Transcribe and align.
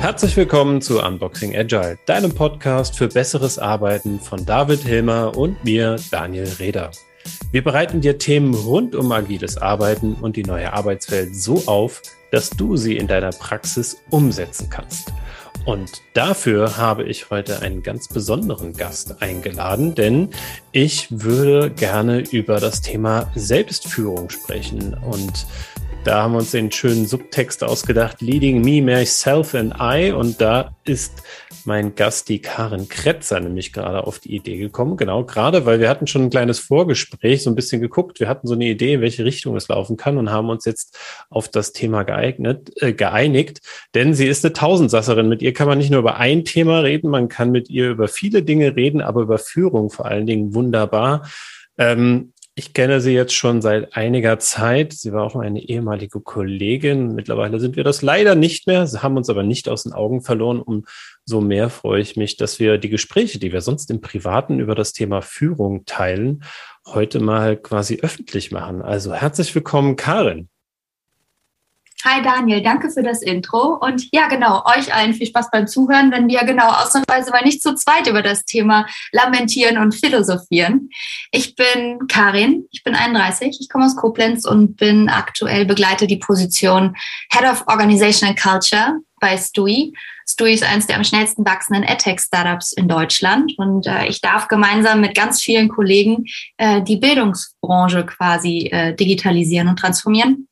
Herzlich 0.00 0.36
willkommen 0.36 0.80
zu 0.80 1.02
Unboxing 1.02 1.56
Agile, 1.56 1.98
deinem 2.06 2.32
Podcast 2.32 2.96
für 2.96 3.08
besseres 3.08 3.58
Arbeiten 3.58 4.20
von 4.20 4.46
David 4.46 4.80
Hilmer 4.80 5.36
und 5.36 5.64
mir, 5.64 5.96
Daniel 6.12 6.48
Reder. 6.60 6.92
Wir 7.50 7.64
bereiten 7.64 8.00
dir 8.00 8.18
Themen 8.18 8.54
rund 8.54 8.94
um 8.94 9.10
agiles 9.10 9.58
Arbeiten 9.58 10.14
und 10.14 10.36
die 10.36 10.44
neue 10.44 10.72
Arbeitswelt 10.72 11.34
so 11.34 11.64
auf, 11.66 12.02
dass 12.30 12.50
du 12.50 12.76
sie 12.76 12.96
in 12.96 13.08
deiner 13.08 13.30
Praxis 13.30 14.00
umsetzen 14.10 14.70
kannst. 14.70 15.12
Und 15.66 16.02
dafür 16.14 16.76
habe 16.76 17.02
ich 17.02 17.30
heute 17.30 17.60
einen 17.60 17.82
ganz 17.82 18.06
besonderen 18.06 18.72
Gast 18.72 19.20
eingeladen, 19.20 19.96
denn 19.96 20.30
ich 20.70 21.08
würde 21.10 21.70
gerne 21.70 22.20
über 22.20 22.60
das 22.60 22.82
Thema 22.82 23.32
Selbstführung 23.34 24.30
sprechen. 24.30 24.94
Und 24.94 25.44
da 26.06 26.22
haben 26.22 26.34
wir 26.34 26.38
uns 26.38 26.52
den 26.52 26.70
schönen 26.70 27.04
Subtext 27.04 27.64
ausgedacht, 27.64 28.20
Leading 28.20 28.60
Me, 28.60 28.80
Myself 28.80 29.56
and 29.56 29.74
I. 29.80 30.12
Und 30.12 30.40
da 30.40 30.76
ist 30.84 31.24
mein 31.64 31.96
Gast, 31.96 32.28
die 32.28 32.40
Karin 32.40 32.88
Kretzer, 32.88 33.40
nämlich 33.40 33.72
gerade 33.72 34.06
auf 34.06 34.20
die 34.20 34.36
Idee 34.36 34.56
gekommen. 34.56 34.96
Genau, 34.96 35.24
gerade 35.24 35.66
weil 35.66 35.80
wir 35.80 35.88
hatten 35.88 36.06
schon 36.06 36.22
ein 36.22 36.30
kleines 36.30 36.60
Vorgespräch, 36.60 37.42
so 37.42 37.50
ein 37.50 37.56
bisschen 37.56 37.80
geguckt. 37.80 38.20
Wir 38.20 38.28
hatten 38.28 38.46
so 38.46 38.54
eine 38.54 38.66
Idee, 38.66 38.94
in 38.94 39.00
welche 39.00 39.24
Richtung 39.24 39.56
es 39.56 39.66
laufen 39.66 39.96
kann 39.96 40.16
und 40.16 40.30
haben 40.30 40.48
uns 40.48 40.64
jetzt 40.64 40.96
auf 41.28 41.48
das 41.48 41.72
Thema 41.72 42.04
geeignet, 42.04 42.70
äh, 42.80 42.92
geeinigt. 42.92 43.60
Denn 43.96 44.14
sie 44.14 44.28
ist 44.28 44.44
eine 44.44 44.52
Tausendsasserin. 44.52 45.28
Mit 45.28 45.42
ihr 45.42 45.54
kann 45.54 45.66
man 45.66 45.78
nicht 45.78 45.90
nur 45.90 45.98
über 45.98 46.18
ein 46.18 46.44
Thema 46.44 46.80
reden, 46.80 47.10
man 47.10 47.28
kann 47.28 47.50
mit 47.50 47.68
ihr 47.68 47.90
über 47.90 48.06
viele 48.06 48.44
Dinge 48.44 48.76
reden, 48.76 49.00
aber 49.00 49.22
über 49.22 49.38
Führung 49.38 49.90
vor 49.90 50.06
allen 50.06 50.26
Dingen 50.26 50.54
wunderbar. 50.54 51.28
Ähm, 51.78 52.32
ich 52.58 52.72
kenne 52.72 53.02
sie 53.02 53.12
jetzt 53.12 53.34
schon 53.34 53.60
seit 53.60 53.94
einiger 53.94 54.38
Zeit. 54.38 54.94
Sie 54.94 55.12
war 55.12 55.24
auch 55.24 55.34
meine 55.34 55.60
ehemalige 55.60 56.20
Kollegin. 56.20 57.14
Mittlerweile 57.14 57.60
sind 57.60 57.76
wir 57.76 57.84
das 57.84 58.00
leider 58.00 58.34
nicht 58.34 58.66
mehr. 58.66 58.86
Sie 58.86 59.02
haben 59.02 59.18
uns 59.18 59.28
aber 59.28 59.42
nicht 59.42 59.68
aus 59.68 59.82
den 59.82 59.92
Augen 59.92 60.22
verloren. 60.22 60.62
Umso 60.62 61.42
mehr 61.42 61.68
freue 61.68 62.00
ich 62.00 62.16
mich, 62.16 62.38
dass 62.38 62.58
wir 62.58 62.78
die 62.78 62.88
Gespräche, 62.88 63.38
die 63.38 63.52
wir 63.52 63.60
sonst 63.60 63.90
im 63.90 64.00
Privaten 64.00 64.58
über 64.58 64.74
das 64.74 64.94
Thema 64.94 65.20
Führung 65.20 65.84
teilen, 65.84 66.44
heute 66.86 67.20
mal 67.20 67.58
quasi 67.58 67.98
öffentlich 68.00 68.50
machen. 68.52 68.80
Also 68.80 69.12
herzlich 69.12 69.54
willkommen, 69.54 69.96
Karin. 69.96 70.48
Hi 72.04 72.22
Daniel, 72.22 72.62
danke 72.62 72.90
für 72.90 73.02
das 73.02 73.22
Intro. 73.22 73.78
Und 73.80 74.08
ja, 74.12 74.28
genau, 74.28 74.62
euch 74.66 74.94
allen 74.94 75.14
viel 75.14 75.26
Spaß 75.26 75.50
beim 75.50 75.66
Zuhören, 75.66 76.12
wenn 76.12 76.28
wir 76.28 76.44
genau 76.44 76.68
ausnahmsweise 76.68 77.30
mal 77.30 77.42
nicht 77.42 77.62
zu 77.62 77.74
zweit 77.74 78.06
über 78.06 78.22
das 78.22 78.44
Thema 78.44 78.86
lamentieren 79.12 79.78
und 79.78 79.94
philosophieren. 79.94 80.90
Ich 81.32 81.54
bin 81.56 82.06
Karin, 82.06 82.68
ich 82.70 82.84
bin 82.84 82.94
31, 82.94 83.56
ich 83.60 83.68
komme 83.70 83.86
aus 83.86 83.96
Koblenz 83.96 84.46
und 84.46 84.76
bin 84.76 85.08
aktuell 85.08 85.64
begleite 85.64 86.06
die 86.06 86.18
Position 86.18 86.94
Head 87.32 87.50
of 87.50 87.64
Organization 87.66 88.28
and 88.28 88.38
Culture 88.38 89.00
bei 89.18 89.36
STUI. 89.36 89.94
STUI 90.28 90.52
ist 90.52 90.64
eines 90.64 90.86
der 90.86 90.96
am 90.96 91.04
schnellsten 91.04 91.46
wachsenden 91.46 91.82
EdTech-Startups 91.84 92.72
in 92.72 92.88
Deutschland 92.88 93.52
und 93.56 93.86
äh, 93.86 94.06
ich 94.06 94.20
darf 94.20 94.48
gemeinsam 94.48 95.00
mit 95.00 95.14
ganz 95.14 95.40
vielen 95.40 95.68
Kollegen 95.68 96.26
äh, 96.58 96.82
die 96.82 96.96
Bildungsbranche 96.96 98.04
quasi 98.04 98.68
äh, 98.70 98.94
digitalisieren 98.94 99.68
und 99.68 99.78
transformieren. 99.78 100.46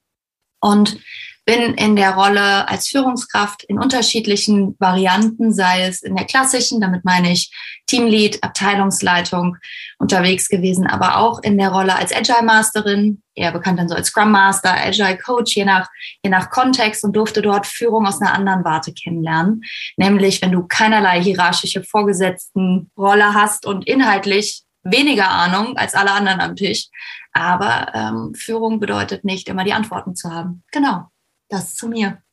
Und 0.61 0.99
bin 1.45 1.75
in 1.75 1.95
der 1.97 2.15
Rolle 2.15 2.69
als 2.69 2.89
Führungskraft 2.89 3.65
in 3.65 3.79
unterschiedlichen 3.79 4.77
Varianten, 4.79 5.53
sei 5.53 5.83
es 5.83 6.03
in 6.03 6.17
der 6.17 6.25
klassischen, 6.25 6.81
damit 6.81 7.05
meine 7.05 7.33
ich 7.33 7.53
Teamlead, 7.87 8.43
Abteilungsleitung 8.43 9.57
unterwegs 9.99 10.49
gewesen, 10.49 10.87
aber 10.87 11.19
auch 11.19 11.43
in 11.43 11.59
der 11.59 11.71
Rolle 11.71 11.97
als 11.97 12.15
Agile 12.15 12.43
Masterin, 12.43 13.23
eher 13.35 13.53
bekannt 13.53 13.79
dann 13.79 13.89
so 13.89 13.95
als 13.95 14.09
Scrum 14.09 14.31
Master, 14.31 14.73
Agile 14.73 15.19
Coach, 15.19 15.55
je 15.55 15.65
nach, 15.65 15.89
je 16.23 16.31
nach 16.31 16.51
Kontext 16.51 17.05
und 17.05 17.15
durfte 17.15 17.43
dort 17.43 17.67
Führung 17.67 18.07
aus 18.07 18.21
einer 18.23 18.33
anderen 18.33 18.65
Warte 18.65 18.95
kennenlernen. 18.95 19.63
Nämlich, 19.97 20.41
wenn 20.41 20.53
du 20.53 20.67
keinerlei 20.67 21.23
hierarchische 21.23 21.85
Vorgesetzten 21.85 22.91
Rolle 22.97 23.35
hast 23.35 23.67
und 23.67 23.87
inhaltlich 23.87 24.63
weniger 24.83 25.31
Ahnung 25.31 25.77
als 25.77 25.95
alle 25.95 26.13
anderen 26.13 26.41
am 26.41 26.57
Tisch. 26.57 26.89
Aber 27.33 27.93
ähm, 27.95 28.35
Führung 28.35 28.81
bedeutet 28.81 29.25
nicht 29.25 29.49
immer 29.49 29.65
die 29.65 29.73
Antworten 29.73 30.15
zu 30.15 30.31
haben. 30.31 30.63
Genau. 30.71 31.09
Das 31.49 31.75
zu 31.75 31.89
mir. 31.89 32.25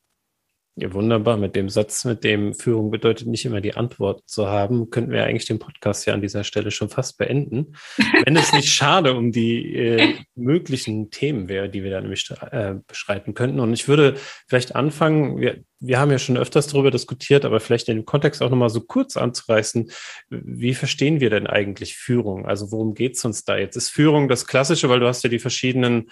Ja, 0.78 0.94
wunderbar. 0.94 1.36
Mit 1.36 1.58
dem 1.58 1.68
Satz, 1.68 2.06
mit 2.06 2.24
dem 2.24 2.54
Führung 2.54 2.92
bedeutet 2.92 3.28
nicht 3.28 3.44
immer 3.44 3.60
die 3.60 3.76
Antwort 3.76 4.24
zu 4.26 4.48
haben, 4.48 4.90
könnten 4.90 5.12
wir 5.12 5.26
eigentlich 5.26 5.46
den 5.46 5.60
Podcast 5.60 6.06
ja 6.06 6.14
an 6.14 6.22
dieser 6.22 6.46
Stelle 6.46 6.72
schon 6.72 6.90
fast 6.90 7.18
beenden. 7.18 7.76
Wenn 8.26 8.38
es 8.38 8.54
nicht 8.54 8.70
schade 8.70 9.14
um 9.14 9.34
die 9.34 9.76
äh, 9.76 10.16
möglichen 10.34 11.12
Themen 11.12 11.50
wäre, 11.50 11.70
die 11.70 11.84
wir 11.84 11.92
da 11.92 12.00
nämlich 12.00 12.28
äh, 12.52 12.76
beschreiten 12.88 13.34
könnten. 13.34 13.60
Und 13.60 13.74
ich 13.74 13.90
würde 13.90 14.16
vielleicht 14.48 14.74
anfangen, 14.74 15.42
wir, 15.42 15.62
wir 15.82 16.00
haben 16.00 16.10
ja 16.10 16.20
schon 16.20 16.38
öfters 16.38 16.68
darüber 16.68 16.90
diskutiert, 16.90 17.44
aber 17.44 17.60
vielleicht 17.60 17.90
in 17.90 17.98
dem 17.98 18.06
Kontext 18.06 18.42
auch 18.42 18.50
nochmal 18.50 18.70
so 18.70 18.80
kurz 18.80 19.18
anzureißen, 19.18 19.92
wie 20.30 20.74
verstehen 20.74 21.20
wir 21.20 21.30
denn 21.30 21.48
eigentlich 21.48 21.98
Führung? 21.98 22.46
Also 22.46 22.72
worum 22.72 22.94
geht 22.94 23.18
es 23.18 23.26
uns 23.26 23.44
da 23.44 23.58
jetzt? 23.58 23.76
Ist 23.76 23.90
Führung 23.90 24.30
das 24.30 24.48
Klassische, 24.48 24.88
weil 24.88 25.02
du 25.02 25.08
hast 25.08 25.24
ja 25.24 25.30
die 25.30 25.40
verschiedenen 25.40 26.10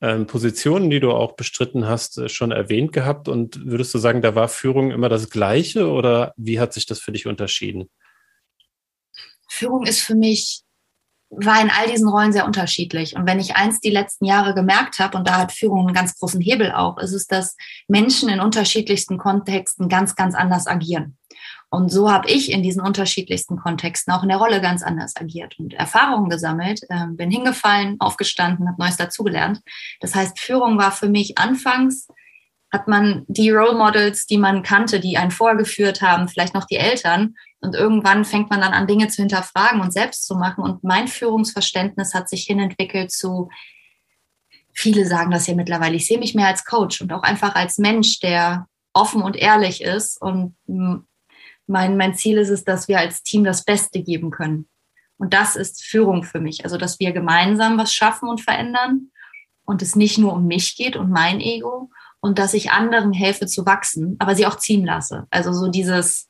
ähm, 0.00 0.26
Positionen, 0.26 0.90
die 0.90 1.00
du 1.00 1.12
auch 1.12 1.36
bestritten 1.36 1.86
hast, 1.86 2.18
äh, 2.18 2.28
schon 2.28 2.52
erwähnt 2.52 2.92
gehabt. 2.92 3.28
Und 3.28 3.64
würdest 3.66 3.94
du 3.94 3.98
sagen, 3.98 4.22
da 4.22 4.34
war 4.34 4.48
Führung 4.48 4.90
immer 4.90 5.08
das 5.08 5.30
Gleiche 5.30 5.90
oder 5.90 6.34
wie 6.36 6.60
hat 6.60 6.72
sich 6.72 6.86
das 6.86 7.00
für 7.00 7.12
dich 7.12 7.26
unterschieden? 7.26 7.88
Führung 9.48 9.86
ist 9.86 10.00
für 10.00 10.14
mich, 10.14 10.62
war 11.30 11.60
in 11.60 11.70
all 11.70 11.90
diesen 11.90 12.08
Rollen 12.08 12.32
sehr 12.32 12.44
unterschiedlich. 12.44 13.16
Und 13.16 13.26
wenn 13.26 13.40
ich 13.40 13.56
eins 13.56 13.80
die 13.80 13.90
letzten 13.90 14.26
Jahre 14.26 14.54
gemerkt 14.54 14.98
habe, 14.98 15.16
und 15.16 15.26
da 15.26 15.38
hat 15.38 15.52
Führung 15.52 15.86
einen 15.86 15.94
ganz 15.94 16.18
großen 16.18 16.40
Hebel 16.40 16.72
auch, 16.72 16.98
ist 16.98 17.12
es, 17.12 17.26
dass 17.26 17.56
Menschen 17.88 18.28
in 18.28 18.40
unterschiedlichsten 18.40 19.18
Kontexten 19.18 19.88
ganz, 19.88 20.14
ganz 20.14 20.34
anders 20.34 20.66
agieren. 20.66 21.16
Und 21.68 21.90
so 21.90 22.10
habe 22.10 22.30
ich 22.30 22.52
in 22.52 22.62
diesen 22.62 22.80
unterschiedlichsten 22.80 23.56
Kontexten 23.56 24.12
auch 24.12 24.22
in 24.22 24.28
der 24.28 24.38
Rolle 24.38 24.60
ganz 24.60 24.82
anders 24.82 25.16
agiert 25.16 25.58
und 25.58 25.74
Erfahrungen 25.74 26.30
gesammelt, 26.30 26.80
äh, 26.88 27.06
bin 27.08 27.30
hingefallen, 27.30 27.96
aufgestanden, 27.98 28.68
habe 28.68 28.80
Neues 28.80 28.96
dazugelernt. 28.96 29.60
Das 30.00 30.14
heißt, 30.14 30.38
Führung 30.38 30.78
war 30.78 30.92
für 30.92 31.08
mich 31.08 31.38
anfangs, 31.38 32.06
hat 32.72 32.88
man 32.88 33.24
die 33.28 33.50
Role 33.50 33.76
Models, 33.76 34.26
die 34.26 34.38
man 34.38 34.62
kannte, 34.62 35.00
die 35.00 35.16
einen 35.16 35.30
vorgeführt 35.30 36.02
haben, 36.02 36.28
vielleicht 36.28 36.54
noch 36.54 36.66
die 36.66 36.76
Eltern. 36.76 37.34
Und 37.60 37.74
irgendwann 37.74 38.24
fängt 38.24 38.50
man 38.50 38.60
dann 38.60 38.72
an, 38.72 38.86
Dinge 38.86 39.08
zu 39.08 39.22
hinterfragen 39.22 39.80
und 39.80 39.92
selbst 39.92 40.26
zu 40.26 40.36
machen. 40.36 40.62
Und 40.62 40.84
mein 40.84 41.08
Führungsverständnis 41.08 42.14
hat 42.14 42.28
sich 42.28 42.44
hinentwickelt 42.44 43.10
zu, 43.10 43.48
viele 44.72 45.06
sagen 45.06 45.30
das 45.30 45.46
hier 45.46 45.56
mittlerweile, 45.56 45.96
ich 45.96 46.06
sehe 46.06 46.18
mich 46.18 46.34
mehr 46.34 46.48
als 46.48 46.64
Coach 46.64 47.00
und 47.00 47.12
auch 47.12 47.22
einfach 47.22 47.54
als 47.54 47.78
Mensch, 47.78 48.20
der 48.20 48.66
offen 48.92 49.22
und 49.22 49.36
ehrlich 49.36 49.82
ist 49.82 50.20
und 50.20 50.54
mein, 51.66 51.96
mein 51.96 52.14
Ziel 52.14 52.38
ist 52.38 52.50
es, 52.50 52.64
dass 52.64 52.88
wir 52.88 52.98
als 52.98 53.22
Team 53.22 53.44
das 53.44 53.64
Beste 53.64 54.02
geben 54.02 54.30
können. 54.30 54.68
Und 55.18 55.32
das 55.32 55.56
ist 55.56 55.84
Führung 55.84 56.22
für 56.22 56.40
mich. 56.40 56.64
Also, 56.64 56.76
dass 56.76 57.00
wir 57.00 57.12
gemeinsam 57.12 57.78
was 57.78 57.92
schaffen 57.92 58.28
und 58.28 58.40
verändern 58.40 59.10
und 59.64 59.82
es 59.82 59.96
nicht 59.96 60.18
nur 60.18 60.34
um 60.34 60.46
mich 60.46 60.76
geht 60.76 60.96
und 60.96 61.10
mein 61.10 61.40
Ego 61.40 61.90
und 62.20 62.38
dass 62.38 62.54
ich 62.54 62.70
anderen 62.70 63.12
helfe 63.12 63.46
zu 63.46 63.66
wachsen, 63.66 64.16
aber 64.18 64.34
sie 64.34 64.46
auch 64.46 64.56
ziehen 64.56 64.84
lasse. 64.84 65.26
Also 65.30 65.52
so 65.52 65.68
dieses 65.68 66.28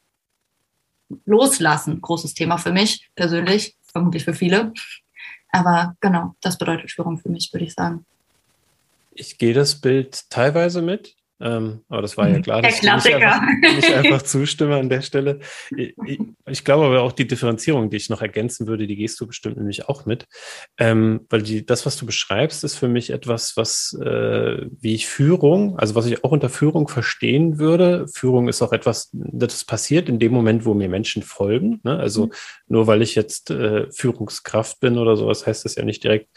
Loslassen, 1.25 2.01
großes 2.01 2.35
Thema 2.35 2.59
für 2.59 2.73
mich 2.73 3.09
persönlich, 3.15 3.77
vermutlich 3.93 4.25
für 4.25 4.35
viele. 4.35 4.73
Aber 5.51 5.97
genau, 6.01 6.35
das 6.41 6.59
bedeutet 6.59 6.91
Führung 6.91 7.19
für 7.19 7.29
mich, 7.29 7.53
würde 7.53 7.65
ich 7.65 7.75
sagen. 7.75 8.05
Ich 9.13 9.39
gehe 9.39 9.55
das 9.55 9.81
Bild 9.81 10.29
teilweise 10.29 10.83
mit. 10.83 11.17
Ähm, 11.39 11.83
aber 11.89 12.03
das 12.03 12.17
war 12.17 12.29
ja 12.29 12.41
klar, 12.41 12.63
dass 12.63 12.77
ich 12.77 12.83
nicht 12.83 13.15
einfach, 13.15 13.43
einfach 13.95 14.23
zustimme 14.23 14.77
an 14.77 14.89
der 14.89 15.03
Stelle. 15.03 15.41
Ich, 15.77 15.95
ich, 16.47 16.65
glaube 16.65 16.87
aber 16.87 17.03
auch 17.03 17.13
die 17.13 17.27
Differenzierung, 17.27 17.91
die 17.91 17.99
ich 17.99 18.09
noch 18.09 18.23
ergänzen 18.23 18.67
würde, 18.67 18.87
die 18.87 18.97
gehst 18.97 19.21
du 19.21 19.27
bestimmt 19.27 19.59
nämlich 19.59 19.89
auch 19.89 20.06
mit. 20.06 20.27
Ähm, 20.79 21.27
weil 21.29 21.43
die, 21.43 21.67
das, 21.67 21.85
was 21.85 21.97
du 21.97 22.06
beschreibst, 22.06 22.65
ist 22.65 22.77
für 22.77 22.88
mich 22.88 23.11
etwas, 23.11 23.56
was, 23.56 23.99
äh, 24.03 24.67
wie 24.81 24.94
ich 24.94 25.06
Führung, 25.06 25.79
also 25.79 25.94
was 25.94 26.06
ich 26.06 26.25
auch 26.25 26.31
unter 26.31 26.49
Führung 26.49 26.88
verstehen 26.88 27.59
würde. 27.59 28.06
Führung 28.09 28.49
ist 28.49 28.62
auch 28.62 28.73
etwas, 28.73 29.11
das 29.12 29.65
passiert 29.65 30.09
in 30.09 30.19
dem 30.19 30.32
Moment, 30.32 30.65
wo 30.65 30.73
mir 30.73 30.89
Menschen 30.89 31.23
folgen. 31.23 31.81
Ne? 31.82 31.99
Also 31.99 32.27
mhm. 32.27 32.32
nur 32.69 32.87
weil 32.87 33.03
ich 33.03 33.15
jetzt 33.15 33.50
äh, 33.50 33.91
Führungskraft 33.93 34.81
bin 34.81 34.97
oder 34.97 35.17
sowas, 35.17 35.47
heißt 35.47 35.67
das 35.67 35.75
ja 35.75 35.85
nicht 35.85 36.03
direkt, 36.03 36.29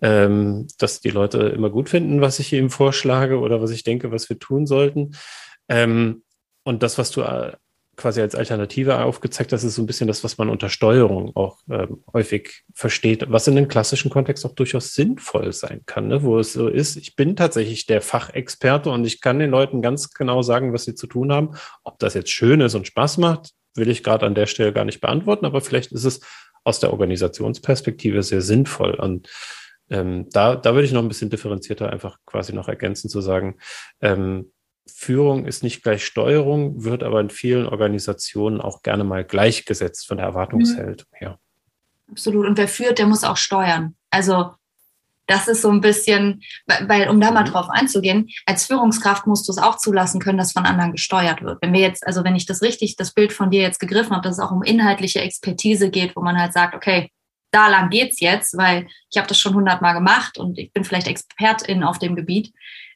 ähm, 0.00 0.66
dass 0.78 1.00
die 1.00 1.10
Leute 1.10 1.38
immer 1.38 1.70
gut 1.70 1.88
finden, 1.88 2.20
was 2.20 2.38
ich 2.38 2.52
ihm 2.52 2.70
vorschlage 2.70 3.38
oder 3.38 3.60
was 3.60 3.70
ich 3.70 3.82
denke, 3.82 4.12
was 4.12 4.28
wir 4.28 4.38
tun 4.38 4.66
sollten. 4.66 5.12
Ähm, 5.68 6.22
und 6.64 6.82
das, 6.82 6.98
was 6.98 7.10
du 7.10 7.22
äh, 7.22 7.52
quasi 7.98 8.20
als 8.20 8.34
Alternative 8.34 9.02
aufgezeigt 9.02 9.52
hast, 9.52 9.64
ist 9.64 9.74
so 9.74 9.82
ein 9.82 9.86
bisschen 9.86 10.06
das, 10.06 10.24
was 10.24 10.38
man 10.38 10.48
unter 10.48 10.70
Steuerung 10.70 11.34
auch 11.36 11.58
ähm, 11.68 12.02
häufig 12.12 12.62
versteht, 12.72 13.26
was 13.28 13.46
in 13.48 13.58
einem 13.58 13.68
klassischen 13.68 14.10
Kontext 14.10 14.46
auch 14.46 14.54
durchaus 14.54 14.94
sinnvoll 14.94 15.52
sein 15.52 15.82
kann, 15.84 16.08
ne? 16.08 16.22
wo 16.22 16.38
es 16.38 16.52
so 16.52 16.68
ist, 16.68 16.96
ich 16.96 17.16
bin 17.16 17.36
tatsächlich 17.36 17.86
der 17.86 18.00
Fachexperte 18.00 18.88
und 18.90 19.04
ich 19.04 19.20
kann 19.20 19.38
den 19.38 19.50
Leuten 19.50 19.82
ganz 19.82 20.14
genau 20.14 20.42
sagen, 20.42 20.72
was 20.72 20.84
sie 20.84 20.94
zu 20.94 21.06
tun 21.06 21.32
haben. 21.32 21.50
Ob 21.84 21.98
das 21.98 22.14
jetzt 22.14 22.30
schön 22.30 22.60
ist 22.60 22.74
und 22.74 22.86
Spaß 22.86 23.18
macht, 23.18 23.50
will 23.74 23.90
ich 23.90 24.02
gerade 24.02 24.24
an 24.24 24.34
der 24.34 24.46
Stelle 24.46 24.72
gar 24.72 24.84
nicht 24.84 25.00
beantworten, 25.00 25.44
aber 25.44 25.60
vielleicht 25.60 25.92
ist 25.92 26.04
es 26.04 26.20
aus 26.64 26.80
der 26.80 26.92
Organisationsperspektive 26.92 28.22
sehr 28.22 28.42
sinnvoll. 28.42 28.94
Und 28.94 29.28
Ähm, 29.90 30.28
da, 30.30 30.56
da 30.56 30.74
würde 30.74 30.86
ich 30.86 30.92
noch 30.92 31.02
ein 31.02 31.08
bisschen 31.08 31.30
differenzierter 31.30 31.90
einfach 31.90 32.18
quasi 32.26 32.52
noch 32.52 32.68
ergänzen 32.68 33.08
zu 33.08 33.20
sagen, 33.20 33.56
ähm, 34.00 34.52
Führung 34.86 35.46
ist 35.46 35.62
nicht 35.62 35.82
gleich 35.82 36.04
Steuerung, 36.04 36.84
wird 36.84 37.02
aber 37.02 37.20
in 37.20 37.30
vielen 37.30 37.66
Organisationen 37.66 38.60
auch 38.60 38.82
gerne 38.82 39.04
mal 39.04 39.24
gleichgesetzt 39.24 40.06
von 40.06 40.16
der 40.16 40.26
Erwartungshaltung 40.26 41.06
mhm. 41.12 41.16
her. 41.16 41.38
Absolut. 42.10 42.46
Und 42.46 42.56
wer 42.56 42.68
führt, 42.68 42.98
der 42.98 43.06
muss 43.06 43.24
auch 43.24 43.36
steuern. 43.36 43.94
Also 44.10 44.52
das 45.26 45.46
ist 45.46 45.60
so 45.60 45.70
ein 45.70 45.82
bisschen, 45.82 46.42
weil, 46.66 47.08
um 47.10 47.20
da 47.20 47.30
mal 47.30 47.44
mhm. 47.44 47.50
drauf 47.50 47.68
einzugehen, 47.68 48.30
als 48.46 48.66
Führungskraft 48.66 49.26
musst 49.26 49.46
du 49.46 49.52
es 49.52 49.58
auch 49.58 49.76
zulassen 49.76 50.20
können, 50.20 50.38
dass 50.38 50.52
von 50.52 50.64
anderen 50.64 50.92
gesteuert 50.92 51.42
wird. 51.42 51.60
Wenn 51.60 51.74
wir 51.74 51.80
jetzt, 51.80 52.06
also 52.06 52.24
wenn 52.24 52.34
ich 52.34 52.46
das 52.46 52.62
richtig, 52.62 52.96
das 52.96 53.12
Bild 53.12 53.32
von 53.34 53.50
dir 53.50 53.60
jetzt 53.60 53.78
gegriffen 53.78 54.12
habe, 54.12 54.22
dass 54.22 54.38
es 54.38 54.44
auch 54.44 54.52
um 54.52 54.62
inhaltliche 54.62 55.20
Expertise 55.20 55.90
geht, 55.90 56.16
wo 56.16 56.22
man 56.22 56.40
halt 56.40 56.54
sagt, 56.54 56.74
okay, 56.74 57.10
da 57.50 57.68
lang 57.68 57.90
geht's 57.90 58.20
jetzt, 58.20 58.56
weil 58.56 58.86
ich 59.10 59.18
habe 59.18 59.28
das 59.28 59.38
schon 59.38 59.54
hundertmal 59.54 59.94
gemacht 59.94 60.38
und 60.38 60.58
ich 60.58 60.72
bin 60.72 60.84
vielleicht 60.84 61.08
Expertin 61.08 61.82
auf 61.82 61.98
dem 61.98 62.14
Gebiet. 62.14 62.52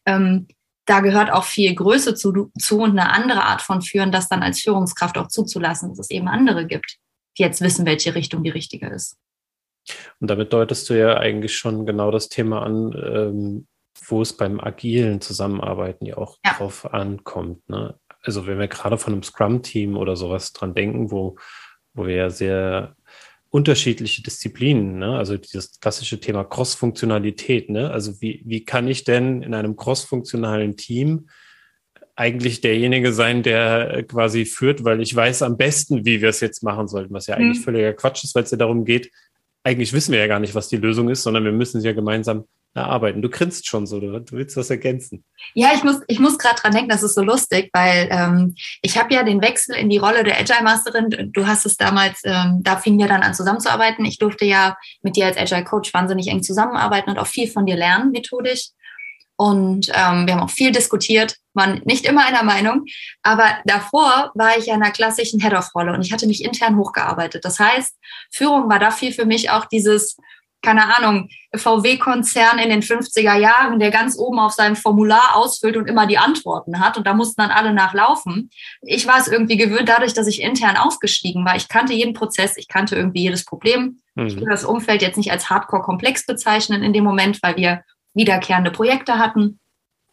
Ähm, 0.06 0.46
da 0.87 1.00
gehört 1.00 1.31
auch 1.31 1.44
viel 1.44 1.75
Größe 1.75 2.14
zu, 2.14 2.50
zu 2.58 2.81
und 2.81 2.99
eine 2.99 3.12
andere 3.12 3.44
Art 3.44 3.62
von 3.62 3.82
Führen, 3.82 4.12
das 4.12 4.28
dann 4.28 4.43
als 4.43 4.60
Führungskraft 4.60 5.16
auch 5.16 5.28
zuzulassen, 5.28 5.90
dass 5.90 6.00
es 6.00 6.10
eben 6.10 6.28
andere 6.28 6.66
gibt, 6.66 6.99
die 7.38 7.43
jetzt 7.43 7.60
wissen, 7.60 7.87
welche 7.87 8.14
Richtung 8.14 8.43
die 8.43 8.50
richtige 8.50 8.88
ist. 8.88 9.16
Und 10.20 10.28
damit 10.28 10.52
deutest 10.52 10.88
du 10.90 10.94
ja 10.94 11.16
eigentlich 11.16 11.56
schon 11.56 11.87
genau 11.87 12.10
das 12.10 12.28
Thema 12.28 12.62
an, 12.62 12.93
ähm, 12.94 13.66
wo 14.06 14.22
es 14.22 14.37
beim 14.37 14.60
agilen 14.60 15.20
Zusammenarbeiten 15.20 16.06
ja 16.06 16.19
auch 16.19 16.38
ja. 16.44 16.55
drauf 16.55 16.93
ankommt. 16.93 17.69
Ne? 17.69 17.98
Also 18.22 18.46
wenn 18.46 18.58
wir 18.58 18.69
gerade 18.69 18.98
von 18.98 19.12
einem 19.12 19.22
Scrum-Team 19.22 19.96
oder 19.96 20.16
sowas 20.16 20.52
dran 20.52 20.75
denken, 20.75 21.10
wo, 21.10 21.37
wo 21.94 22.06
wir 22.06 22.14
ja 22.14 22.31
sehr 22.31 22.96
unterschiedliche 23.52 24.22
Disziplinen, 24.22 24.99
ne? 24.99 25.19
also 25.19 25.37
dieses 25.37 25.78
klassische 25.78 26.19
Thema 26.19 26.43
Cross-Funktionalität. 26.43 27.69
Ne? 27.69 27.90
Also 27.90 28.19
wie, 28.22 28.43
wie 28.46 28.64
kann 28.64 28.88
ich 28.88 29.04
denn 29.04 29.43
in 29.43 29.52
einem 29.52 29.76
cross-funktionalen 29.76 30.78
Team 30.78 31.28
eigentlich 32.16 32.62
derjenige 32.62 33.12
sein, 33.12 33.43
der 33.43 34.04
quasi 34.04 34.46
führt, 34.46 34.84
weil 34.84 35.02
ich 35.02 35.14
weiß 35.14 35.43
am 35.43 35.58
besten, 35.58 36.06
wie 36.06 36.22
wir 36.22 36.31
es 36.31 36.40
jetzt 36.40 36.62
machen 36.62 36.88
sollten, 36.88 37.12
was 37.12 37.26
ja 37.26 37.37
eigentlich 37.37 37.58
mhm. 37.58 37.64
völliger 37.64 37.93
Quatsch 37.93 38.25
ist, 38.25 38.34
weil 38.34 38.44
es 38.44 38.50
ja 38.50 38.56
darum 38.56 38.87
geht, 38.87 39.10
eigentlich 39.64 39.93
wissen 39.93 40.12
wir 40.12 40.20
ja 40.20 40.28
gar 40.28 40.40
nicht, 40.40 40.55
was 40.55 40.69
die 40.69 40.78
Lösung 40.78 41.10
ist, 41.10 41.22
sondern 41.22 41.44
wir 41.44 41.52
müssen 41.52 41.82
sie 41.82 41.87
ja 41.87 41.93
gemeinsam 41.93 42.46
erarbeiten. 42.74 43.20
Du 43.20 43.28
grinst 43.28 43.66
schon 43.66 43.86
so, 43.86 44.00
du, 44.00 44.24
willst 44.30 44.56
was 44.56 44.70
ergänzen. 44.70 45.24
Ja, 45.54 45.72
ich 45.74 45.84
muss, 45.84 46.00
ich 46.06 46.19
muss 46.19 46.38
gerade 46.38 46.60
dran 46.60 46.72
denken, 46.72 46.88
das 46.88 47.02
ist 47.02 47.14
so 47.14 47.22
lustig, 47.22 47.70
weil 47.72 48.08
ähm, 48.10 48.54
ich 48.80 48.98
habe 48.98 49.12
ja 49.12 49.22
den 49.22 49.42
Wechsel 49.42 49.76
in 49.76 49.90
die 49.90 49.98
Rolle 49.98 50.24
der 50.24 50.38
Agile 50.38 50.62
Masterin. 50.62 51.30
Du 51.32 51.46
hast 51.46 51.66
es 51.66 51.76
damals, 51.76 52.20
ähm, 52.24 52.60
da 52.62 52.76
fingen 52.76 52.98
wir 52.98 53.08
dann 53.08 53.22
an 53.22 53.34
zusammenzuarbeiten. 53.34 54.04
Ich 54.04 54.19
durfte 54.19 54.46
ja 54.46 54.76
mit 55.02 55.16
dir 55.16 55.26
als 55.26 55.36
Agile 55.36 55.64
Coach 55.64 55.92
wahnsinnig 55.92 56.28
eng 56.28 56.42
zusammenarbeiten 56.42 57.10
und 57.10 57.19
auch 57.19 57.26
viel 57.26 57.48
von 57.50 57.66
dir 57.66 57.76
lernen, 57.76 58.10
methodisch. 58.10 58.70
Und 59.36 59.88
ähm, 59.88 60.26
wir 60.26 60.34
haben 60.34 60.42
auch 60.42 60.50
viel 60.50 60.72
diskutiert, 60.72 61.36
waren 61.52 61.82
nicht 61.84 62.06
immer 62.06 62.24
einer 62.24 62.42
Meinung. 62.42 62.84
Aber 63.22 63.58
davor 63.64 64.30
war 64.34 64.56
ich 64.56 64.66
ja 64.66 64.74
in 64.74 64.82
einer 64.82 64.92
klassischen 64.92 65.40
Head-Off-Rolle 65.40 65.92
und 65.92 66.02
ich 66.02 66.12
hatte 66.12 66.26
mich 66.26 66.44
intern 66.44 66.76
hochgearbeitet. 66.76 67.44
Das 67.44 67.58
heißt, 67.58 67.98
Führung 68.30 68.70
war 68.70 68.78
da 68.78 68.90
viel 68.90 69.12
für 69.12 69.26
mich 69.26 69.50
auch 69.50 69.64
dieses, 69.66 70.16
keine 70.62 70.96
Ahnung, 70.96 71.28
VW-Konzern 71.54 72.58
in 72.58 72.70
den 72.70 72.82
50er 72.82 73.36
Jahren, 73.36 73.78
der 73.78 73.90
ganz 73.90 74.16
oben 74.16 74.38
auf 74.38 74.52
seinem 74.52 74.76
Formular 74.76 75.36
ausfüllt 75.36 75.76
und 75.76 75.88
immer 75.88 76.06
die 76.06 76.18
Antworten 76.18 76.80
hat. 76.80 76.96
Und 76.96 77.06
da 77.06 77.14
mussten 77.14 77.42
dann 77.42 77.50
alle 77.50 77.74
nachlaufen. 77.74 78.50
Ich 78.80 79.06
war 79.06 79.18
es 79.18 79.28
irgendwie 79.28 79.56
gewöhnt, 79.56 79.88
dadurch, 79.88 80.14
dass 80.14 80.28
ich 80.28 80.40
intern 80.40 80.76
aufgestiegen 80.76 81.44
war. 81.44 81.56
Ich 81.56 81.68
kannte 81.68 81.92
jeden 81.92 82.14
Prozess, 82.14 82.56
ich 82.56 82.68
kannte 82.68 82.96
irgendwie 82.96 83.22
jedes 83.22 83.44
Problem. 83.44 84.00
Mhm. 84.14 84.26
Ich 84.26 84.36
will 84.36 84.48
das 84.48 84.64
Umfeld 84.64 85.02
jetzt 85.02 85.16
nicht 85.16 85.32
als 85.32 85.50
hardcore-komplex 85.50 86.26
bezeichnen 86.26 86.82
in 86.82 86.92
dem 86.92 87.04
Moment, 87.04 87.42
weil 87.42 87.56
wir 87.56 87.82
wiederkehrende 88.14 88.70
Projekte 88.70 89.18
hatten. 89.18 89.58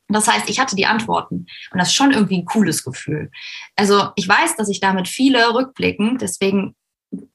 Das 0.10 0.28
heißt, 0.28 0.50
ich 0.50 0.60
hatte 0.60 0.76
die 0.76 0.88
Antworten 0.88 1.46
und 1.72 1.78
das 1.78 1.90
ist 1.90 1.94
schon 1.94 2.12
irgendwie 2.12 2.40
ein 2.40 2.46
cooles 2.46 2.84
Gefühl. 2.84 3.30
Also 3.76 4.10
ich 4.16 4.28
weiß, 4.28 4.56
dass 4.56 4.68
ich 4.68 4.80
damit 4.80 5.08
viele 5.08 5.54
rückblicken, 5.54 6.18
deswegen 6.18 6.76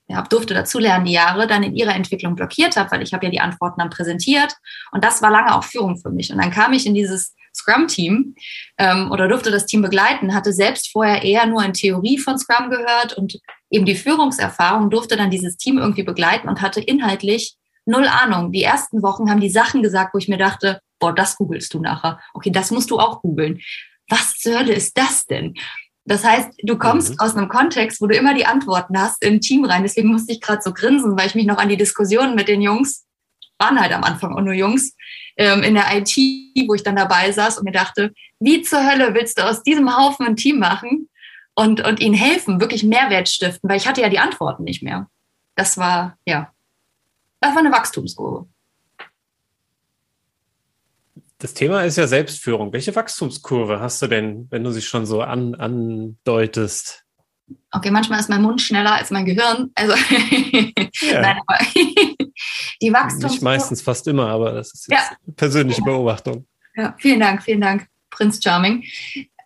ja, 0.06 0.22
durfte 0.22 0.54
dazulernen 0.54 1.06
die 1.06 1.12
Jahre, 1.12 1.46
dann 1.46 1.62
in 1.62 1.74
ihrer 1.74 1.94
Entwicklung 1.94 2.34
blockiert 2.34 2.76
habe, 2.76 2.90
weil 2.90 3.02
ich 3.02 3.14
habe 3.14 3.24
ja 3.24 3.30
die 3.30 3.40
Antworten 3.40 3.80
dann 3.80 3.90
präsentiert 3.90 4.54
und 4.92 5.02
das 5.02 5.22
war 5.22 5.30
lange 5.30 5.54
auch 5.54 5.64
Führung 5.64 5.96
für 5.96 6.10
mich. 6.10 6.30
Und 6.30 6.38
dann 6.38 6.50
kam 6.50 6.72
ich 6.72 6.86
in 6.86 6.94
dieses 6.94 7.34
Scrum-Team 7.54 8.34
ähm, 8.78 9.10
oder 9.10 9.28
durfte 9.28 9.50
das 9.50 9.66
Team 9.66 9.80
begleiten, 9.82 10.34
hatte 10.34 10.52
selbst 10.52 10.90
vorher 10.90 11.22
eher 11.22 11.46
nur 11.46 11.64
in 11.64 11.72
Theorie 11.72 12.18
von 12.18 12.38
Scrum 12.38 12.68
gehört 12.68 13.14
und 13.16 13.38
eben 13.70 13.86
die 13.86 13.94
Führungserfahrung, 13.94 14.90
durfte 14.90 15.16
dann 15.16 15.30
dieses 15.30 15.56
Team 15.56 15.78
irgendwie 15.78 16.02
begleiten 16.02 16.48
und 16.48 16.60
hatte 16.60 16.80
inhaltlich 16.80 17.56
null 17.86 18.06
Ahnung. 18.06 18.52
Die 18.52 18.62
ersten 18.62 19.02
Wochen 19.02 19.30
haben 19.30 19.40
die 19.40 19.50
Sachen 19.50 19.82
gesagt, 19.82 20.14
wo 20.14 20.18
ich 20.18 20.28
mir 20.28 20.38
dachte, 20.38 20.80
boah, 20.98 21.14
das 21.14 21.36
googelst 21.36 21.72
du 21.74 21.80
nachher. 21.80 22.20
Okay, 22.34 22.50
das 22.50 22.70
musst 22.70 22.90
du 22.90 22.98
auch 22.98 23.22
googeln. 23.22 23.60
Was 24.08 24.34
zur 24.34 24.58
Hölle 24.58 24.74
ist 24.74 24.98
das 24.98 25.24
denn? 25.26 25.54
Das 26.06 26.22
heißt, 26.22 26.50
du 26.62 26.76
kommst 26.76 27.12
mhm. 27.12 27.20
aus 27.20 27.36
einem 27.36 27.48
Kontext, 27.48 28.00
wo 28.00 28.06
du 28.06 28.16
immer 28.16 28.34
die 28.34 28.46
Antworten 28.46 28.98
hast 28.98 29.22
in 29.22 29.34
ein 29.34 29.40
Team 29.40 29.64
rein. 29.64 29.82
Deswegen 29.82 30.08
musste 30.08 30.32
ich 30.32 30.40
gerade 30.40 30.62
so 30.62 30.72
grinsen, 30.72 31.16
weil 31.16 31.26
ich 31.26 31.34
mich 31.34 31.46
noch 31.46 31.58
an 31.58 31.68
die 31.68 31.76
Diskussionen 31.76 32.34
mit 32.34 32.48
den 32.48 32.60
Jungs, 32.60 33.06
waren 33.58 33.80
halt 33.80 33.92
am 33.92 34.04
Anfang 34.04 34.34
auch 34.34 34.42
nur 34.42 34.52
Jungs, 34.52 34.94
ähm, 35.36 35.62
in 35.62 35.74
der 35.74 35.86
IT, 35.96 36.14
wo 36.68 36.74
ich 36.74 36.82
dann 36.82 36.96
dabei 36.96 37.32
saß 37.32 37.58
und 37.58 37.64
mir 37.64 37.72
dachte, 37.72 38.12
wie 38.38 38.62
zur 38.62 38.86
Hölle 38.86 39.14
willst 39.14 39.38
du 39.38 39.42
aus 39.42 39.62
diesem 39.62 39.96
Haufen 39.96 40.26
ein 40.26 40.36
Team 40.36 40.58
machen 40.58 41.08
und, 41.54 41.84
und 41.86 42.00
ihnen 42.00 42.14
helfen, 42.14 42.60
wirklich 42.60 42.82
Mehrwert 42.82 43.28
stiften? 43.28 43.70
Weil 43.70 43.78
ich 43.78 43.86
hatte 43.86 44.02
ja 44.02 44.08
die 44.08 44.18
Antworten 44.18 44.64
nicht 44.64 44.82
mehr. 44.82 45.08
Das 45.54 45.78
war, 45.78 46.18
ja, 46.26 46.52
das 47.40 47.52
war 47.52 47.60
eine 47.60 47.72
Wachstumskurve. 47.72 48.46
Das 51.38 51.54
Thema 51.54 51.82
ist 51.82 51.96
ja 51.96 52.06
Selbstführung. 52.06 52.72
Welche 52.72 52.94
Wachstumskurve 52.94 53.80
hast 53.80 54.00
du 54.02 54.06
denn, 54.06 54.46
wenn 54.50 54.64
du 54.64 54.70
sie 54.70 54.82
schon 54.82 55.04
so 55.04 55.20
an, 55.20 55.54
andeutest? 55.54 57.04
Okay, 57.72 57.90
manchmal 57.90 58.20
ist 58.20 58.30
mein 58.30 58.42
Mund 58.42 58.62
schneller 58.62 58.94
als 58.94 59.10
mein 59.10 59.24
Gehirn. 59.24 59.70
Also 59.74 59.94
ja. 61.02 61.20
Nein, 61.20 61.40
aber 61.46 61.58
die 61.74 62.92
Wachstumskurve. 62.92 63.34
Nicht 63.34 63.42
meistens, 63.42 63.82
fast 63.82 64.06
immer, 64.08 64.28
aber 64.28 64.52
das 64.52 64.72
ist 64.72 64.88
jetzt 64.88 65.10
ja. 65.10 65.16
persönliche 65.36 65.82
Beobachtung. 65.82 66.46
Ja, 66.76 66.94
vielen 66.98 67.20
Dank, 67.20 67.42
vielen 67.42 67.60
Dank, 67.60 67.86
Prinz 68.10 68.42
Charming. 68.42 68.84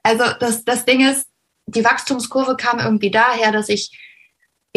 Also 0.03 0.25
das, 0.39 0.65
das 0.65 0.85
Ding 0.85 1.07
ist, 1.07 1.27
die 1.67 1.85
Wachstumskurve 1.85 2.57
kam 2.57 2.79
irgendwie 2.79 3.11
daher, 3.11 3.53
dass 3.53 3.69
ich 3.69 3.91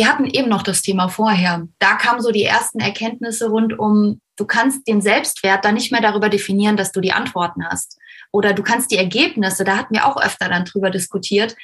wir 0.02 0.10
hatten 0.10 0.26
eben 0.26 0.50
noch 0.50 0.64
das 0.64 0.82
Thema 0.82 1.10
vorher. 1.10 1.68
Da 1.78 1.94
kamen 1.94 2.22
so 2.22 2.32
die 2.32 2.44
ersten 2.44 2.80
Erkenntnisse 2.80 3.52
rund 3.52 3.78
um, 3.78 4.20
du 4.36 4.48
kannst 4.48 4.88
den 4.88 5.00
Selbstwert 5.00 5.64
dann 5.64 5.76
nicht 5.76 5.92
mehr 5.92 6.02
darüber 6.02 6.28
definieren, 6.28 6.76
dass 6.76 6.92
du 6.92 7.02
die 7.02 7.12
Antworten 7.12 7.64
hast. 7.64 8.00
Oder 8.32 8.54
du 8.54 8.64
kannst 8.64 8.90
die 8.90 8.98
Ergebnisse, 8.98 9.64
da 9.64 9.78
hatten 9.78 9.94
wir 9.94 10.08
auch 10.08 10.18
öfter 10.18 10.50
dann 10.50 10.66
drüber 10.66 10.90
diskutiert, 10.90 11.56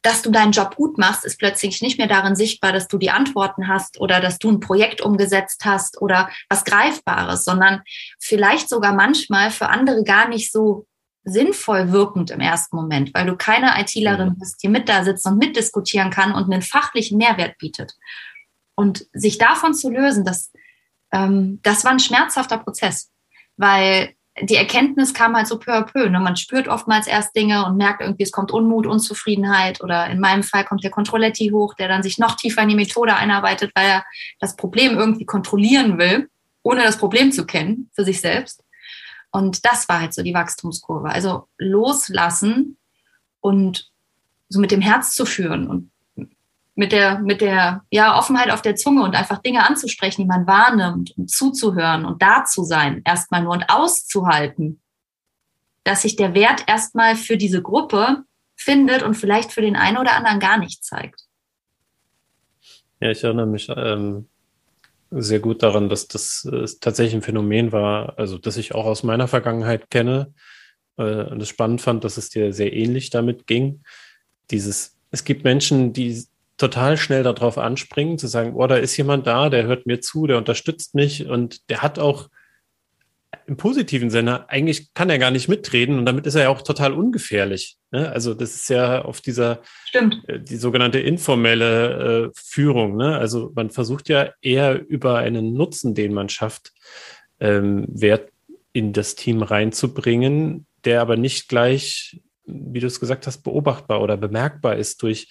dass 0.00 0.22
du 0.22 0.30
deinen 0.30 0.52
Job 0.52 0.76
gut 0.76 0.96
machst, 0.96 1.26
ist 1.26 1.38
plötzlich 1.38 1.82
nicht 1.82 1.98
mehr 1.98 2.06
darin 2.06 2.34
sichtbar, 2.34 2.72
dass 2.72 2.88
du 2.88 2.96
die 2.96 3.10
Antworten 3.10 3.68
hast 3.68 4.00
oder 4.00 4.20
dass 4.20 4.38
du 4.38 4.50
ein 4.50 4.60
Projekt 4.60 5.02
umgesetzt 5.02 5.66
hast 5.66 6.00
oder 6.00 6.30
was 6.48 6.64
Greifbares, 6.64 7.44
sondern 7.44 7.82
vielleicht 8.18 8.70
sogar 8.70 8.94
manchmal 8.94 9.50
für 9.50 9.68
andere 9.68 10.02
gar 10.02 10.30
nicht 10.30 10.50
so 10.50 10.86
sinnvoll 11.26 11.90
wirkend 11.90 12.30
im 12.30 12.40
ersten 12.40 12.76
Moment, 12.76 13.12
weil 13.12 13.26
du 13.26 13.36
keine 13.36 13.78
ITlerin 13.80 14.30
mhm. 14.30 14.38
bist, 14.38 14.62
die 14.62 14.68
mit 14.68 14.88
da 14.88 15.04
sitzt 15.04 15.26
und 15.26 15.38
mitdiskutieren 15.38 16.10
kann 16.10 16.32
und 16.32 16.44
einen 16.44 16.62
fachlichen 16.62 17.18
Mehrwert 17.18 17.58
bietet. 17.58 17.94
Und 18.76 19.06
sich 19.12 19.36
davon 19.36 19.74
zu 19.74 19.90
lösen, 19.90 20.24
das, 20.24 20.52
ähm, 21.12 21.58
das 21.62 21.84
war 21.84 21.90
ein 21.90 21.98
schmerzhafter 21.98 22.58
Prozess, 22.58 23.10
weil 23.56 24.14
die 24.42 24.54
Erkenntnis 24.54 25.14
kam 25.14 25.34
halt 25.34 25.48
so 25.48 25.58
peu 25.58 25.72
à 25.72 25.82
peu. 25.82 26.08
Ne? 26.08 26.20
Man 26.20 26.36
spürt 26.36 26.68
oftmals 26.68 27.06
erst 27.06 27.34
Dinge 27.34 27.66
und 27.66 27.76
merkt 27.76 28.02
irgendwie, 28.02 28.22
es 28.22 28.32
kommt 28.32 28.52
Unmut, 28.52 28.86
Unzufriedenheit 28.86 29.82
oder 29.82 30.08
in 30.08 30.20
meinem 30.20 30.42
Fall 30.42 30.64
kommt 30.64 30.84
der 30.84 30.90
Controlletti 30.90 31.48
hoch, 31.48 31.74
der 31.74 31.88
dann 31.88 32.02
sich 32.02 32.18
noch 32.18 32.36
tiefer 32.36 32.62
in 32.62 32.68
die 32.68 32.74
Methode 32.74 33.16
einarbeitet, 33.16 33.72
weil 33.74 33.88
er 33.88 34.04
das 34.38 34.54
Problem 34.54 34.96
irgendwie 34.96 35.24
kontrollieren 35.24 35.98
will, 35.98 36.28
ohne 36.62 36.82
das 36.82 36.98
Problem 36.98 37.32
zu 37.32 37.46
kennen 37.46 37.90
für 37.94 38.04
sich 38.04 38.20
selbst. 38.20 38.62
Und 39.36 39.66
das 39.66 39.86
war 39.90 40.00
halt 40.00 40.14
so 40.14 40.22
die 40.22 40.32
Wachstumskurve. 40.32 41.10
Also 41.10 41.46
loslassen 41.58 42.78
und 43.40 43.92
so 44.48 44.58
mit 44.58 44.70
dem 44.70 44.80
Herz 44.80 45.12
zu 45.12 45.26
führen 45.26 45.68
und 45.68 45.90
mit 46.74 46.90
der, 46.90 47.18
mit 47.18 47.42
der 47.42 47.84
ja, 47.90 48.18
Offenheit 48.18 48.50
auf 48.50 48.62
der 48.62 48.76
Zunge 48.76 49.02
und 49.02 49.14
einfach 49.14 49.42
Dinge 49.42 49.68
anzusprechen, 49.68 50.22
die 50.22 50.26
man 50.26 50.46
wahrnimmt 50.46 51.10
und 51.18 51.30
zuzuhören 51.30 52.06
und 52.06 52.22
da 52.22 52.46
zu 52.46 52.64
sein, 52.64 53.02
erstmal 53.04 53.42
nur 53.42 53.52
und 53.52 53.68
auszuhalten, 53.68 54.80
dass 55.84 56.00
sich 56.00 56.16
der 56.16 56.32
Wert 56.32 56.64
erstmal 56.66 57.14
für 57.14 57.36
diese 57.36 57.60
Gruppe 57.60 58.24
findet 58.54 59.02
und 59.02 59.16
vielleicht 59.16 59.52
für 59.52 59.60
den 59.60 59.76
einen 59.76 59.98
oder 59.98 60.16
anderen 60.16 60.40
gar 60.40 60.56
nicht 60.56 60.82
zeigt. 60.82 61.26
Ja, 63.00 63.10
ich 63.10 63.22
erinnere 63.22 63.46
mich 63.46 63.68
ähm, 63.68 64.30
sehr 65.10 65.40
gut 65.40 65.62
daran, 65.62 65.88
dass 65.88 66.08
das 66.08 66.48
äh, 66.50 66.66
tatsächlich 66.80 67.14
ein 67.14 67.22
Phänomen 67.22 67.72
war, 67.72 68.18
also 68.18 68.38
das 68.38 68.56
ich 68.56 68.74
auch 68.74 68.86
aus 68.86 69.02
meiner 69.02 69.28
Vergangenheit 69.28 69.90
kenne 69.90 70.32
äh, 70.96 71.24
und 71.24 71.40
es 71.40 71.48
spannend 71.48 71.80
fand, 71.80 72.04
dass 72.04 72.16
es 72.16 72.30
dir 72.30 72.52
sehr 72.52 72.72
ähnlich 72.72 73.10
damit 73.10 73.46
ging. 73.46 73.82
Dieses, 74.50 74.96
es 75.10 75.24
gibt 75.24 75.44
Menschen, 75.44 75.92
die 75.92 76.24
total 76.56 76.96
schnell 76.96 77.22
darauf 77.22 77.58
anspringen, 77.58 78.18
zu 78.18 78.26
sagen, 78.26 78.54
oh, 78.54 78.66
da 78.66 78.76
ist 78.76 78.96
jemand 78.96 79.26
da, 79.26 79.50
der 79.50 79.64
hört 79.64 79.86
mir 79.86 80.00
zu, 80.00 80.26
der 80.26 80.38
unterstützt 80.38 80.94
mich 80.94 81.26
und 81.26 81.68
der 81.70 81.82
hat 81.82 81.98
auch 81.98 82.28
im 83.46 83.56
positiven 83.56 84.10
Sinne, 84.10 84.48
eigentlich 84.50 84.92
kann 84.94 85.10
er 85.10 85.18
gar 85.18 85.30
nicht 85.30 85.48
mitreden 85.48 85.98
und 85.98 86.06
damit 86.06 86.26
ist 86.26 86.34
er 86.34 86.42
ja 86.42 86.48
auch 86.48 86.62
total 86.62 86.92
ungefährlich. 86.92 87.76
Ne? 87.92 88.10
Also 88.10 88.34
das 88.34 88.54
ist 88.54 88.68
ja 88.68 89.02
auf 89.04 89.20
dieser. 89.20 89.62
Äh, 90.26 90.40
die 90.40 90.56
sogenannte 90.56 90.98
informelle 90.98 92.26
äh, 92.26 92.30
Führung. 92.34 92.96
Ne? 92.96 93.16
Also 93.16 93.52
man 93.54 93.70
versucht 93.70 94.08
ja 94.08 94.30
eher 94.40 94.84
über 94.88 95.18
einen 95.18 95.54
Nutzen, 95.54 95.94
den 95.94 96.12
man 96.12 96.28
schafft, 96.28 96.72
ähm, 97.38 97.86
Wert 97.88 98.30
in 98.72 98.92
das 98.92 99.14
Team 99.14 99.42
reinzubringen, 99.42 100.66
der 100.84 101.00
aber 101.00 101.16
nicht 101.16 101.48
gleich, 101.48 102.20
wie 102.46 102.80
du 102.80 102.86
es 102.86 103.00
gesagt 103.00 103.26
hast, 103.26 103.42
beobachtbar 103.42 104.02
oder 104.02 104.16
bemerkbar 104.16 104.76
ist 104.76 105.02
durch 105.02 105.28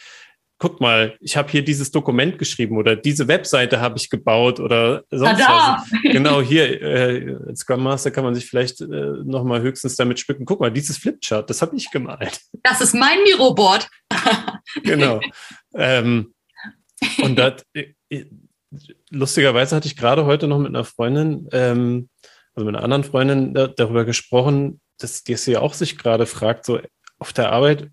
guck 0.57 0.79
mal, 0.79 1.17
ich 1.19 1.35
habe 1.35 1.51
hier 1.51 1.63
dieses 1.63 1.91
Dokument 1.91 2.39
geschrieben 2.39 2.77
oder 2.77 2.95
diese 2.95 3.27
Webseite 3.27 3.81
habe 3.81 3.97
ich 3.97 4.09
gebaut 4.09 4.59
oder 4.59 5.03
sonst 5.11 5.41
Tada! 5.41 5.83
was. 5.91 6.01
Genau 6.03 6.41
hier, 6.41 6.81
äh, 6.81 7.35
als 7.47 7.59
Scrum 7.61 7.83
Master 7.83 8.11
kann 8.11 8.23
man 8.23 8.35
sich 8.35 8.45
vielleicht 8.45 8.81
äh, 8.81 8.85
nochmal 8.85 9.61
höchstens 9.61 9.95
damit 9.95 10.19
spücken. 10.19 10.45
Guck 10.45 10.61
mal, 10.61 10.71
dieses 10.71 10.97
Flipchart, 10.97 11.49
das 11.49 11.61
habe 11.61 11.75
ich 11.75 11.91
gemalt. 11.91 12.39
Das 12.63 12.81
ist 12.81 12.95
mein 12.95 13.21
Miroboard. 13.23 13.89
genau. 14.83 15.19
ähm, 15.73 16.33
und 17.21 17.35
das, 17.37 17.63
äh, 17.73 18.25
lustigerweise 19.09 19.75
hatte 19.75 19.87
ich 19.87 19.97
gerade 19.97 20.25
heute 20.25 20.47
noch 20.47 20.59
mit 20.59 20.69
einer 20.69 20.85
Freundin, 20.85 21.49
ähm, 21.51 22.09
also 22.53 22.65
mit 22.65 22.75
einer 22.75 22.83
anderen 22.83 23.03
Freundin 23.03 23.53
da, 23.53 23.67
darüber 23.67 24.05
gesprochen, 24.05 24.79
dass 24.99 25.23
die 25.23 25.35
sie 25.35 25.57
auch 25.57 25.73
sich 25.73 25.97
gerade 25.97 26.25
fragt, 26.25 26.65
so 26.65 26.79
auf 27.19 27.33
der 27.33 27.51
Arbeit, 27.51 27.89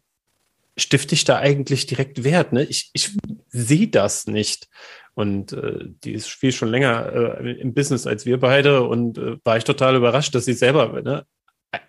stifte 0.77 1.15
ich 1.15 1.25
da 1.25 1.39
eigentlich 1.39 1.87
direkt 1.87 2.25
Wert? 2.25 2.53
Ne? 2.53 2.65
Ich, 2.65 2.91
ich 2.93 3.17
sehe 3.49 3.89
das 3.89 4.27
nicht. 4.27 4.69
Und 5.15 5.53
äh, 5.53 5.85
die 6.05 6.13
ist 6.13 6.29
viel 6.29 6.53
schon 6.53 6.71
länger 6.71 7.13
äh, 7.13 7.61
im 7.61 7.75
Business 7.75 8.07
als 8.07 8.25
wir 8.25 8.39
beide 8.39 8.83
und 8.83 9.19
äh, 9.19 9.37
war 9.45 9.59
ich 9.59 9.65
total 9.65 9.97
überrascht, 9.97 10.35
dass 10.35 10.47
sie 10.47 10.55
selber 10.55 11.03
ne, 11.03 11.27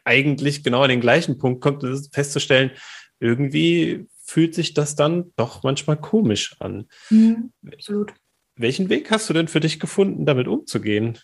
eigentlich 0.04 0.64
genau 0.64 0.82
an 0.82 0.90
den 0.90 1.00
gleichen 1.00 1.38
Punkt 1.38 1.62
kommt, 1.62 1.86
festzustellen, 2.12 2.72
irgendwie 3.20 4.08
fühlt 4.26 4.56
sich 4.56 4.74
das 4.74 4.96
dann 4.96 5.32
doch 5.38 5.64
manchmal 5.64 5.98
komisch 5.98 6.56
an. 6.60 6.88
Mhm, 7.10 7.54
absolut. 7.72 8.14
Welchen 8.56 8.90
Weg 8.90 9.10
hast 9.10 9.30
du 9.30 9.34
denn 9.34 9.48
für 9.48 9.62
dich 9.62 9.80
gefunden, 9.80 10.26
damit 10.26 10.48
umzugehen? 10.48 11.18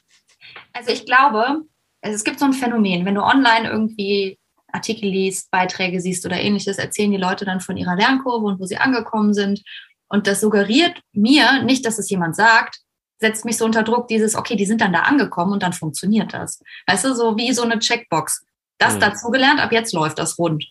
Also 0.73 0.91
ich 0.91 1.05
glaube, 1.05 1.63
es 2.01 2.23
gibt 2.23 2.39
so 2.39 2.45
ein 2.45 2.53
Phänomen, 2.53 3.05
wenn 3.05 3.15
du 3.15 3.21
online 3.21 3.69
irgendwie 3.69 4.38
Artikel 4.71 5.09
liest, 5.09 5.51
Beiträge 5.51 6.01
siehst 6.01 6.25
oder 6.25 6.39
ähnliches, 6.39 6.77
erzählen 6.77 7.11
die 7.11 7.17
Leute 7.17 7.45
dann 7.45 7.61
von 7.61 7.77
ihrer 7.77 7.95
Lernkurve 7.95 8.45
und 8.45 8.59
wo 8.59 8.65
sie 8.65 8.77
angekommen 8.77 9.33
sind. 9.33 9.61
Und 10.07 10.27
das 10.27 10.41
suggeriert 10.41 10.99
mir, 11.11 11.63
nicht, 11.63 11.85
dass 11.85 11.99
es 11.99 12.09
jemand 12.09 12.35
sagt, 12.35 12.79
setzt 13.19 13.45
mich 13.45 13.57
so 13.57 13.65
unter 13.65 13.83
Druck, 13.83 14.07
dieses, 14.07 14.35
okay, 14.35 14.55
die 14.55 14.65
sind 14.65 14.81
dann 14.81 14.93
da 14.93 15.01
angekommen 15.01 15.53
und 15.53 15.63
dann 15.63 15.73
funktioniert 15.73 16.33
das. 16.33 16.61
Weißt 16.87 17.05
du, 17.05 17.13
so 17.13 17.37
wie 17.37 17.53
so 17.53 17.63
eine 17.63 17.79
Checkbox. 17.79 18.45
Das 18.77 18.95
mhm. 18.95 18.99
dazugelernt, 19.01 19.59
ab 19.59 19.71
jetzt 19.71 19.93
läuft 19.93 20.19
das 20.19 20.39
rund. 20.39 20.65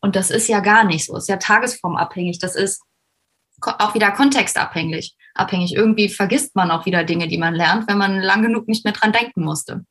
Und 0.00 0.16
das 0.16 0.30
ist 0.30 0.48
ja 0.48 0.60
gar 0.60 0.84
nicht 0.84 1.06
so. 1.06 1.16
ist 1.16 1.28
ja 1.28 1.36
tagesformabhängig. 1.36 2.38
Das 2.38 2.56
ist 2.56 2.82
auch 3.60 3.94
wieder 3.94 4.10
kontextabhängig. 4.10 5.14
Abhängig. 5.34 5.74
Irgendwie 5.74 6.08
vergisst 6.08 6.56
man 6.56 6.70
auch 6.70 6.86
wieder 6.86 7.04
Dinge, 7.04 7.28
die 7.28 7.38
man 7.38 7.54
lernt, 7.54 7.88
wenn 7.88 7.98
man 7.98 8.20
lang 8.20 8.42
genug 8.42 8.68
nicht 8.68 8.84
mehr 8.84 8.94
dran 8.94 9.12
denken 9.12 9.44
musste. 9.44 9.84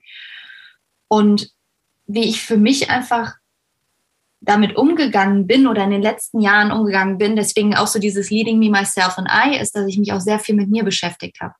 Und 1.07 1.51
wie 2.05 2.27
ich 2.27 2.41
für 2.41 2.57
mich 2.57 2.89
einfach 2.89 3.35
damit 4.41 4.75
umgegangen 4.75 5.45
bin 5.45 5.67
oder 5.67 5.83
in 5.83 5.91
den 5.91 6.01
letzten 6.01 6.41
Jahren 6.41 6.71
umgegangen 6.71 7.17
bin, 7.17 7.35
deswegen 7.35 7.75
auch 7.75 7.87
so 7.87 7.99
dieses 7.99 8.31
Leading 8.31 8.59
Me, 8.59 8.69
Myself 8.69 9.17
and 9.17 9.29
I, 9.29 9.57
ist, 9.57 9.75
dass 9.75 9.87
ich 9.87 9.97
mich 9.97 10.11
auch 10.11 10.19
sehr 10.19 10.39
viel 10.39 10.55
mit 10.55 10.69
mir 10.69 10.83
beschäftigt 10.83 11.39
habe. 11.39 11.53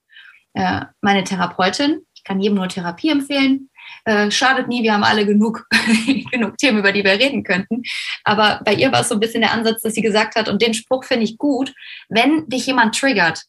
Äh, 0.54 0.86
meine 1.00 1.24
Therapeutin, 1.24 2.02
ich 2.16 2.24
kann 2.24 2.42
jedem 2.42 2.56
nur 2.56 2.68
Therapie 2.68 3.10
empfehlen, 3.10 3.70
äh, 4.06 4.32
schadet 4.32 4.68
nie, 4.68 4.84
wir 4.84 4.94
haben 4.94 5.04
alle 5.04 5.26
genug, 5.26 5.68
genug 6.32 6.58
Themen, 6.58 6.80
über 6.80 6.92
die 6.92 7.04
wir 7.04 7.12
reden 7.12 7.44
könnten. 7.44 7.84
Aber 8.24 8.62
bei 8.66 8.74
ihr 8.74 8.92
war 8.92 9.02
es 9.02 9.10
so 9.10 9.16
ein 9.16 9.20
bisschen 9.20 9.42
der 9.42 9.52
Ansatz, 9.52 9.82
dass 9.82 9.94
sie 9.94 10.02
gesagt 10.02 10.36
hat, 10.36 10.50
und 10.50 10.62
den 10.62 10.74
Spruch 10.74 11.04
finde 11.04 11.24
ich 11.24 11.38
gut, 11.38 11.74
wenn 12.10 12.48
dich 12.50 12.66
jemand 12.66 12.98
triggert, 12.98 13.44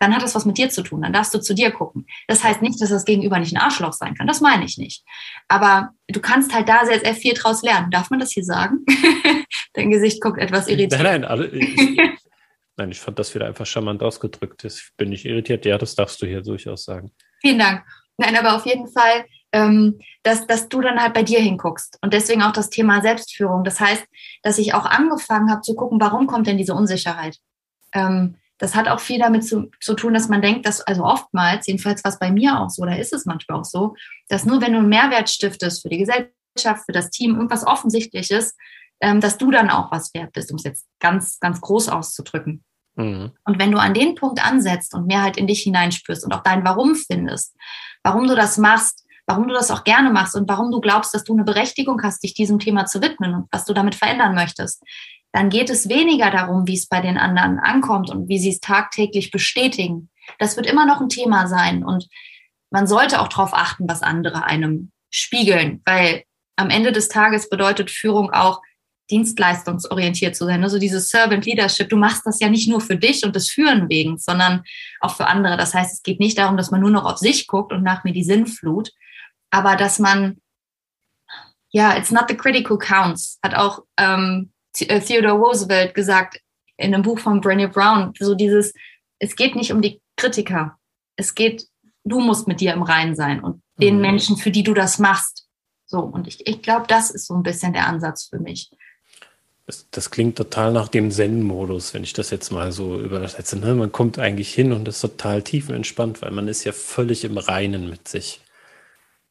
dann 0.00 0.14
hat 0.14 0.22
das 0.22 0.34
was 0.34 0.46
mit 0.46 0.56
dir 0.56 0.70
zu 0.70 0.82
tun. 0.82 1.02
Dann 1.02 1.12
darfst 1.12 1.32
du 1.34 1.38
zu 1.38 1.54
dir 1.54 1.70
gucken. 1.70 2.06
Das 2.26 2.42
heißt 2.42 2.62
nicht, 2.62 2.80
dass 2.80 2.88
das 2.88 3.04
Gegenüber 3.04 3.38
nicht 3.38 3.54
ein 3.54 3.60
Arschloch 3.60 3.92
sein 3.92 4.14
kann. 4.14 4.26
Das 4.26 4.40
meine 4.40 4.64
ich 4.64 4.78
nicht. 4.78 5.04
Aber 5.46 5.90
du 6.08 6.20
kannst 6.20 6.54
halt 6.54 6.68
da 6.68 6.86
sehr, 6.86 7.00
sehr 7.00 7.14
viel 7.14 7.34
draus 7.34 7.62
lernen. 7.62 7.90
Darf 7.90 8.08
man 8.08 8.18
das 8.18 8.32
hier 8.32 8.44
sagen? 8.44 8.84
Dein 9.74 9.90
Gesicht 9.90 10.22
guckt 10.22 10.38
etwas 10.38 10.68
irritiert. 10.68 11.02
Nein, 11.02 11.20
nein, 11.20 11.24
alle, 11.26 11.48
ich, 11.48 11.76
nein, 12.76 12.90
ich 12.90 12.98
fand 12.98 13.18
das 13.18 13.34
wieder 13.34 13.46
einfach 13.46 13.66
charmant 13.66 14.02
ausgedrückt. 14.02 14.64
Ich 14.64 14.88
bin 14.96 15.10
nicht 15.10 15.26
irritiert. 15.26 15.66
Ja, 15.66 15.76
das 15.76 15.94
darfst 15.94 16.20
du 16.22 16.26
hier 16.26 16.40
durchaus 16.40 16.84
sagen. 16.84 17.12
Vielen 17.42 17.58
Dank. 17.58 17.84
Nein, 18.16 18.36
aber 18.36 18.56
auf 18.56 18.64
jeden 18.64 18.88
Fall, 18.88 19.26
ähm, 19.52 19.98
dass, 20.22 20.46
dass 20.46 20.70
du 20.70 20.80
dann 20.80 20.98
halt 20.98 21.12
bei 21.12 21.22
dir 21.22 21.40
hinguckst. 21.40 21.98
Und 22.00 22.14
deswegen 22.14 22.42
auch 22.42 22.52
das 22.52 22.70
Thema 22.70 23.02
Selbstführung. 23.02 23.64
Das 23.64 23.78
heißt, 23.80 24.06
dass 24.42 24.56
ich 24.56 24.72
auch 24.72 24.86
angefangen 24.86 25.50
habe 25.50 25.60
zu 25.60 25.74
gucken, 25.74 26.00
warum 26.00 26.26
kommt 26.26 26.46
denn 26.46 26.56
diese 26.56 26.74
Unsicherheit? 26.74 27.36
Ähm, 27.92 28.36
das 28.60 28.74
hat 28.74 28.88
auch 28.88 29.00
viel 29.00 29.18
damit 29.18 29.44
zu, 29.44 29.70
zu 29.80 29.94
tun, 29.94 30.14
dass 30.14 30.28
man 30.28 30.42
denkt, 30.42 30.66
dass, 30.66 30.82
also 30.82 31.02
oftmals, 31.02 31.66
jedenfalls 31.66 32.04
was 32.04 32.18
bei 32.18 32.30
mir 32.30 32.60
auch 32.60 32.68
so, 32.68 32.82
oder 32.82 32.98
ist 32.98 33.12
es 33.12 33.24
manchmal 33.24 33.58
auch 33.58 33.64
so, 33.64 33.96
dass 34.28 34.44
nur 34.44 34.60
wenn 34.60 34.72
du 34.72 34.78
einen 34.78 34.88
Mehrwert 34.88 35.30
stiftest 35.30 35.82
für 35.82 35.88
die 35.88 35.98
Gesellschaft, 35.98 36.84
für 36.84 36.92
das 36.92 37.10
Team, 37.10 37.34
irgendwas 37.34 37.66
Offensichtliches, 37.66 38.54
ähm, 39.00 39.20
dass 39.20 39.38
du 39.38 39.50
dann 39.50 39.70
auch 39.70 39.90
was 39.90 40.12
wert 40.12 40.32
bist, 40.32 40.50
um 40.52 40.56
es 40.56 40.64
jetzt 40.64 40.86
ganz, 41.00 41.40
ganz 41.40 41.60
groß 41.60 41.88
auszudrücken. 41.88 42.62
Mhm. 42.96 43.32
Und 43.44 43.58
wenn 43.58 43.72
du 43.72 43.78
an 43.78 43.94
den 43.94 44.14
Punkt 44.14 44.44
ansetzt 44.44 44.94
und 44.94 45.06
mehr 45.06 45.22
halt 45.22 45.38
in 45.38 45.46
dich 45.46 45.62
hineinspürst 45.62 46.24
und 46.24 46.32
auch 46.34 46.42
dein 46.42 46.62
Warum 46.64 46.94
findest, 46.94 47.56
warum 48.02 48.28
du 48.28 48.36
das 48.36 48.58
machst, 48.58 49.06
warum 49.26 49.48
du 49.48 49.54
das 49.54 49.70
auch 49.70 49.84
gerne 49.84 50.10
machst 50.10 50.36
und 50.36 50.48
warum 50.50 50.70
du 50.70 50.80
glaubst, 50.80 51.14
dass 51.14 51.24
du 51.24 51.32
eine 51.32 51.44
Berechtigung 51.44 52.02
hast, 52.02 52.22
dich 52.22 52.34
diesem 52.34 52.58
Thema 52.58 52.84
zu 52.84 53.00
widmen 53.00 53.34
und 53.34 53.46
was 53.50 53.64
du 53.64 53.72
damit 53.72 53.94
verändern 53.94 54.34
möchtest, 54.34 54.82
dann 55.32 55.48
geht 55.48 55.70
es 55.70 55.88
weniger 55.88 56.30
darum, 56.30 56.66
wie 56.66 56.74
es 56.74 56.88
bei 56.88 57.00
den 57.00 57.16
anderen 57.16 57.58
ankommt 57.58 58.10
und 58.10 58.28
wie 58.28 58.38
sie 58.38 58.50
es 58.50 58.60
tagtäglich 58.60 59.30
bestätigen. 59.30 60.10
Das 60.38 60.56
wird 60.56 60.66
immer 60.66 60.86
noch 60.86 61.00
ein 61.00 61.08
Thema 61.08 61.46
sein 61.46 61.84
und 61.84 62.08
man 62.70 62.86
sollte 62.86 63.20
auch 63.20 63.28
darauf 63.28 63.52
achten, 63.52 63.88
was 63.88 64.02
andere 64.02 64.44
einem 64.44 64.92
spiegeln, 65.10 65.82
weil 65.84 66.24
am 66.56 66.70
Ende 66.70 66.92
des 66.92 67.08
Tages 67.08 67.48
bedeutet 67.48 67.90
Führung 67.90 68.30
auch, 68.32 68.60
dienstleistungsorientiert 69.10 70.36
zu 70.36 70.44
sein. 70.44 70.62
Also 70.62 70.78
dieses 70.78 71.10
Servant 71.10 71.44
Leadership, 71.44 71.88
du 71.88 71.96
machst 71.96 72.24
das 72.26 72.40
ja 72.40 72.48
nicht 72.48 72.68
nur 72.68 72.80
für 72.80 72.96
dich 72.96 73.24
und 73.24 73.34
des 73.34 73.50
Führen 73.50 73.88
wegen, 73.88 74.18
sondern 74.18 74.62
auch 75.00 75.16
für 75.16 75.26
andere. 75.26 75.56
Das 75.56 75.74
heißt, 75.74 75.92
es 75.92 76.02
geht 76.02 76.20
nicht 76.20 76.38
darum, 76.38 76.56
dass 76.56 76.70
man 76.70 76.80
nur 76.80 76.90
noch 76.90 77.04
auf 77.04 77.18
sich 77.18 77.46
guckt 77.46 77.72
und 77.72 77.82
nach 77.82 78.04
mir 78.04 78.12
die 78.12 78.24
Sinnflut, 78.24 78.92
aber 79.50 79.76
dass 79.76 79.98
man, 79.98 80.40
ja, 81.70 81.96
it's 81.96 82.10
not 82.10 82.26
the 82.28 82.36
critical 82.36 82.78
counts, 82.78 83.38
hat 83.42 83.54
auch 83.54 83.82
ähm, 83.96 84.52
äh, 84.52 84.59
Theodore 84.72 85.38
Roosevelt 85.38 85.94
gesagt 85.94 86.40
in 86.76 86.94
einem 86.94 87.02
Buch 87.02 87.18
von 87.18 87.40
Brené 87.40 87.68
Brown, 87.68 88.12
so 88.18 88.34
dieses, 88.34 88.72
es 89.18 89.36
geht 89.36 89.54
nicht 89.54 89.72
um 89.72 89.82
die 89.82 90.00
Kritiker. 90.16 90.78
Es 91.16 91.34
geht, 91.34 91.66
du 92.04 92.20
musst 92.20 92.48
mit 92.48 92.60
dir 92.60 92.72
im 92.72 92.82
Reinen 92.82 93.14
sein 93.14 93.40
und 93.40 93.62
den 93.78 93.96
mhm. 93.96 94.00
Menschen, 94.02 94.36
für 94.36 94.50
die 94.50 94.62
du 94.62 94.74
das 94.74 94.98
machst. 94.98 95.46
So, 95.86 96.00
und 96.00 96.26
ich, 96.26 96.46
ich 96.46 96.62
glaube, 96.62 96.86
das 96.88 97.10
ist 97.10 97.26
so 97.26 97.34
ein 97.34 97.42
bisschen 97.42 97.72
der 97.72 97.86
Ansatz 97.86 98.28
für 98.28 98.38
mich. 98.38 98.70
Das, 99.66 99.86
das 99.90 100.10
klingt 100.10 100.36
total 100.36 100.72
nach 100.72 100.88
dem 100.88 101.10
Zen-Modus, 101.10 101.94
wenn 101.94 102.02
ich 102.02 102.12
das 102.12 102.30
jetzt 102.30 102.50
mal 102.50 102.72
so 102.72 102.98
übersetze. 102.98 103.58
Ne? 103.58 103.74
Man 103.74 103.92
kommt 103.92 104.18
eigentlich 104.18 104.52
hin 104.52 104.72
und 104.72 104.88
ist 104.88 105.00
total 105.00 105.42
tiefenentspannt, 105.42 106.22
weil 106.22 106.30
man 106.30 106.48
ist 106.48 106.64
ja 106.64 106.72
völlig 106.72 107.24
im 107.24 107.38
Reinen 107.38 107.88
mit 107.88 108.08
sich. 108.08 108.40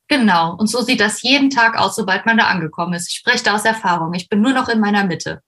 Genau. 0.10 0.56
Und 0.56 0.68
so 0.68 0.82
sieht 0.82 1.00
das 1.00 1.22
jeden 1.22 1.52
Tag 1.52 1.78
aus, 1.78 1.96
sobald 1.96 2.26
man 2.26 2.38
da 2.38 2.46
angekommen 2.46 2.94
ist. 2.94 3.08
Ich 3.10 3.16
spreche 3.16 3.44
da 3.44 3.54
aus 3.54 3.64
Erfahrung. 3.64 4.14
Ich 4.16 4.28
bin 4.28 4.42
nur 4.42 4.54
noch 4.54 4.68
in 4.68 4.80
meiner 4.80 5.06
Mitte. 5.06 5.42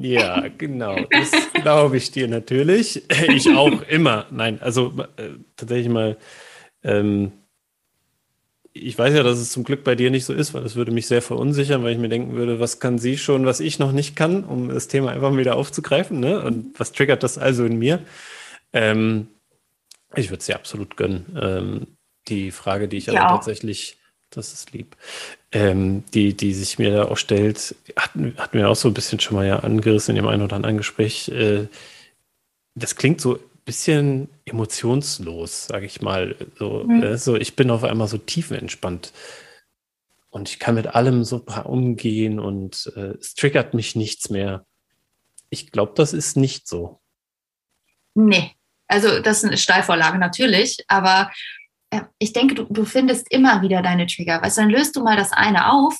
ja, 0.00 0.48
genau. 0.48 0.96
Das 1.10 1.30
glaube 1.52 1.98
ich 1.98 2.10
dir 2.10 2.26
natürlich. 2.26 3.04
Ich 3.28 3.54
auch 3.54 3.82
immer. 3.82 4.26
Nein, 4.30 4.60
also 4.62 4.94
äh, 5.16 5.34
tatsächlich 5.54 5.90
mal. 5.90 6.16
Ähm, 6.82 7.32
ich 8.72 8.96
weiß 8.96 9.12
ja, 9.12 9.22
dass 9.22 9.38
es 9.38 9.50
zum 9.50 9.64
Glück 9.64 9.84
bei 9.84 9.94
dir 9.94 10.10
nicht 10.10 10.24
so 10.24 10.32
ist, 10.32 10.54
weil 10.54 10.64
es 10.64 10.76
würde 10.76 10.92
mich 10.92 11.08
sehr 11.08 11.20
verunsichern, 11.20 11.82
weil 11.82 11.92
ich 11.92 11.98
mir 11.98 12.08
denken 12.08 12.36
würde, 12.36 12.60
was 12.60 12.80
kann 12.80 12.98
sie 12.98 13.18
schon, 13.18 13.44
was 13.44 13.60
ich 13.60 13.78
noch 13.78 13.92
nicht 13.92 14.14
kann, 14.14 14.44
um 14.44 14.68
das 14.68 14.88
Thema 14.88 15.10
einfach 15.10 15.36
wieder 15.36 15.56
aufzugreifen. 15.56 16.20
Ne? 16.20 16.40
Und 16.40 16.78
was 16.78 16.92
triggert 16.92 17.22
das 17.22 17.38
also 17.38 17.64
in 17.64 17.78
mir? 17.78 18.00
Ähm, 18.72 19.28
ich 20.14 20.30
würde 20.30 20.40
es 20.40 20.46
dir 20.46 20.54
absolut 20.54 20.96
gönnen. 20.96 21.36
Ähm, 21.38 21.97
die 22.28 22.50
Frage, 22.50 22.88
die 22.88 22.98
ich 22.98 23.06
ja. 23.06 23.22
aber 23.22 23.36
tatsächlich, 23.36 23.98
das 24.30 24.52
ist 24.52 24.72
lieb, 24.72 24.96
ähm, 25.52 26.04
die, 26.14 26.34
die 26.34 26.52
sich 26.52 26.78
mir 26.78 26.92
da 26.92 27.04
auch 27.06 27.16
stellt, 27.16 27.74
hatten, 27.96 28.34
hatten 28.36 28.58
wir 28.58 28.68
auch 28.68 28.76
so 28.76 28.88
ein 28.88 28.94
bisschen 28.94 29.20
schon 29.20 29.36
mal 29.36 29.46
ja 29.46 29.60
angerissen 29.60 30.16
in 30.16 30.22
dem 30.22 30.28
einen 30.28 30.42
oder 30.42 30.56
anderen 30.56 30.76
Gespräch. 30.76 31.28
Äh, 31.28 31.68
das 32.74 32.96
klingt 32.96 33.20
so 33.20 33.36
ein 33.36 33.40
bisschen 33.64 34.28
emotionslos, 34.44 35.66
sage 35.66 35.86
ich 35.86 36.02
mal. 36.02 36.36
So, 36.58 36.84
mhm. 36.84 37.02
äh, 37.02 37.18
so, 37.18 37.36
ich 37.36 37.56
bin 37.56 37.70
auf 37.70 37.84
einmal 37.84 38.08
so 38.08 38.18
tiefenentspannt. 38.18 39.12
Und 40.30 40.50
ich 40.50 40.58
kann 40.58 40.74
mit 40.74 40.94
allem 40.94 41.24
so 41.24 41.44
umgehen 41.64 42.38
und 42.38 42.92
äh, 42.96 43.14
es 43.18 43.34
triggert 43.34 43.72
mich 43.72 43.96
nichts 43.96 44.28
mehr. 44.28 44.66
Ich 45.48 45.72
glaube, 45.72 45.92
das 45.96 46.12
ist 46.12 46.36
nicht 46.36 46.68
so. 46.68 47.00
Nee, 48.14 48.52
also 48.88 49.20
das 49.20 49.38
ist 49.38 49.44
eine 49.44 49.58
Steilvorlage 49.58 50.18
natürlich, 50.18 50.84
aber 50.88 51.30
ich 52.18 52.32
denke, 52.32 52.54
du, 52.54 52.64
du 52.64 52.84
findest 52.84 53.30
immer 53.30 53.62
wieder 53.62 53.82
deine 53.82 54.06
Trigger. 54.06 54.42
Weißt 54.42 54.58
du, 54.58 54.62
dann 54.62 54.70
löst 54.70 54.96
du 54.96 55.02
mal 55.02 55.16
das 55.16 55.32
eine 55.32 55.72
auf, 55.72 55.96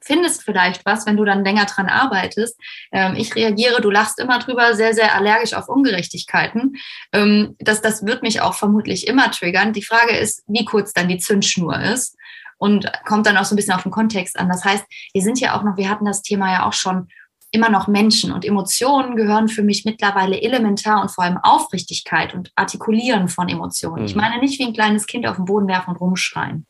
findest 0.00 0.42
vielleicht 0.42 0.84
was, 0.84 1.06
wenn 1.06 1.16
du 1.16 1.24
dann 1.24 1.44
länger 1.44 1.64
dran 1.66 1.88
arbeitest. 1.88 2.58
Ähm, 2.92 3.14
ich 3.16 3.34
reagiere, 3.34 3.80
du 3.80 3.90
lachst 3.90 4.18
immer 4.18 4.38
drüber, 4.38 4.74
sehr, 4.74 4.94
sehr 4.94 5.14
allergisch 5.14 5.54
auf 5.54 5.68
Ungerechtigkeiten. 5.68 6.76
Ähm, 7.12 7.56
das, 7.58 7.80
das 7.80 8.04
wird 8.04 8.22
mich 8.22 8.40
auch 8.40 8.54
vermutlich 8.54 9.06
immer 9.06 9.30
triggern. 9.30 9.72
Die 9.72 9.84
Frage 9.84 10.16
ist, 10.16 10.42
wie 10.46 10.64
kurz 10.64 10.92
dann 10.92 11.08
die 11.08 11.18
Zündschnur 11.18 11.80
ist 11.80 12.16
und 12.58 12.90
kommt 13.04 13.26
dann 13.26 13.36
auch 13.36 13.44
so 13.44 13.54
ein 13.54 13.56
bisschen 13.56 13.74
auf 13.74 13.82
den 13.82 13.92
Kontext 13.92 14.38
an. 14.38 14.48
Das 14.48 14.64
heißt, 14.64 14.84
wir 15.12 15.22
sind 15.22 15.40
ja 15.40 15.56
auch 15.56 15.62
noch, 15.62 15.76
wir 15.76 15.88
hatten 15.88 16.04
das 16.04 16.22
Thema 16.22 16.52
ja 16.52 16.66
auch 16.66 16.72
schon 16.72 17.08
immer 17.52 17.68
noch 17.68 17.86
Menschen 17.86 18.32
und 18.32 18.44
Emotionen 18.44 19.14
gehören 19.14 19.48
für 19.48 19.62
mich 19.62 19.84
mittlerweile 19.84 20.40
elementar 20.40 21.02
und 21.02 21.10
vor 21.10 21.22
allem 21.22 21.36
Aufrichtigkeit 21.36 22.34
und 22.34 22.50
Artikulieren 22.56 23.28
von 23.28 23.48
Emotionen. 23.48 24.00
Mhm. 24.00 24.06
Ich 24.06 24.14
meine 24.14 24.40
nicht 24.40 24.58
wie 24.58 24.64
ein 24.64 24.72
kleines 24.72 25.06
Kind 25.06 25.26
auf 25.26 25.36
den 25.36 25.44
Boden 25.44 25.68
werfen 25.68 25.90
und 25.90 26.00
rumschreien, 26.00 26.66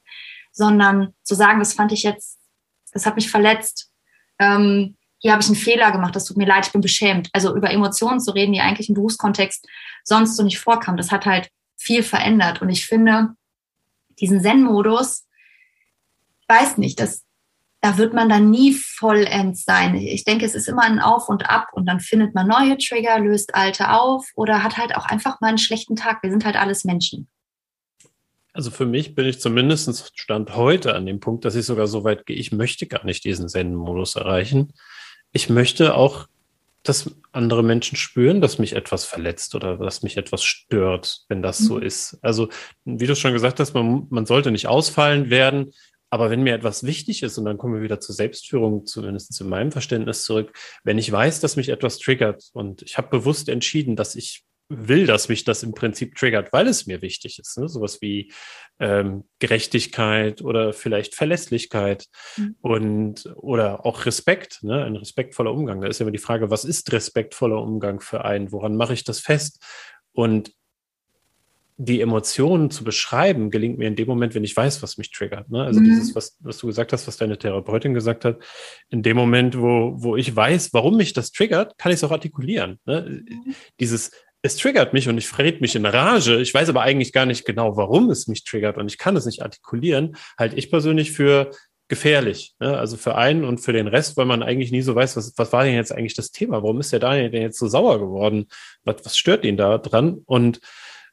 sondern 0.51 1.15
zu 1.23 1.37
sagen, 1.37 1.61
das 1.61 1.73
fand 1.73 1.93
ich 1.93 2.03
jetzt, 2.03 2.39
das 2.93 3.07
hat 3.07 3.15
mich 3.15 3.31
verletzt. 3.31 3.93
Ähm, 4.41 4.97
hier 5.19 5.31
habe 5.31 5.41
ich 5.41 5.47
einen 5.47 5.57
Fehler 5.57 5.93
gemacht, 5.93 6.17
das 6.17 6.25
tut 6.25 6.37
mir 6.37 6.47
leid, 6.49 6.67
ich 6.67 6.73
bin 6.73 6.81
beschämt. 6.81 7.31
Also 7.33 7.55
über 7.55 7.71
Emotionen 7.71 8.19
zu 8.19 8.33
reden, 8.33 8.53
die 8.53 8.61
eigentlich 8.61 8.89
im 8.89 8.97
Berufskontext 8.97 9.65
sonst 10.03 10.37
so 10.37 10.43
nicht 10.43 10.59
vorkamen, 10.59 10.97
das 10.97 11.13
hat 11.13 11.27
halt 11.27 11.49
viel 11.77 12.03
verändert. 12.03 12.61
Und 12.61 12.71
ich 12.71 12.87
finde, 12.87 13.37
diesen 14.19 14.41
Zen-Modus, 14.41 15.29
weiß 16.49 16.77
nicht, 16.79 16.99
das, 16.99 17.23
da 17.83 17.99
wird 17.99 18.15
man 18.15 18.29
dann 18.29 18.49
nie 18.49 18.73
vollends 18.73 19.65
sein. 19.65 19.97
Ich 19.97 20.23
denke, 20.23 20.47
es 20.47 20.55
ist 20.55 20.69
immer 20.69 20.83
ein 20.83 21.01
Auf 21.01 21.29
und 21.29 21.51
Ab 21.51 21.71
und 21.73 21.85
dann 21.87 21.99
findet 21.99 22.33
man 22.33 22.47
neue 22.47 22.79
Trigger, 22.79 23.19
löst 23.19 23.57
alte 23.57 23.91
auf 23.91 24.25
oder 24.37 24.63
hat 24.63 24.79
halt 24.79 24.95
auch 24.95 25.05
einfach 25.05 25.41
mal 25.41 25.49
einen 25.49 25.59
schlechten 25.59 25.97
Tag. 25.97 26.23
Wir 26.23 26.31
sind 26.31 26.45
halt 26.45 26.55
alles 26.55 26.85
Menschen. 26.85 27.29
Also 28.53 28.71
für 28.71 28.87
mich 28.87 29.17
bin 29.17 29.27
ich 29.27 29.41
zumindest 29.41 30.13
Stand 30.15 30.55
heute 30.55 30.95
an 30.95 31.07
dem 31.07 31.19
Punkt, 31.19 31.45
dass 31.45 31.57
ich 31.57 31.67
sogar 31.67 31.89
so 31.89 32.05
weit 32.05 32.25
gehe, 32.25 32.37
ich 32.37 32.53
möchte 32.53 32.87
gar 32.87 33.05
nicht 33.05 33.25
diesen 33.25 33.49
Zen-Modus 33.49 34.15
erreichen. 34.15 34.75
Ich 35.33 35.51
möchte 35.51 35.97
auch, 35.97 36.29
dass 36.85 37.11
andere 37.33 37.65
Menschen 37.65 37.97
spüren, 37.97 38.41
dass 38.41 38.59
mich 38.59 38.75
etwas 38.75 39.05
verletzt 39.05 39.57
oder 39.57 39.77
dass 39.77 40.03
mich 40.03 40.17
etwas 40.17 40.45
stört, 40.45 41.25
wenn 41.29 41.43
das 41.43 41.61
mhm. 41.61 41.65
so 41.65 41.79
ist. 41.79 42.19
Also, 42.23 42.49
wie 42.85 43.07
du 43.07 43.17
schon 43.17 43.33
gesagt 43.33 43.59
hast, 43.59 43.75
man, 43.75 44.07
man 44.11 44.27
sollte 44.27 44.53
nicht 44.53 44.69
ausfallend 44.69 45.31
werden. 45.31 45.73
Aber 46.13 46.29
wenn 46.29 46.43
mir 46.43 46.55
etwas 46.55 46.85
wichtig 46.85 47.23
ist, 47.23 47.39
und 47.39 47.47
dann 47.47 47.57
kommen 47.57 47.73
wir 47.73 47.81
wieder 47.81 47.99
zur 47.99 48.15
Selbstführung, 48.15 48.85
zumindest 48.85 49.41
in 49.41 49.49
meinem 49.49 49.73
Verständnis 49.73 50.25
zurück, 50.25 50.53
wenn 50.85 50.99
ich 50.99 51.11
weiß, 51.11 51.41
dass 51.41 51.57
mich 51.57 51.71
etwas 51.71 51.99
triggert 51.99 52.51
und 52.53 52.83
ich 52.83 52.99
habe 52.99 53.09
bewusst 53.09 53.49
entschieden, 53.49 53.97
dass 53.97 54.15
ich 54.15 54.45
will, 54.69 55.07
dass 55.07 55.31
mich 55.31 55.45
das 55.45 55.63
im 55.63 55.73
Prinzip 55.73 56.17
triggert, 56.17 56.53
weil 56.53 56.69
es 56.69 56.87
mir 56.87 57.01
wichtig 57.01 57.39
ist. 57.39 57.57
Ne? 57.57 57.67
Sowas 57.67 58.03
wie 58.03 58.31
ähm, 58.79 59.25
Gerechtigkeit 59.39 60.43
oder 60.43 60.75
vielleicht 60.75 61.15
Verlässlichkeit 61.15 62.05
mhm. 62.37 62.57
und 62.61 63.33
oder 63.37 63.87
auch 63.87 64.05
Respekt, 64.05 64.63
ne? 64.63 64.85
ein 64.85 64.97
respektvoller 64.97 65.53
Umgang. 65.53 65.81
Da 65.81 65.89
ist 65.89 65.99
ja 65.99 66.05
immer 66.05 66.13
die 66.13 66.19
Frage, 66.19 66.51
was 66.51 66.67
ist 66.67 66.93
respektvoller 66.93 67.63
Umgang 67.63 68.01
für 68.01 68.23
einen? 68.27 68.53
Woran 68.53 68.77
mache 68.77 68.93
ich 68.93 69.05
das 69.05 69.21
fest? 69.21 69.65
Und 70.13 70.53
die 71.77 72.01
Emotionen 72.01 72.71
zu 72.71 72.85
beschreiben, 72.85 73.51
gelingt 73.51 73.79
mir 73.79 73.89
in 73.89 73.97
dem 73.97 74.07
Moment, 74.07 74.35
wenn 74.35 74.45
ich 74.45 74.57
weiß, 74.57 74.83
was 74.83 74.99
mich 74.99 75.11
triggert. 75.11 75.51
Ne? 75.51 75.63
Also 75.63 75.81
mhm. 75.81 75.85
dieses, 75.85 76.15
was, 76.15 76.37
was 76.41 76.59
du 76.59 76.67
gesagt 76.67 76.93
hast, 76.93 77.07
was 77.09 77.17
deine 77.17 77.39
Therapeutin 77.39 77.95
gesagt 77.95 78.25
hat, 78.25 78.39
in 78.91 79.03
dem 79.03 79.17
Moment, 79.17 79.59
wo, 79.59 79.95
wo 79.97 80.17
ich 80.17 80.35
weiß, 80.35 80.73
warum 80.73 80.97
mich 80.97 81.13
das 81.13 81.33
triggert, 81.33 81.79
kann 81.79 81.91
ich 81.91 81.97
es 81.97 82.05
auch 82.05 82.11
artikulieren. 82.11 82.79
Ne? 82.85 83.25
Mhm. 83.29 83.55
Dieses, 83.81 84.13
es 84.43 84.57
triggert 84.57 84.93
mich 84.93 85.09
und 85.09 85.17
ich 85.19 85.29
verrät 85.29 85.61
mich 85.61 85.75
in 85.75 85.87
Rage. 85.87 86.41
Ich 86.41 86.53
weiß 86.53 86.69
aber 86.69 86.83
eigentlich 86.83 87.13
gar 87.13 87.27
nicht 87.27 87.45
genau, 87.45 87.77
warum 87.77 88.11
es 88.11 88.27
mich 88.27 88.45
triggert 88.45 88.77
und 88.77 88.91
ich 88.91 88.99
kann 88.99 89.17
es 89.17 89.25
nicht 89.25 89.43
artikulieren, 89.43 90.17
halte 90.39 90.57
ich 90.57 90.71
persönlich 90.71 91.13
für 91.13 91.51
gefährlich. 91.89 92.55
Ne? 92.59 92.77
Also 92.79 92.97
für 92.97 93.17
einen 93.17 93.45
und 93.45 93.59
für 93.59 93.73
den 93.73 93.87
Rest, 93.87 94.17
weil 94.17 94.27
man 94.27 94.43
eigentlich 94.43 94.73
nie 94.73 94.83
so 94.83 94.95
weiß, 94.95 95.17
was, 95.17 95.35
was 95.37 95.53
war 95.53 95.65
denn 95.65 95.75
jetzt 95.75 95.93
eigentlich 95.93 96.15
das 96.15 96.33
Thema? 96.33 96.63
Warum 96.63 96.81
ist 96.81 96.93
der 96.93 97.01
Daniel 97.01 97.31
denn 97.31 97.43
jetzt 97.43 97.59
so 97.59 97.67
sauer 97.67 97.99
geworden? 97.99 98.47
Was, 98.85 98.97
was 99.05 99.17
stört 99.17 99.45
ihn 99.45 99.57
da 99.57 99.79
dran? 99.79 100.23
Und 100.25 100.61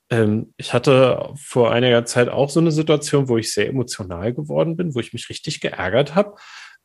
ähm, 0.10 0.54
ich 0.58 0.74
hatte 0.74 1.34
vor 1.36 1.72
einiger 1.72 2.06
Zeit 2.06 2.30
auch 2.30 2.50
so 2.50 2.60
eine 2.60 2.72
Situation, 2.72 3.30
wo 3.30 3.38
ich 3.38 3.54
sehr 3.54 3.68
emotional 3.68 4.34
geworden 4.34 4.76
bin, 4.76 4.96
wo 4.96 5.00
ich 5.00 5.14
mich 5.14 5.30
richtig 5.30 5.62
geärgert 5.62 6.16
habe. 6.16 6.36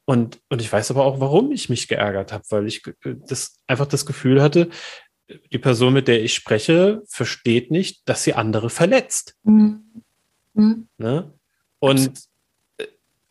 Und, 0.04 0.40
und 0.50 0.60
ich 0.60 0.70
weiß 0.70 0.90
aber 0.90 1.04
auch, 1.04 1.20
warum 1.20 1.50
ich 1.50 1.70
mich 1.70 1.88
geärgert 1.88 2.32
habe, 2.32 2.44
weil 2.50 2.66
ich 2.66 2.82
das 3.02 3.58
einfach 3.66 3.87
das 3.87 4.04
Gefühl 4.04 4.42
hatte, 4.42 4.68
die 5.52 5.58
Person, 5.58 5.94
mit 5.94 6.08
der 6.08 6.22
ich 6.22 6.34
spreche, 6.34 7.02
versteht 7.06 7.70
nicht, 7.70 8.02
dass 8.06 8.24
sie 8.24 8.34
andere 8.34 8.68
verletzt. 8.68 9.37
Mhm. 9.44 10.02
Mhm. 10.52 10.88
Ne? 10.98 11.32
Und 11.78 12.10
äh, 12.76 12.87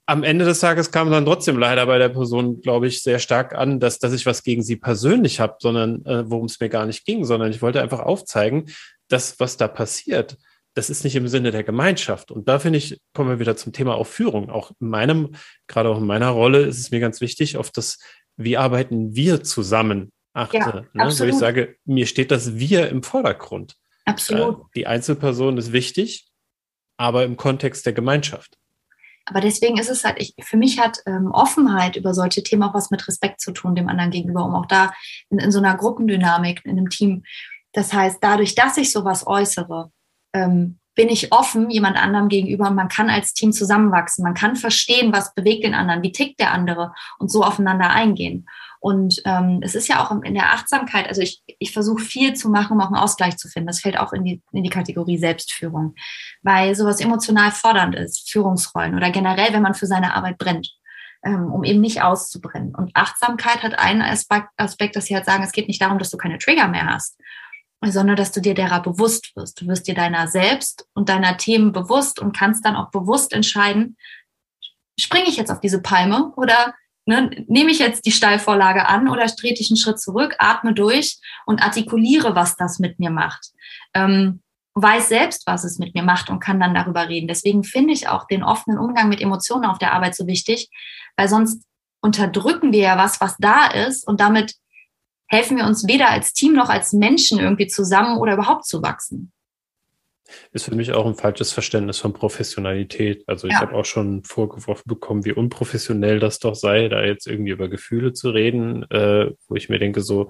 am 0.08 0.24
Ende 0.24 0.46
des 0.46 0.60
Tages 0.60 0.92
kam 0.92 1.12
dann 1.12 1.26
trotzdem 1.26 1.60
leider 1.60 1.86
bei 1.86 2.00
der 2.00 2.10
Person, 2.10 2.62
glaube 2.62 2.88
ich, 2.88 3.04
sehr 3.04 3.20
stark 3.20 3.54
an, 3.54 3.80
dass, 3.80 4.00
dass 4.00 4.14
ich 4.14 4.26
was 4.26 4.44
gegen 4.44 4.64
sie 4.64 4.76
persönlich 4.76 5.40
habe, 5.40 5.58
sondern 5.60 6.04
äh, 6.06 6.30
worum 6.30 6.46
es 6.46 6.60
mir 6.60 6.70
gar 6.70 6.88
nicht 6.88 7.06
ging, 7.06 7.24
sondern 7.26 7.52
ich 7.52 7.62
wollte 7.62 7.82
einfach 7.82 8.00
aufzeigen, 8.00 8.66
das, 9.14 9.40
was 9.40 9.58
da 9.58 9.68
passiert, 9.68 10.38
das 10.74 10.90
ist 10.90 11.04
nicht 11.04 11.16
im 11.16 11.28
Sinne 11.28 11.52
der 11.52 11.64
Gemeinschaft. 11.64 12.32
Und 12.32 12.48
da 12.48 12.60
finde 12.60 12.80
ich, 12.80 13.00
kommen 13.14 13.30
wir 13.30 13.40
wieder 13.40 13.56
zum 13.56 13.74
Thema 13.74 13.96
Aufführung. 13.96 14.50
Auch 14.50 14.72
in 14.80 14.90
meinem, 14.90 15.36
gerade 15.68 15.90
auch 15.90 16.00
in 16.00 16.06
meiner 16.06 16.30
Rolle 16.30 16.62
ist 16.62 16.80
es 16.80 16.92
mir 16.92 17.00
ganz 17.00 17.22
wichtig, 17.22 17.58
auf 17.58 17.70
das, 17.70 18.00
wie 18.38 18.58
arbeiten 18.58 19.16
wir 19.16 19.44
zusammen 19.44 20.12
achte. 20.34 20.58
Ja, 20.58 20.86
ne? 20.94 21.06
Wo 21.06 21.24
ich 21.26 21.36
sage, 21.36 21.76
mir 21.86 22.08
steht 22.08 22.32
das 22.32 22.56
Wir 22.56 22.90
im 22.90 23.04
Vordergrund. 23.04 23.76
Absolut. 24.06 24.60
Äh, 24.60 24.64
die 24.76 24.88
Einzelperson 24.88 25.58
ist 25.58 25.72
wichtig, 25.72 26.28
aber 26.98 27.24
im 27.24 27.38
Kontext 27.38 27.86
der 27.86 27.94
Gemeinschaft. 27.94 28.58
Aber 29.26 29.40
deswegen 29.40 29.78
ist 29.78 29.90
es 29.90 30.04
halt, 30.04 30.18
ich, 30.20 30.34
für 30.42 30.58
mich 30.58 30.80
hat 30.80 31.00
ähm, 31.06 31.32
Offenheit 31.32 31.96
über 31.96 32.14
solche 32.14 32.44
Themen 32.44 32.64
auch 32.64 32.74
was 32.74 32.92
mit 32.92 33.08
Respekt 33.08 33.40
zu 33.40 33.52
tun, 33.52 33.76
dem 33.76 33.88
anderen 33.88 34.12
gegenüber, 34.12 34.44
um 34.44 34.54
auch 34.54 34.66
da 34.66 34.92
in, 35.30 35.40
in 35.40 35.52
so 35.52 35.60
einer 35.60 35.78
Gruppendynamik, 35.78 36.66
in 36.66 36.72
einem 36.72 36.90
Team 36.90 37.24
das 37.74 37.94
heißt, 37.94 38.20
dadurch, 38.22 38.56
dass 38.56 38.78
ich 38.78 38.92
sowas 38.92 39.28
äußere, 39.28 39.92
ähm, 40.34 40.80
bin 40.96 41.10
ich 41.10 41.32
offen 41.32 41.70
jemand 41.70 41.98
anderem 41.98 42.30
gegenüber 42.30 42.68
und 42.70 42.76
man 42.76 42.88
kann 42.88 43.10
als 43.10 43.34
Team 43.34 43.52
zusammenwachsen. 43.52 44.24
Man 44.24 44.36
kann 44.36 44.56
verstehen, 44.56 45.12
was 45.12 45.34
bewegt 45.34 45.64
den 45.64 45.74
anderen, 45.74 46.04
wie 46.04 46.12
tickt 46.12 46.40
der 46.40 46.52
andere 46.52 46.94
und 47.18 47.32
so 47.32 47.44
aufeinander 47.44 47.90
eingehen. 47.90 48.46
Und 48.80 49.22
ähm, 49.26 49.60
es 49.64 49.76
ist 49.76 49.88
ja 49.88 50.04
auch 50.04 50.12
in 50.24 50.34
der 50.34 50.52
Achtsamkeit, 50.52 51.08
also 51.08 51.22
ich, 51.22 51.42
ich 51.58 51.72
versuche 51.72 52.04
viel 52.04 52.34
zu 52.34 52.50
machen, 52.50 52.74
um 52.74 52.82
auch 52.82 52.88
einen 52.88 52.98
Ausgleich 52.98 53.38
zu 53.38 53.48
finden. 53.48 53.68
Das 53.68 53.80
fällt 53.80 53.98
auch 53.98 54.12
in 54.12 54.26
die, 54.26 54.42
in 54.52 54.64
die 54.64 54.70
Kategorie 54.70 55.18
Selbstführung, 55.18 55.96
weil 56.42 56.76
sowas 56.76 57.00
emotional 57.00 57.52
fordernd 57.52 57.96
ist, 57.96 58.30
Führungsrollen 58.30 58.94
oder 58.96 59.10
generell, 59.10 59.54
wenn 59.54 59.62
man 59.62 59.74
für 59.74 59.88
seine 59.88 60.14
Arbeit 60.14 60.38
brennt, 60.38 60.70
ähm, 61.24 61.52
um 61.52 61.64
eben 61.64 61.80
nicht 61.80 62.02
auszubrennen. 62.02 62.76
Und 62.76 62.92
Achtsamkeit 62.94 63.64
hat 63.64 63.80
einen 63.80 64.02
Aspekt, 64.02 64.50
Aspekt, 64.58 64.98
dass 64.98 65.06
sie 65.06 65.16
halt 65.16 65.26
sagen, 65.26 65.44
es 65.44 65.54
geht 65.54 65.70
nicht 65.70 65.82
darum, 65.82 65.98
dass 65.98 66.10
du 66.10 66.18
keine 66.18 66.38
Trigger 66.38 66.68
mehr 66.68 66.86
hast, 66.86 67.18
sondern 67.92 68.16
dass 68.16 68.32
du 68.32 68.42
dir 68.42 68.54
derer 68.54 68.82
bewusst 68.82 69.36
wirst. 69.36 69.62
Du 69.62 69.68
wirst 69.68 69.88
dir 69.88 69.96
deiner 69.96 70.28
selbst 70.28 70.88
und 70.94 71.10
deiner 71.10 71.38
Themen 71.38 71.72
bewusst 71.72 72.20
und 72.20 72.36
kannst 72.36 72.66
dann 72.66 72.76
auch 72.76 72.92
bewusst 72.92 73.34
entscheiden, 73.34 73.98
springe 75.00 75.28
ich 75.28 75.38
jetzt 75.38 75.52
auf 75.52 75.60
diese 75.60 75.82
Palme 75.82 76.34
oder 76.36 76.74
ne, 77.06 77.30
nehme 77.48 77.72
ich 77.72 77.80
jetzt 77.80 78.06
die 78.06 78.12
Steilvorlage 78.12 78.88
an 78.88 79.10
oder 79.10 79.26
trete 79.26 79.62
ich 79.62 79.70
einen 79.70 79.78
Schritt 79.78 80.00
zurück, 80.00 80.36
atme 80.40 80.74
durch 80.74 81.20
und 81.46 81.62
artikuliere, 81.62 82.36
was 82.36 82.56
das 82.56 82.80
mit 82.80 83.00
mir 83.00 83.10
macht. 83.10 83.52
Ähm, 83.94 84.42
weiß 84.76 85.10
selbst, 85.10 85.46
was 85.46 85.64
es 85.64 85.78
mit 85.78 85.94
mir 85.94 86.04
macht 86.04 86.30
und 86.30 86.40
kann 86.40 86.60
dann 86.60 86.74
darüber 86.74 87.08
reden. 87.08 87.28
Deswegen 87.28 87.64
finde 87.64 87.94
ich 87.94 88.08
auch 88.08 88.26
den 88.26 88.44
offenen 88.44 88.80
Umgang 88.80 89.08
mit 89.08 89.22
Emotionen 89.22 89.66
auf 89.66 89.78
der 89.78 89.94
Arbeit 89.94 90.16
so 90.16 90.26
wichtig, 90.26 90.70
weil 91.16 91.28
sonst 91.28 91.64
unterdrücken 92.02 92.72
wir 92.72 92.80
ja 92.80 92.98
was, 92.98 93.22
was 93.22 93.36
da 93.38 93.68
ist 93.68 94.08
und 94.08 94.20
damit 94.20 94.56
helfen 95.34 95.58
wir 95.58 95.66
uns 95.66 95.88
weder 95.88 96.10
als 96.10 96.34
Team 96.34 96.54
noch 96.54 96.70
als 96.70 96.94
Menschen 96.94 97.40
irgendwie 97.40 97.68
zusammen 97.68 98.20
oder 98.20 98.34
überhaupt 98.34 98.66
zu 98.66 98.84
wachsen. 98.84 99.32
Ist 100.52 100.66
für 100.66 100.76
mich 100.76 100.94
auch 100.94 101.06
ein 101.06 101.16
falsches 101.16 101.52
Verständnis 101.52 102.00
von 102.00 102.14
Professionalität. 102.14 103.24
Also 103.28 103.48
ich 103.48 103.54
ja. 103.54 103.62
habe 103.62 103.76
auch 103.76 103.86
schon 103.86 104.24
vorgeworfen 104.24 104.84
bekommen, 104.86 105.26
wie 105.26 105.34
unprofessionell 105.34 106.20
das 106.20 106.40
doch 106.40 106.56
sei, 106.56 106.88
da 106.88 107.04
jetzt 107.04 107.28
irgendwie 107.28 107.52
über 107.52 107.68
Gefühle 107.68 108.14
zu 108.14 108.30
reden, 108.30 108.84
äh, 108.90 109.32
wo 109.48 109.56
ich 109.56 109.70
mir 109.70 109.80
denke 109.80 110.02
so, 110.02 110.30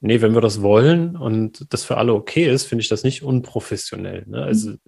nee, 0.00 0.20
wenn 0.20 0.34
wir 0.34 0.40
das 0.40 0.62
wollen 0.62 1.16
und 1.16 1.72
das 1.72 1.84
für 1.84 1.96
alle 1.96 2.14
okay 2.14 2.50
ist, 2.50 2.64
finde 2.64 2.82
ich 2.82 2.88
das 2.88 3.04
nicht 3.04 3.22
unprofessionell. 3.22 4.24
Ne? 4.26 4.42
Also 4.42 4.70
mhm. 4.70 4.80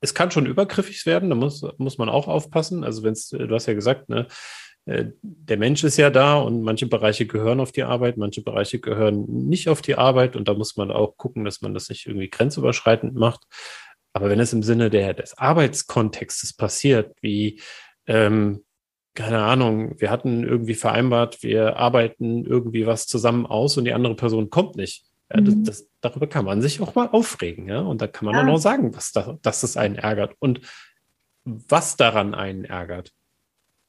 es 0.00 0.14
kann 0.14 0.30
schon 0.30 0.46
übergriffig 0.46 1.04
werden, 1.06 1.30
da 1.30 1.36
muss, 1.36 1.64
muss 1.78 1.98
man 1.98 2.08
auch 2.08 2.26
aufpassen. 2.26 2.84
Also 2.84 3.02
wenn 3.02 3.12
es, 3.12 3.28
du 3.28 3.54
hast 3.54 3.66
ja 3.66 3.74
gesagt, 3.74 4.08
ne, 4.08 4.26
der 4.86 5.56
Mensch 5.56 5.82
ist 5.82 5.96
ja 5.96 6.10
da 6.10 6.36
und 6.36 6.62
manche 6.62 6.86
Bereiche 6.86 7.26
gehören 7.26 7.60
auf 7.60 7.72
die 7.72 7.84
Arbeit, 7.84 8.18
manche 8.18 8.42
Bereiche 8.42 8.80
gehören 8.80 9.24
nicht 9.48 9.68
auf 9.70 9.80
die 9.80 9.94
Arbeit 9.94 10.36
und 10.36 10.46
da 10.46 10.54
muss 10.54 10.76
man 10.76 10.90
auch 10.90 11.16
gucken, 11.16 11.44
dass 11.44 11.62
man 11.62 11.72
das 11.72 11.88
nicht 11.88 12.06
irgendwie 12.06 12.28
grenzüberschreitend 12.28 13.14
macht. 13.14 13.44
Aber 14.12 14.28
wenn 14.28 14.40
es 14.40 14.52
im 14.52 14.62
Sinne 14.62 14.90
der, 14.90 15.14
des 15.14 15.38
Arbeitskontextes 15.38 16.52
passiert, 16.52 17.16
wie, 17.22 17.60
ähm, 18.06 18.62
keine 19.14 19.42
Ahnung, 19.42 19.98
wir 20.00 20.10
hatten 20.10 20.44
irgendwie 20.44 20.74
vereinbart, 20.74 21.42
wir 21.42 21.76
arbeiten 21.76 22.44
irgendwie 22.44 22.86
was 22.86 23.06
zusammen 23.06 23.46
aus 23.46 23.78
und 23.78 23.86
die 23.86 23.94
andere 23.94 24.16
Person 24.16 24.50
kommt 24.50 24.76
nicht, 24.76 25.06
Ja, 25.32 25.40
das, 25.40 25.54
mhm. 25.54 25.64
das, 25.64 25.88
darüber 26.02 26.26
kann 26.26 26.44
man 26.44 26.60
sich 26.60 26.82
auch 26.82 26.94
mal 26.94 27.08
aufregen, 27.08 27.68
ja. 27.68 27.80
Und 27.80 28.02
da 28.02 28.06
kann 28.06 28.26
man 28.26 28.34
ja. 28.34 28.52
auch 28.52 28.58
sagen, 28.58 28.94
was 28.94 29.12
da, 29.12 29.38
dass 29.40 29.62
es 29.62 29.78
einen 29.78 29.96
ärgert 29.96 30.34
und 30.40 30.60
was 31.44 31.96
daran 31.96 32.34
einen 32.34 32.64
ärgert. 32.64 33.12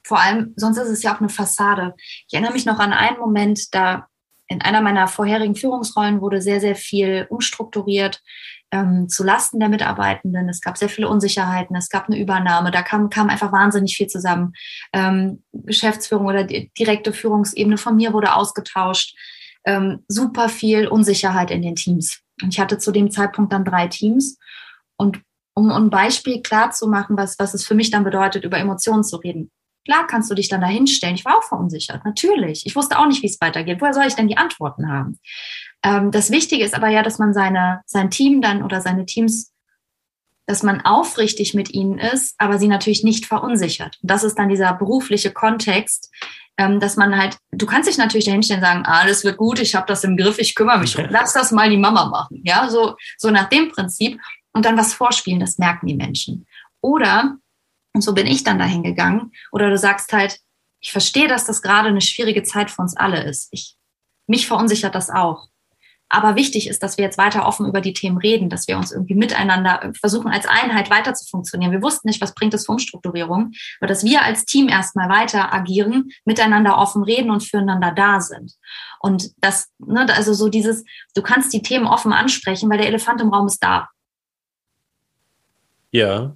Vor 0.05 0.19
allem, 0.19 0.53
sonst 0.55 0.77
ist 0.77 0.89
es 0.89 1.01
ja 1.01 1.15
auch 1.15 1.19
eine 1.19 1.29
Fassade. 1.29 1.95
Ich 2.27 2.33
erinnere 2.33 2.53
mich 2.53 2.65
noch 2.65 2.77
an 2.77 2.93
einen 2.93 3.17
Moment, 3.17 3.73
da 3.73 4.07
in 4.47 4.61
einer 4.61 4.81
meiner 4.81 5.07
vorherigen 5.07 5.55
Führungsrollen 5.55 6.21
wurde 6.21 6.41
sehr, 6.41 6.61
sehr 6.61 6.75
viel 6.75 7.25
umstrukturiert 7.29 8.21
ähm, 8.69 9.09
zu 9.09 9.23
Lasten 9.23 9.59
der 9.59 9.69
Mitarbeitenden. 9.69 10.47
Es 10.47 10.61
gab 10.61 10.77
sehr 10.77 10.89
viele 10.89 11.09
Unsicherheiten, 11.09 11.75
es 11.75 11.89
gab 11.89 12.07
eine 12.07 12.19
Übernahme, 12.19 12.69
da 12.69 12.83
kam, 12.83 13.09
kam 13.09 13.29
einfach 13.29 13.51
wahnsinnig 13.51 13.97
viel 13.97 14.05
zusammen. 14.05 14.53
Ähm, 14.93 15.43
Geschäftsführung 15.53 16.27
oder 16.27 16.43
direkte 16.43 17.11
Führungsebene 17.11 17.77
von 17.77 17.95
mir 17.95 18.13
wurde 18.13 18.35
ausgetauscht. 18.35 19.15
Ähm, 19.65 20.03
super 20.07 20.49
viel 20.49 20.87
Unsicherheit 20.87 21.49
in 21.49 21.63
den 21.63 21.75
Teams. 21.75 22.21
Und 22.43 22.53
ich 22.53 22.59
hatte 22.59 22.77
zu 22.77 22.91
dem 22.91 23.09
Zeitpunkt 23.09 23.51
dann 23.51 23.65
drei 23.65 23.87
Teams. 23.87 24.37
Und 24.97 25.21
um, 25.55 25.71
um 25.71 25.85
ein 25.85 25.89
Beispiel 25.89 26.43
klar 26.43 26.69
zu 26.69 26.87
machen, 26.87 27.17
was, 27.17 27.39
was 27.39 27.55
es 27.55 27.65
für 27.65 27.73
mich 27.73 27.89
dann 27.89 28.03
bedeutet, 28.03 28.43
über 28.43 28.59
Emotionen 28.59 29.03
zu 29.03 29.17
reden. 29.17 29.49
Klar 29.85 30.07
kannst 30.07 30.29
du 30.29 30.35
dich 30.35 30.49
dann 30.49 30.61
dahinstellen. 30.61 31.15
Ich 31.15 31.25
war 31.25 31.37
auch 31.37 31.43
verunsichert, 31.43 32.03
natürlich. 32.03 32.65
Ich 32.65 32.75
wusste 32.75 32.99
auch 32.99 33.07
nicht, 33.07 33.21
wie 33.21 33.27
es 33.27 33.39
weitergeht. 33.39 33.79
Woher 33.79 33.93
soll 33.93 34.05
ich 34.05 34.15
denn 34.15 34.27
die 34.27 34.37
Antworten 34.37 34.89
haben? 34.89 35.19
Ähm, 35.83 36.11
das 36.11 36.31
Wichtige 36.31 36.65
ist 36.65 36.73
aber 36.73 36.89
ja, 36.89 37.03
dass 37.03 37.19
man 37.19 37.33
seine, 37.33 37.81
sein 37.85 38.09
Team 38.09 38.41
dann 38.41 38.63
oder 38.63 38.81
seine 38.81 39.05
Teams, 39.05 39.53
dass 40.47 40.63
man 40.63 40.81
aufrichtig 40.81 41.53
mit 41.53 41.73
ihnen 41.73 41.99
ist, 41.99 42.35
aber 42.39 42.57
sie 42.57 42.67
natürlich 42.67 43.03
nicht 43.03 43.25
verunsichert. 43.25 43.97
Und 44.01 44.11
das 44.11 44.23
ist 44.23 44.37
dann 44.37 44.49
dieser 44.49 44.73
berufliche 44.73 45.31
Kontext, 45.31 46.11
ähm, 46.57 46.79
dass 46.79 46.97
man 46.97 47.17
halt, 47.17 47.37
du 47.51 47.65
kannst 47.65 47.87
dich 47.87 47.97
natürlich 47.97 48.25
dahinstellen 48.25 48.63
und 48.63 48.67
sagen, 48.67 48.85
alles 48.85 49.23
wird 49.23 49.37
gut, 49.37 49.59
ich 49.59 49.75
habe 49.75 49.85
das 49.87 50.03
im 50.03 50.17
Griff, 50.17 50.39
ich 50.39 50.55
kümmere 50.55 50.79
mich 50.79 50.93
drum. 50.93 51.07
Lass 51.09 51.33
das 51.33 51.51
mal 51.51 51.69
die 51.69 51.77
Mama 51.77 52.05
machen. 52.05 52.41
Ja, 52.43 52.69
so, 52.69 52.95
so 53.17 53.29
nach 53.29 53.49
dem 53.49 53.69
Prinzip. 53.69 54.19
Und 54.53 54.65
dann 54.65 54.77
was 54.77 54.93
vorspielen, 54.93 55.41
das 55.41 55.57
merken 55.57 55.85
die 55.85 55.95
Menschen. 55.95 56.47
Oder 56.79 57.37
und 57.95 58.01
so 58.01 58.13
bin 58.13 58.27
ich 58.27 58.43
dann 58.43 58.59
dahin 58.59 58.83
gegangen. 58.83 59.31
Oder 59.53 59.69
du 59.69 59.77
sagst 59.77 60.11
halt, 60.11 60.39
ich 60.81 60.91
verstehe, 60.91 61.29
dass 61.29 61.45
das 61.45 61.61
gerade 61.61 61.87
eine 61.87 62.01
schwierige 62.01 62.43
Zeit 62.43 62.69
für 62.69 62.81
uns 62.81 62.95
alle 62.95 63.23
ist. 63.23 63.47
Ich, 63.51 63.77
mich 64.27 64.47
verunsichert 64.47 64.93
das 64.93 65.09
auch. 65.09 65.47
Aber 66.09 66.35
wichtig 66.35 66.67
ist, 66.67 66.83
dass 66.83 66.97
wir 66.97 67.05
jetzt 67.05 67.17
weiter 67.17 67.47
offen 67.47 67.65
über 67.65 67.79
die 67.79 67.93
Themen 67.93 68.17
reden, 68.17 68.49
dass 68.49 68.67
wir 68.67 68.77
uns 68.77 68.91
irgendwie 68.91 69.15
miteinander 69.15 69.93
versuchen, 69.99 70.27
als 70.27 70.45
Einheit 70.45 70.89
weiter 70.89 71.13
zu 71.13 71.25
funktionieren. 71.25 71.71
Wir 71.71 71.81
wussten 71.81 72.07
nicht, 72.07 72.21
was 72.21 72.35
bringt 72.35 72.53
es 72.53 72.65
für 72.65 72.73
Umstrukturierung, 72.73 73.53
aber 73.79 73.87
dass 73.87 74.03
wir 74.03 74.21
als 74.21 74.43
Team 74.43 74.67
erstmal 74.67 75.09
weiter 75.09 75.53
agieren, 75.53 76.11
miteinander 76.25 76.77
offen 76.77 77.01
reden 77.01 77.31
und 77.31 77.43
füreinander 77.43 77.91
da 77.91 78.19
sind. 78.19 78.53
Und 78.99 79.31
das, 79.37 79.69
ne, 79.79 80.05
also 80.13 80.33
so 80.33 80.49
dieses, 80.49 80.83
du 81.15 81.23
kannst 81.23 81.53
die 81.53 81.61
Themen 81.61 81.87
offen 81.87 82.11
ansprechen, 82.11 82.69
weil 82.69 82.77
der 82.77 82.87
Elefant 82.87 83.21
im 83.21 83.33
Raum 83.33 83.47
ist 83.47 83.63
da. 83.63 83.87
Ja, 85.91 86.35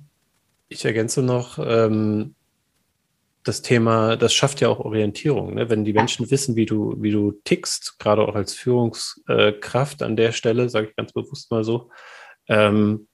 ich 0.69 0.85
ergänze 0.85 1.21
noch, 1.21 1.59
ähm, 1.59 2.35
das 3.43 3.61
Thema, 3.61 4.15
das 4.15 4.33
schafft 4.33 4.61
ja 4.61 4.69
auch 4.69 4.79
Orientierung. 4.79 5.55
Ne? 5.55 5.69
Wenn 5.69 5.85
die 5.85 5.93
Menschen 5.93 6.29
wissen, 6.29 6.55
wie 6.55 6.65
du, 6.65 6.95
wie 6.99 7.11
du 7.11 7.31
tickst, 7.43 7.97
gerade 7.97 8.21
auch 8.21 8.35
als 8.35 8.53
Führungskraft 8.53 10.03
an 10.03 10.15
der 10.15 10.31
Stelle, 10.33 10.69
sage 10.69 10.89
ich 10.89 10.95
ganz 10.95 11.13
bewusst 11.13 11.49
mal 11.49 11.63
so, 11.63 11.89
ähm, 12.47 13.07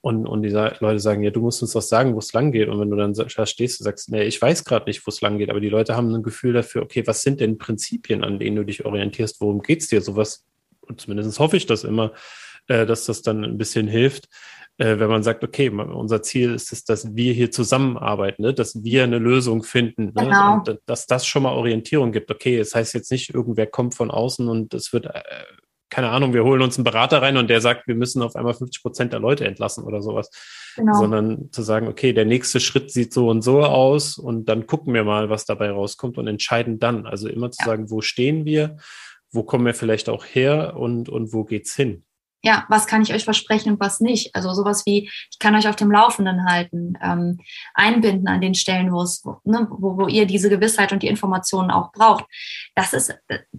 und, 0.00 0.26
und 0.26 0.42
die 0.42 0.48
Leute 0.48 0.98
sagen, 0.98 1.22
ja, 1.22 1.30
du 1.30 1.40
musst 1.40 1.62
uns 1.62 1.74
was 1.76 1.88
sagen, 1.88 2.14
wo 2.14 2.18
es 2.18 2.32
lang 2.32 2.50
geht. 2.50 2.68
Und 2.68 2.80
wenn 2.80 2.90
du 2.90 2.96
dann 2.96 3.14
da 3.14 3.46
stehst 3.46 3.80
und 3.80 3.84
sagst, 3.84 4.10
nee, 4.10 4.24
ich 4.24 4.40
weiß 4.42 4.64
gerade 4.64 4.86
nicht, 4.86 5.06
wo 5.06 5.10
es 5.10 5.20
lang 5.20 5.38
geht, 5.38 5.48
aber 5.48 5.60
die 5.60 5.68
Leute 5.68 5.94
haben 5.94 6.12
ein 6.12 6.24
Gefühl 6.24 6.52
dafür, 6.52 6.82
okay, 6.82 7.06
was 7.06 7.22
sind 7.22 7.40
denn 7.40 7.58
Prinzipien, 7.58 8.24
an 8.24 8.40
denen 8.40 8.56
du 8.56 8.64
dich 8.64 8.84
orientierst, 8.84 9.40
worum 9.40 9.62
geht's 9.62 9.86
dir? 9.86 10.00
Sowas, 10.00 10.44
und 10.80 11.00
zumindest 11.00 11.38
hoffe 11.38 11.56
ich 11.56 11.66
das 11.66 11.84
immer, 11.84 12.12
äh, 12.66 12.84
dass 12.84 13.06
das 13.06 13.22
dann 13.22 13.44
ein 13.44 13.58
bisschen 13.58 13.86
hilft, 13.86 14.28
äh, 14.78 14.98
wenn 14.98 15.08
man 15.08 15.22
sagt, 15.22 15.42
okay, 15.42 15.70
unser 15.70 16.22
Ziel 16.22 16.54
ist 16.54 16.72
es, 16.72 16.84
dass 16.84 17.14
wir 17.14 17.32
hier 17.32 17.50
zusammenarbeiten, 17.50 18.42
ne? 18.42 18.52
dass 18.52 18.82
wir 18.82 19.04
eine 19.04 19.18
Lösung 19.18 19.62
finden, 19.62 20.06
ne? 20.06 20.12
genau. 20.14 20.54
und 20.56 20.80
dass 20.86 21.06
das 21.06 21.26
schon 21.26 21.44
mal 21.44 21.52
Orientierung 21.52 22.12
gibt. 22.12 22.30
Okay, 22.30 22.58
es 22.58 22.70
das 22.70 22.80
heißt 22.80 22.94
jetzt 22.94 23.10
nicht, 23.10 23.34
irgendwer 23.34 23.66
kommt 23.66 23.94
von 23.94 24.10
außen 24.10 24.48
und 24.48 24.74
es 24.74 24.92
wird, 24.92 25.06
äh, 25.06 25.22
keine 25.88 26.10
Ahnung, 26.10 26.34
wir 26.34 26.44
holen 26.44 26.60
uns 26.60 26.76
einen 26.76 26.84
Berater 26.84 27.22
rein 27.22 27.38
und 27.38 27.48
der 27.48 27.60
sagt, 27.60 27.86
wir 27.86 27.94
müssen 27.94 28.20
auf 28.20 28.36
einmal 28.36 28.52
50 28.52 28.82
Prozent 28.82 29.12
der 29.12 29.20
Leute 29.20 29.46
entlassen 29.46 29.84
oder 29.84 30.02
sowas. 30.02 30.30
Genau. 30.76 30.92
Sondern 30.92 31.50
zu 31.52 31.62
sagen, 31.62 31.88
okay, 31.88 32.12
der 32.12 32.26
nächste 32.26 32.60
Schritt 32.60 32.90
sieht 32.90 33.14
so 33.14 33.30
und 33.30 33.40
so 33.40 33.62
aus 33.62 34.18
und 34.18 34.46
dann 34.46 34.66
gucken 34.66 34.92
wir 34.92 35.04
mal, 35.04 35.30
was 35.30 35.46
dabei 35.46 35.70
rauskommt 35.70 36.18
und 36.18 36.26
entscheiden 36.26 36.78
dann. 36.78 37.06
Also 37.06 37.28
immer 37.28 37.50
zu 37.50 37.62
ja. 37.62 37.66
sagen, 37.66 37.90
wo 37.90 38.02
stehen 38.02 38.44
wir, 38.44 38.76
wo 39.30 39.42
kommen 39.42 39.64
wir 39.64 39.74
vielleicht 39.74 40.10
auch 40.10 40.24
her 40.26 40.76
und, 40.76 41.08
und 41.08 41.32
wo 41.32 41.44
geht's 41.44 41.74
hin? 41.74 42.04
Ja, 42.46 42.64
was 42.68 42.86
kann 42.86 43.02
ich 43.02 43.12
euch 43.12 43.24
versprechen 43.24 43.72
und 43.72 43.80
was 43.80 43.98
nicht. 43.98 44.32
Also 44.36 44.54
sowas 44.54 44.86
wie, 44.86 45.10
ich 45.32 45.38
kann 45.40 45.56
euch 45.56 45.66
auf 45.66 45.74
dem 45.74 45.90
Laufenden 45.90 46.48
halten, 46.48 46.96
ähm, 47.02 47.40
einbinden 47.74 48.28
an 48.28 48.40
den 48.40 48.54
Stellen, 48.54 48.92
wo 48.92 49.02
es, 49.02 49.24
ne, 49.42 49.66
wo, 49.68 49.98
wo 49.98 50.06
ihr 50.06 50.26
diese 50.26 50.48
Gewissheit 50.48 50.92
und 50.92 51.02
die 51.02 51.08
Informationen 51.08 51.72
auch 51.72 51.90
braucht. 51.90 52.24
Das 52.76 52.92
ist, 52.92 53.18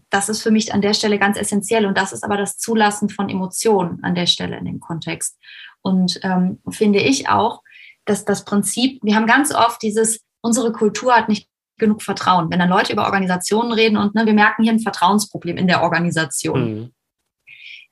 das 0.10 0.30
ist 0.30 0.42
für 0.42 0.52
mich 0.52 0.74
an 0.74 0.82
der 0.82 0.94
Stelle 0.94 1.20
ganz 1.20 1.38
essentiell 1.38 1.86
und 1.86 1.98
das 1.98 2.14
ist 2.14 2.24
aber 2.24 2.38
das 2.38 2.60
Zulassen 2.60 3.10
von 3.10 3.28
Emotionen 3.28 4.02
an 4.06 4.16
der 4.16 4.26
Stelle 4.26 4.58
in 4.58 4.64
dem 4.64 4.80
Kontext. 4.80 5.38
Und 5.82 6.22
ähm, 6.24 6.62
finde 6.70 7.00
ich 7.00 7.28
auch, 7.28 7.64
dass 8.06 8.24
das 8.24 8.46
Prinzip, 8.46 9.02
wir 9.04 9.16
haben 9.16 9.28
ganz 9.28 9.54
oft 9.54 9.82
dieses, 9.82 10.22
unsere 10.40 10.72
Kultur 10.72 11.14
hat 11.14 11.28
nicht 11.28 11.50
genug 11.78 12.04
Vertrauen. 12.04 12.50
Wenn 12.50 12.60
dann 12.60 12.70
Leute 12.70 12.94
über 12.94 13.04
Organisationen 13.04 13.74
reden 13.74 13.98
und 13.98 14.16
ne, 14.16 14.26
wir 14.26 14.34
merken 14.34 14.64
hier 14.64 14.72
ein 14.72 14.80
Vertrauensproblem 14.80 15.58
in 15.58 15.68
der 15.68 15.84
Organisation. 15.84 16.74
Mhm 16.74 16.94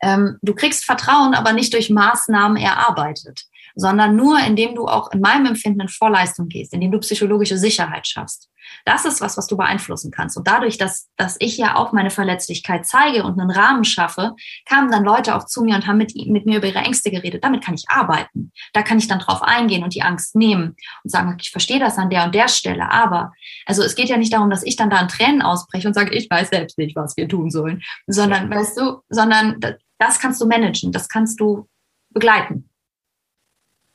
ähm, 0.02 0.38
du 0.42 0.54
kriegst 0.54 0.86
Vertrauen, 0.86 1.34
aber 1.34 1.54
nicht 1.54 1.74
durch 1.74 1.90
Maßnahmen 1.90 2.58
erarbeitet, 2.58 3.46
sondern 3.76 4.16
nur, 4.16 4.40
indem 4.40 4.76
du 4.76 4.88
auch 4.88 5.12
in 5.12 5.20
meinem 5.20 5.48
Empfinden 5.48 5.82
in 5.82 5.90
Vorleistung 5.90 6.48
gehst, 6.48 6.74
indem 6.74 6.92
du 6.92 7.00
psychologische 7.00 7.58
Sicherheit 7.58 8.08
schaffst. 8.08 8.50
Das 8.84 9.06
ist 9.06 9.22
was, 9.22 9.38
was 9.38 9.48
du 9.48 9.58
beeinflussen 9.58 10.12
kannst. 10.12 10.38
Und 10.38 10.48
dadurch, 10.48 10.78
dass, 10.78 11.08
dass 11.18 11.38
ich 11.40 11.58
ja 11.58 11.76
auch 11.76 11.92
meine 11.92 12.10
Verletzlichkeit 12.10 12.86
zeige 12.86 13.24
und 13.24 13.40
einen 13.40 13.52
Rahmen 13.52 13.84
schaffe, 13.84 14.34
kamen 14.66 14.92
dann 14.92 15.04
Leute 15.04 15.36
auch 15.36 15.46
zu 15.46 15.64
mir 15.64 15.76
und 15.76 15.88
haben 15.88 15.98
mit, 15.98 16.16
mit 16.16 16.46
mir 16.46 16.58
über 16.58 16.68
ihre 16.68 16.80
Ängste 16.80 17.12
geredet. 17.12 17.44
Damit 17.44 17.64
kann 17.64 17.76
ich 17.76 17.86
arbeiten. 17.88 18.52
Da 18.74 18.82
kann 18.82 18.98
ich 18.98 19.08
dann 19.08 19.20
drauf 19.20 19.42
eingehen 19.42 19.84
und 19.84 19.94
die 19.94 20.02
Angst 20.02 20.36
nehmen 20.36 20.76
und 21.04 21.10
sagen, 21.10 21.38
ich 21.40 21.52
verstehe 21.52 21.80
das 21.80 21.98
an 21.98 22.10
der 22.10 22.26
und 22.26 22.36
der 22.36 22.48
Stelle. 22.48 22.92
Aber, 22.92 23.34
also 23.66 23.84
es 23.84 23.96
geht 23.96 24.10
ja 24.10 24.18
nicht 24.18 24.34
darum, 24.34 24.50
dass 24.50 24.64
ich 24.64 24.76
dann 24.76 24.90
da 24.90 25.00
in 25.00 25.08
Tränen 25.08 25.42
ausbreche 25.42 25.88
und 25.88 25.94
sage, 25.94 26.16
ich 26.16 26.30
weiß 26.30 26.50
selbst 26.50 26.78
nicht, 26.78 26.96
was 26.96 27.18
wir 27.18 27.28
tun 27.28 27.50
sollen, 27.50 27.82
sondern, 28.08 28.50
weißt 28.50 28.80
du, 28.80 29.02
sondern 29.10 29.60
das 29.98 30.20
kannst 30.20 30.42
du 30.42 30.46
managen, 30.46 30.92
das 30.92 31.10
kannst 31.10 31.40
du 31.40 31.68
begleiten. 32.10 32.70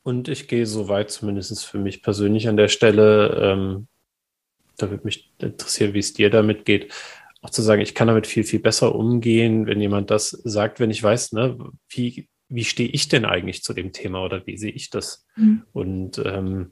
Und 0.03 0.27
ich 0.27 0.47
gehe 0.47 0.65
so 0.65 0.87
weit, 0.87 1.11
zumindest 1.11 1.65
für 1.65 1.77
mich 1.77 2.01
persönlich 2.01 2.47
an 2.47 2.57
der 2.57 2.69
Stelle, 2.69 3.37
ähm, 3.41 3.87
da 4.77 4.89
würde 4.89 5.05
mich 5.05 5.31
interessieren, 5.37 5.93
wie 5.93 5.99
es 5.99 6.13
dir 6.13 6.29
damit 6.29 6.65
geht, 6.65 6.91
auch 7.41 7.49
zu 7.49 7.61
sagen, 7.61 7.81
ich 7.81 7.95
kann 7.95 8.07
damit 8.07 8.27
viel, 8.27 8.43
viel 8.43 8.59
besser 8.59 8.95
umgehen, 8.95 9.65
wenn 9.67 9.81
jemand 9.81 10.11
das 10.11 10.29
sagt, 10.29 10.79
wenn 10.79 10.91
ich 10.91 11.01
weiß, 11.01 11.33
ne, 11.33 11.57
wie, 11.89 12.29
wie 12.49 12.63
stehe 12.63 12.89
ich 12.89 13.07
denn 13.07 13.25
eigentlich 13.25 13.63
zu 13.63 13.73
dem 13.73 13.91
Thema 13.93 14.23
oder 14.23 14.45
wie 14.45 14.57
sehe 14.57 14.71
ich 14.71 14.89
das? 14.89 15.25
Mhm. 15.35 15.63
Und 15.71 16.21
ähm, 16.23 16.71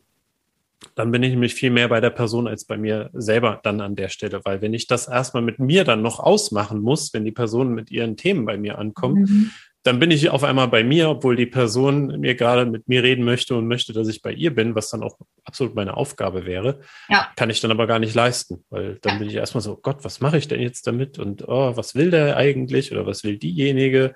dann 0.95 1.11
bin 1.11 1.23
ich 1.23 1.31
nämlich 1.31 1.55
viel 1.55 1.71
mehr 1.71 1.89
bei 1.89 1.99
der 1.99 2.09
Person 2.09 2.47
als 2.47 2.65
bei 2.65 2.77
mir 2.77 3.09
selber 3.13 3.59
dann 3.63 3.81
an 3.81 3.95
der 3.95 4.09
Stelle, 4.09 4.41
weil 4.45 4.61
wenn 4.61 4.73
ich 4.73 4.87
das 4.87 5.07
erstmal 5.07 5.43
mit 5.43 5.59
mir 5.59 5.83
dann 5.83 6.01
noch 6.01 6.19
ausmachen 6.19 6.81
muss, 6.81 7.13
wenn 7.13 7.25
die 7.25 7.31
Person 7.31 7.73
mit 7.73 7.91
ihren 7.91 8.17
Themen 8.17 8.45
bei 8.45 8.57
mir 8.57 8.77
ankommt, 8.77 9.29
mhm 9.29 9.51
dann 9.83 9.99
bin 9.99 10.11
ich 10.11 10.29
auf 10.29 10.43
einmal 10.43 10.67
bei 10.67 10.83
mir, 10.83 11.09
obwohl 11.09 11.37
die 11.37 11.45
Person 11.45 12.19
mir 12.19 12.35
gerade 12.35 12.65
mit 12.65 12.89
mir 12.89 13.01
reden 13.01 13.23
möchte 13.23 13.55
und 13.55 13.67
möchte, 13.67 13.93
dass 13.93 14.09
ich 14.09 14.21
bei 14.21 14.33
ihr 14.33 14.53
bin, 14.53 14.75
was 14.75 14.89
dann 14.89 15.03
auch 15.03 15.17
absolut 15.45 15.73
meine 15.73 15.95
Aufgabe 15.95 16.45
wäre. 16.45 16.81
Ja. 17.07 17.27
Kann 17.37 17.49
ich 17.49 17.61
dann 17.61 17.71
aber 17.71 17.87
gar 17.87 17.99
nicht 17.99 18.13
leisten, 18.13 18.65
weil 18.69 18.99
dann 19.01 19.13
ja. 19.13 19.19
bin 19.19 19.29
ich 19.29 19.35
erstmal 19.35 19.61
so, 19.61 19.77
Gott, 19.77 20.03
was 20.03 20.19
mache 20.19 20.37
ich 20.37 20.49
denn 20.49 20.59
jetzt 20.59 20.85
damit? 20.85 21.17
Und 21.17 21.47
oh, 21.47 21.77
was 21.77 21.95
will 21.95 22.11
der 22.11 22.35
eigentlich 22.35 22.91
oder 22.91 23.05
was 23.05 23.23
will 23.23 23.37
diejenige? 23.37 24.13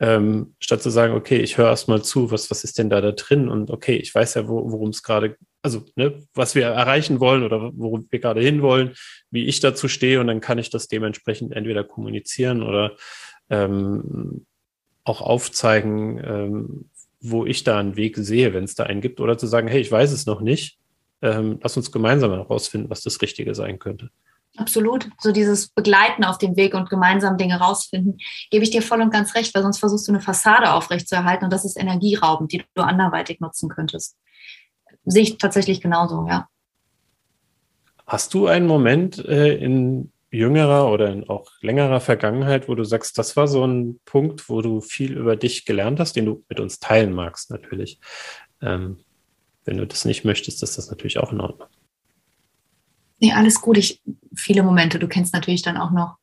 Ähm, 0.00 0.54
statt 0.58 0.82
zu 0.82 0.88
sagen, 0.88 1.14
okay, 1.14 1.36
ich 1.36 1.58
höre 1.58 1.68
erstmal 1.68 2.02
zu, 2.02 2.30
was, 2.30 2.50
was 2.50 2.64
ist 2.64 2.78
denn 2.78 2.88
da 2.88 3.02
da 3.02 3.12
drin? 3.12 3.50
Und 3.50 3.70
okay, 3.70 3.96
ich 3.96 4.14
weiß 4.14 4.34
ja, 4.34 4.48
wo, 4.48 4.72
worum 4.72 4.88
es 4.88 5.02
gerade, 5.02 5.36
also 5.60 5.84
ne, 5.94 6.22
was 6.32 6.54
wir 6.54 6.64
erreichen 6.64 7.20
wollen 7.20 7.42
oder 7.42 7.70
worum 7.74 8.06
wir 8.10 8.18
gerade 8.18 8.40
hinwollen, 8.40 8.94
wie 9.30 9.44
ich 9.44 9.60
dazu 9.60 9.88
stehe 9.88 10.20
und 10.20 10.28
dann 10.28 10.40
kann 10.40 10.58
ich 10.58 10.70
das 10.70 10.88
dementsprechend 10.88 11.52
entweder 11.52 11.84
kommunizieren 11.84 12.62
oder 12.62 12.96
ähm, 13.50 14.46
auch 15.04 15.20
aufzeigen, 15.20 16.20
ähm, 16.24 16.90
wo 17.20 17.46
ich 17.46 17.64
da 17.64 17.78
einen 17.78 17.96
Weg 17.96 18.16
sehe, 18.16 18.52
wenn 18.52 18.64
es 18.64 18.74
da 18.74 18.84
einen 18.84 19.00
gibt, 19.00 19.20
oder 19.20 19.38
zu 19.38 19.46
sagen, 19.46 19.68
hey, 19.68 19.80
ich 19.80 19.90
weiß 19.90 20.12
es 20.12 20.26
noch 20.26 20.40
nicht, 20.40 20.78
ähm, 21.22 21.58
lass 21.62 21.76
uns 21.76 21.92
gemeinsam 21.92 22.32
herausfinden, 22.32 22.90
was 22.90 23.02
das 23.02 23.22
Richtige 23.22 23.54
sein 23.54 23.78
könnte. 23.78 24.10
Absolut. 24.56 25.08
So 25.18 25.32
dieses 25.32 25.68
Begleiten 25.68 26.24
auf 26.24 26.36
dem 26.36 26.56
Weg 26.56 26.74
und 26.74 26.90
gemeinsam 26.90 27.38
Dinge 27.38 27.58
rausfinden, 27.58 28.18
gebe 28.50 28.64
ich 28.64 28.70
dir 28.70 28.82
voll 28.82 29.00
und 29.00 29.10
ganz 29.10 29.34
recht, 29.34 29.54
weil 29.54 29.62
sonst 29.62 29.78
versuchst 29.78 30.06
du 30.08 30.12
eine 30.12 30.20
Fassade 30.20 30.72
aufrechtzuerhalten 30.72 31.44
und 31.44 31.52
das 31.52 31.64
ist 31.64 31.78
energieraubend, 31.78 32.52
die 32.52 32.62
du 32.74 32.82
anderweitig 32.82 33.40
nutzen 33.40 33.70
könntest. 33.70 34.16
Sehe 35.04 35.22
ich 35.22 35.38
tatsächlich 35.38 35.80
genauso, 35.80 36.26
ja. 36.28 36.48
Hast 38.06 38.34
du 38.34 38.46
einen 38.46 38.66
Moment 38.66 39.24
äh, 39.24 39.54
in 39.56 40.11
jüngerer 40.32 40.90
oder 40.90 41.12
in 41.12 41.28
auch 41.28 41.50
längerer 41.60 42.00
Vergangenheit, 42.00 42.68
wo 42.68 42.74
du 42.74 42.84
sagst, 42.84 43.18
das 43.18 43.36
war 43.36 43.46
so 43.46 43.64
ein 43.66 44.00
Punkt, 44.04 44.48
wo 44.48 44.62
du 44.62 44.80
viel 44.80 45.16
über 45.16 45.36
dich 45.36 45.66
gelernt 45.66 46.00
hast, 46.00 46.14
den 46.16 46.24
du 46.24 46.44
mit 46.48 46.58
uns 46.58 46.80
teilen 46.80 47.12
magst, 47.12 47.50
natürlich. 47.50 48.00
Ähm, 48.62 49.04
wenn 49.64 49.76
du 49.76 49.86
das 49.86 50.04
nicht 50.04 50.24
möchtest, 50.24 50.62
ist 50.62 50.78
das 50.78 50.90
natürlich 50.90 51.18
auch 51.18 51.32
in 51.32 51.40
Ordnung. 51.40 51.68
Nee, 53.20 53.32
alles 53.32 53.60
gut. 53.60 53.76
Ich, 53.76 54.02
viele 54.34 54.62
Momente. 54.62 54.98
Du 54.98 55.06
kennst 55.06 55.34
natürlich 55.34 55.62
dann 55.62 55.76
auch 55.76 55.92
noch 55.92 56.16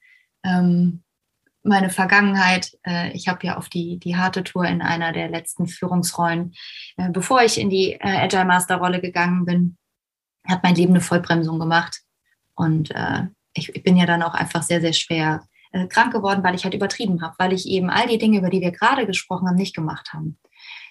ähm, 0.43 1.03
meine 1.63 1.89
Vergangenheit. 1.89 2.77
Äh, 2.83 3.11
ich 3.13 3.27
habe 3.27 3.45
ja 3.45 3.57
auf 3.57 3.69
die, 3.69 3.99
die 3.99 4.17
harte 4.17 4.43
Tour 4.43 4.65
in 4.65 4.81
einer 4.81 5.13
der 5.13 5.29
letzten 5.29 5.67
Führungsrollen, 5.67 6.53
äh, 6.97 7.09
bevor 7.11 7.43
ich 7.43 7.59
in 7.59 7.69
die 7.69 7.93
äh, 7.93 7.99
Agile 8.01 8.43
Master 8.43 8.77
Rolle 8.77 8.99
gegangen 8.99 9.45
bin, 9.45 9.77
hat 10.45 10.63
mein 10.63 10.75
Leben 10.75 10.93
eine 10.93 11.01
Vollbremsung 11.01 11.59
gemacht. 11.59 12.01
Und 12.55 12.91
äh, 12.91 13.27
ich, 13.53 13.73
ich 13.75 13.83
bin 13.83 13.97
ja 13.97 14.05
dann 14.05 14.23
auch 14.23 14.33
einfach 14.33 14.63
sehr, 14.63 14.81
sehr 14.81 14.93
schwer 14.93 15.43
äh, 15.71 15.87
krank 15.87 16.13
geworden, 16.13 16.43
weil 16.43 16.55
ich 16.55 16.63
halt 16.63 16.73
übertrieben 16.73 17.21
habe, 17.21 17.35
weil 17.37 17.53
ich 17.53 17.67
eben 17.67 17.89
all 17.89 18.07
die 18.07 18.17
Dinge, 18.17 18.39
über 18.39 18.49
die 18.49 18.61
wir 18.61 18.71
gerade 18.71 19.05
gesprochen 19.05 19.47
haben, 19.47 19.55
nicht 19.55 19.75
gemacht 19.75 20.13
haben. 20.13 20.37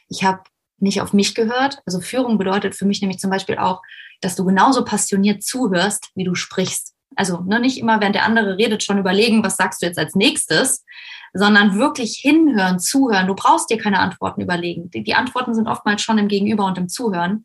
Ich 0.08 0.24
habe 0.24 0.42
nicht 0.78 1.00
auf 1.00 1.12
mich 1.12 1.34
gehört. 1.34 1.80
Also 1.86 2.00
Führung 2.00 2.38
bedeutet 2.38 2.74
für 2.74 2.86
mich 2.86 3.00
nämlich 3.00 3.18
zum 3.18 3.30
Beispiel 3.30 3.58
auch, 3.58 3.82
dass 4.20 4.36
du 4.36 4.44
genauso 4.44 4.84
passioniert 4.84 5.42
zuhörst, 5.42 6.10
wie 6.14 6.24
du 6.24 6.34
sprichst. 6.34 6.94
Also 7.16 7.40
ne, 7.40 7.58
nicht 7.58 7.78
immer, 7.78 8.00
während 8.00 8.14
der 8.14 8.24
andere 8.24 8.56
redet, 8.56 8.82
schon 8.82 8.98
überlegen, 8.98 9.42
was 9.42 9.56
sagst 9.56 9.82
du 9.82 9.86
jetzt 9.86 9.98
als 9.98 10.14
nächstes, 10.14 10.84
sondern 11.32 11.78
wirklich 11.78 12.18
hinhören, 12.20 12.78
zuhören. 12.78 13.26
Du 13.26 13.34
brauchst 13.34 13.70
dir 13.70 13.78
keine 13.78 13.98
Antworten 13.98 14.40
überlegen. 14.40 14.90
Die, 14.90 15.02
die 15.02 15.14
Antworten 15.14 15.54
sind 15.54 15.66
oftmals 15.66 16.02
schon 16.02 16.18
im 16.18 16.28
Gegenüber 16.28 16.64
und 16.64 16.78
im 16.78 16.88
Zuhören. 16.88 17.44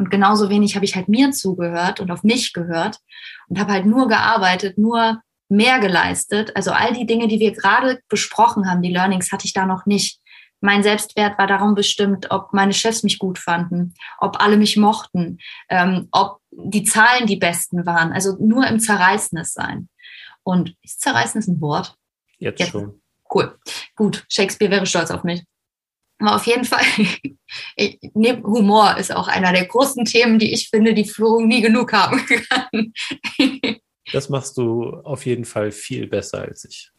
Und 0.00 0.10
genauso 0.10 0.48
wenig 0.48 0.76
habe 0.76 0.86
ich 0.86 0.96
halt 0.96 1.08
mir 1.08 1.30
zugehört 1.30 2.00
und 2.00 2.10
auf 2.10 2.22
mich 2.24 2.54
gehört 2.54 3.00
und 3.48 3.60
habe 3.60 3.72
halt 3.72 3.84
nur 3.84 4.08
gearbeitet, 4.08 4.78
nur 4.78 5.20
mehr 5.50 5.78
geleistet. 5.78 6.56
Also 6.56 6.70
all 6.70 6.94
die 6.94 7.04
Dinge, 7.04 7.28
die 7.28 7.38
wir 7.38 7.52
gerade 7.52 8.00
besprochen 8.08 8.66
haben, 8.66 8.80
die 8.80 8.94
Learnings 8.94 9.30
hatte 9.30 9.44
ich 9.44 9.52
da 9.52 9.66
noch 9.66 9.84
nicht. 9.84 10.18
Mein 10.62 10.82
Selbstwert 10.82 11.36
war 11.36 11.46
darum 11.46 11.74
bestimmt, 11.74 12.30
ob 12.30 12.54
meine 12.54 12.72
Chefs 12.72 13.02
mich 13.02 13.18
gut 13.18 13.38
fanden, 13.38 13.92
ob 14.16 14.40
alle 14.40 14.56
mich 14.56 14.78
mochten, 14.78 15.36
ähm, 15.68 16.08
ob 16.12 16.40
die 16.50 16.84
Zahlen 16.84 17.26
die 17.26 17.36
besten 17.36 17.84
waren. 17.84 18.10
Also 18.10 18.38
nur 18.40 18.66
im 18.68 18.80
Zerreißnis 18.80 19.52
sein. 19.52 19.90
Und 20.44 20.76
ist 20.82 21.02
Zerreißnis 21.02 21.46
ein 21.46 21.60
Wort? 21.60 21.94
Jetzt, 22.38 22.58
Jetzt. 22.58 22.70
schon. 22.70 23.02
Cool. 23.30 23.58
Gut. 23.96 24.24
Shakespeare 24.30 24.72
wäre 24.72 24.86
stolz 24.86 25.10
auf 25.10 25.24
mich. 25.24 25.44
Aber 26.20 26.36
auf 26.36 26.46
jeden 26.46 26.64
Fall, 26.64 26.84
ich, 27.76 27.98
Humor 28.14 28.96
ist 28.98 29.14
auch 29.14 29.26
einer 29.26 29.52
der 29.52 29.66
großen 29.66 30.04
Themen, 30.04 30.38
die 30.38 30.52
ich 30.52 30.68
finde, 30.68 30.94
die 30.94 31.08
Führung 31.08 31.48
nie 31.48 31.62
genug 31.62 31.92
haben 31.92 32.24
kann. 32.48 32.92
Das 34.12 34.28
machst 34.28 34.56
du 34.56 34.90
auf 35.04 35.24
jeden 35.24 35.44
Fall 35.44 35.72
viel 35.72 36.06
besser 36.06 36.42
als 36.42 36.64
ich. 36.64 36.90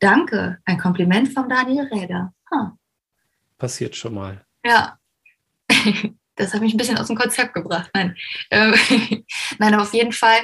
Danke, 0.00 0.58
ein 0.64 0.78
Kompliment 0.78 1.32
von 1.32 1.48
Daniel 1.48 1.86
Räder. 1.86 2.34
Huh. 2.50 2.70
Passiert 3.58 3.94
schon 3.94 4.14
mal. 4.14 4.44
Ja, 4.64 4.98
das 6.34 6.52
hat 6.52 6.60
mich 6.60 6.74
ein 6.74 6.78
bisschen 6.78 6.98
aus 6.98 7.06
dem 7.06 7.16
Konzept 7.16 7.54
gebracht. 7.54 7.90
Nein, 7.94 8.16
ähm, 8.50 8.74
Nein 9.58 9.74
auf 9.74 9.94
jeden 9.94 10.12
Fall, 10.12 10.40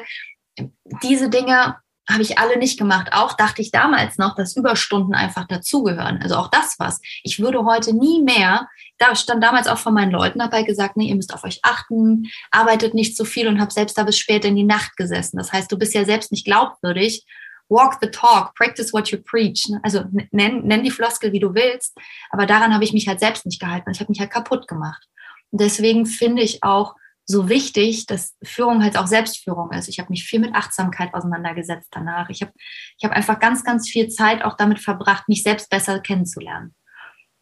diese 1.03 1.29
Dinge 1.29 1.77
habe 2.11 2.23
ich 2.23 2.39
alle 2.39 2.59
nicht 2.59 2.79
gemacht. 2.79 3.11
Auch 3.13 3.35
dachte 3.35 3.63
ich 3.63 3.71
damals 3.71 4.19
noch, 4.19 4.35
dass 4.35 4.57
Überstunden 4.57 5.15
einfach 5.15 5.47
dazugehören. 5.47 6.21
Also 6.23 6.37
auch 6.37 6.49
das 6.49 6.77
was. 6.79 7.01
Ich 7.23 7.41
würde 7.41 7.65
heute 7.65 7.95
nie 7.95 8.23
mehr, 8.23 8.69
da 8.99 9.15
stand 9.17 9.43
damals 9.43 9.67
auch 9.67 9.79
von 9.79 9.95
meinen 9.95 10.11
Leuten 10.11 10.39
dabei 10.39 10.63
gesagt, 10.63 10.97
nee, 10.97 11.09
ihr 11.09 11.17
müsst 11.17 11.33
auf 11.33 11.45
euch 11.45 11.61
achten, 11.63 12.31
arbeitet 12.51 12.95
nicht 12.95 13.17
so 13.17 13.25
viel 13.25 13.49
und 13.49 13.61
habe 13.61 13.73
selbst 13.73 13.97
da 13.97 14.05
bis 14.05 14.19
spät 14.19 14.45
in 14.45 14.57
die 14.57 14.65
Nacht 14.65 14.97
gesessen. 14.97 15.39
Das 15.39 15.53
heißt, 15.53 15.71
du 15.71 15.79
bist 15.79 15.95
ja 15.95 16.05
selbst 16.05 16.33
nicht 16.33 16.45
glaubwürdig. 16.45 17.25
Walk 17.69 17.99
the 18.03 18.11
talk, 18.11 18.55
practice 18.57 18.93
what 18.93 19.09
you 19.11 19.19
preach. 19.23 19.69
Also 19.83 20.05
nenn, 20.33 20.67
nenn 20.67 20.83
die 20.83 20.91
Floskel, 20.91 21.33
wie 21.33 21.39
du 21.39 21.55
willst. 21.55 21.97
Aber 22.31 22.47
daran 22.47 22.75
habe 22.75 22.85
ich 22.85 22.93
mich 22.93 23.07
halt 23.07 23.21
selbst 23.21 23.47
nicht 23.47 23.61
gehalten. 23.61 23.91
Ich 23.91 24.01
habe 24.01 24.11
mich 24.11 24.21
halt 24.21 24.31
kaputt 24.31 24.67
gemacht. 24.67 25.07
Und 25.51 25.61
deswegen 25.61 26.05
finde 26.07 26.43
ich 26.43 26.63
auch, 26.63 26.95
so 27.31 27.49
wichtig, 27.49 28.07
dass 28.07 28.37
Führung 28.43 28.83
halt 28.83 28.99
auch 28.99 29.07
Selbstführung 29.07 29.71
ist. 29.73 29.89
Ich 29.89 29.99
habe 29.99 30.11
mich 30.11 30.25
viel 30.25 30.41
mit 30.41 30.55
Achtsamkeit 30.55 31.15
auseinandergesetzt 31.15 31.89
danach. 31.93 32.29
Ich 32.29 32.43
habe 32.43 32.53
ich 32.99 33.05
hab 33.05 33.13
einfach 33.13 33.39
ganz, 33.39 33.65
ganz 33.65 33.89
viel 33.89 34.09
Zeit 34.09 34.45
auch 34.45 34.57
damit 34.57 34.81
verbracht, 34.81 35.29
mich 35.29 35.43
selbst 35.43 35.71
besser 35.71 36.01
kennenzulernen. 36.01 36.75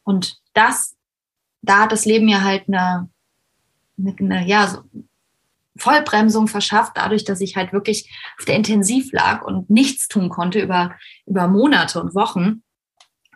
Und 0.05 0.38
das, 0.53 0.96
da 1.62 1.83
hat 1.83 1.92
das 1.92 2.05
Leben 2.05 2.27
mir 2.27 2.44
halt 2.44 2.68
eine, 2.68 3.09
eine, 3.98 4.16
eine 4.18 4.46
ja, 4.46 4.68
so 4.68 4.83
Vollbremsung 5.77 6.48
verschafft, 6.48 6.92
dadurch, 6.96 7.24
dass 7.24 7.40
ich 7.40 7.57
halt 7.57 7.72
wirklich 7.72 8.11
auf 8.38 8.44
der 8.44 8.57
Intensiv 8.57 9.12
lag 9.12 9.42
und 9.42 9.70
nichts 9.70 10.09
tun 10.09 10.29
konnte 10.29 10.61
über, 10.61 10.96
über 11.24 11.48
Monate 11.48 12.01
und 12.01 12.14
Wochen 12.14 12.62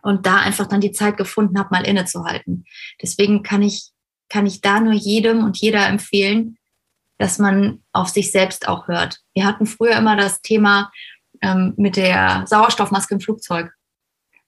und 0.02 0.26
da 0.26 0.36
einfach 0.38 0.66
dann 0.66 0.80
die 0.80 0.92
Zeit 0.92 1.16
gefunden 1.16 1.58
habe, 1.58 1.68
mal 1.70 1.86
innezuhalten. 1.86 2.64
Deswegen 3.00 3.42
kann 3.42 3.62
ich 3.62 3.91
kann 4.32 4.46
ich 4.46 4.62
da 4.62 4.80
nur 4.80 4.94
jedem 4.94 5.44
und 5.44 5.58
jeder 5.58 5.86
empfehlen, 5.86 6.56
dass 7.18 7.38
man 7.38 7.82
auf 7.92 8.08
sich 8.08 8.32
selbst 8.32 8.66
auch 8.66 8.88
hört. 8.88 9.20
Wir 9.34 9.44
hatten 9.44 9.66
früher 9.66 9.94
immer 9.96 10.16
das 10.16 10.40
Thema 10.40 10.90
ähm, 11.42 11.74
mit 11.76 11.96
der 11.96 12.44
Sauerstoffmaske 12.46 13.14
im 13.14 13.20
Flugzeug. 13.20 13.72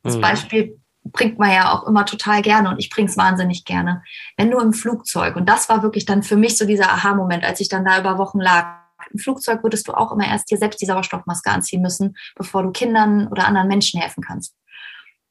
Das 0.03 0.17
mhm. 0.17 0.23
Beispiel 0.23 0.81
bringt 1.05 1.39
man 1.39 1.51
ja 1.51 1.71
auch 1.71 1.87
immer 1.87 2.07
total 2.07 2.41
gerne 2.41 2.71
und 2.71 2.79
ich 2.79 2.89
bringe 2.89 3.11
es 3.11 3.19
wahnsinnig 3.19 3.67
gerne. 3.67 4.03
Wenn 4.39 4.51
du 4.51 4.59
im 4.59 4.73
Flugzeug, 4.73 5.37
und 5.37 5.51
das 5.51 5.69
war 5.69 5.83
wirklich 5.83 6.07
dann 6.07 6.23
für 6.23 6.37
mich 6.37 6.57
so 6.57 6.65
dieser 6.65 6.91
Aha-Moment, 6.91 7.45
als 7.45 7.61
ich 7.61 7.69
dann 7.69 7.85
da 7.85 8.01
über 8.01 8.17
Wochen 8.17 8.41
lag, 8.41 8.79
im 9.13 9.19
Flugzeug 9.19 9.63
würdest 9.63 9.87
du 9.87 9.93
auch 9.93 10.13
immer 10.13 10.27
erst 10.27 10.51
dir 10.51 10.57
selbst 10.57 10.81
die 10.81 10.87
Sauerstoffmaske 10.87 11.51
anziehen 11.51 11.83
müssen, 11.83 12.17
bevor 12.37 12.63
du 12.63 12.71
Kindern 12.71 13.29
oder 13.29 13.47
anderen 13.47 13.69
Menschen 13.69 14.01
helfen 14.01 14.25
kannst. 14.25 14.57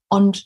Und 0.10 0.46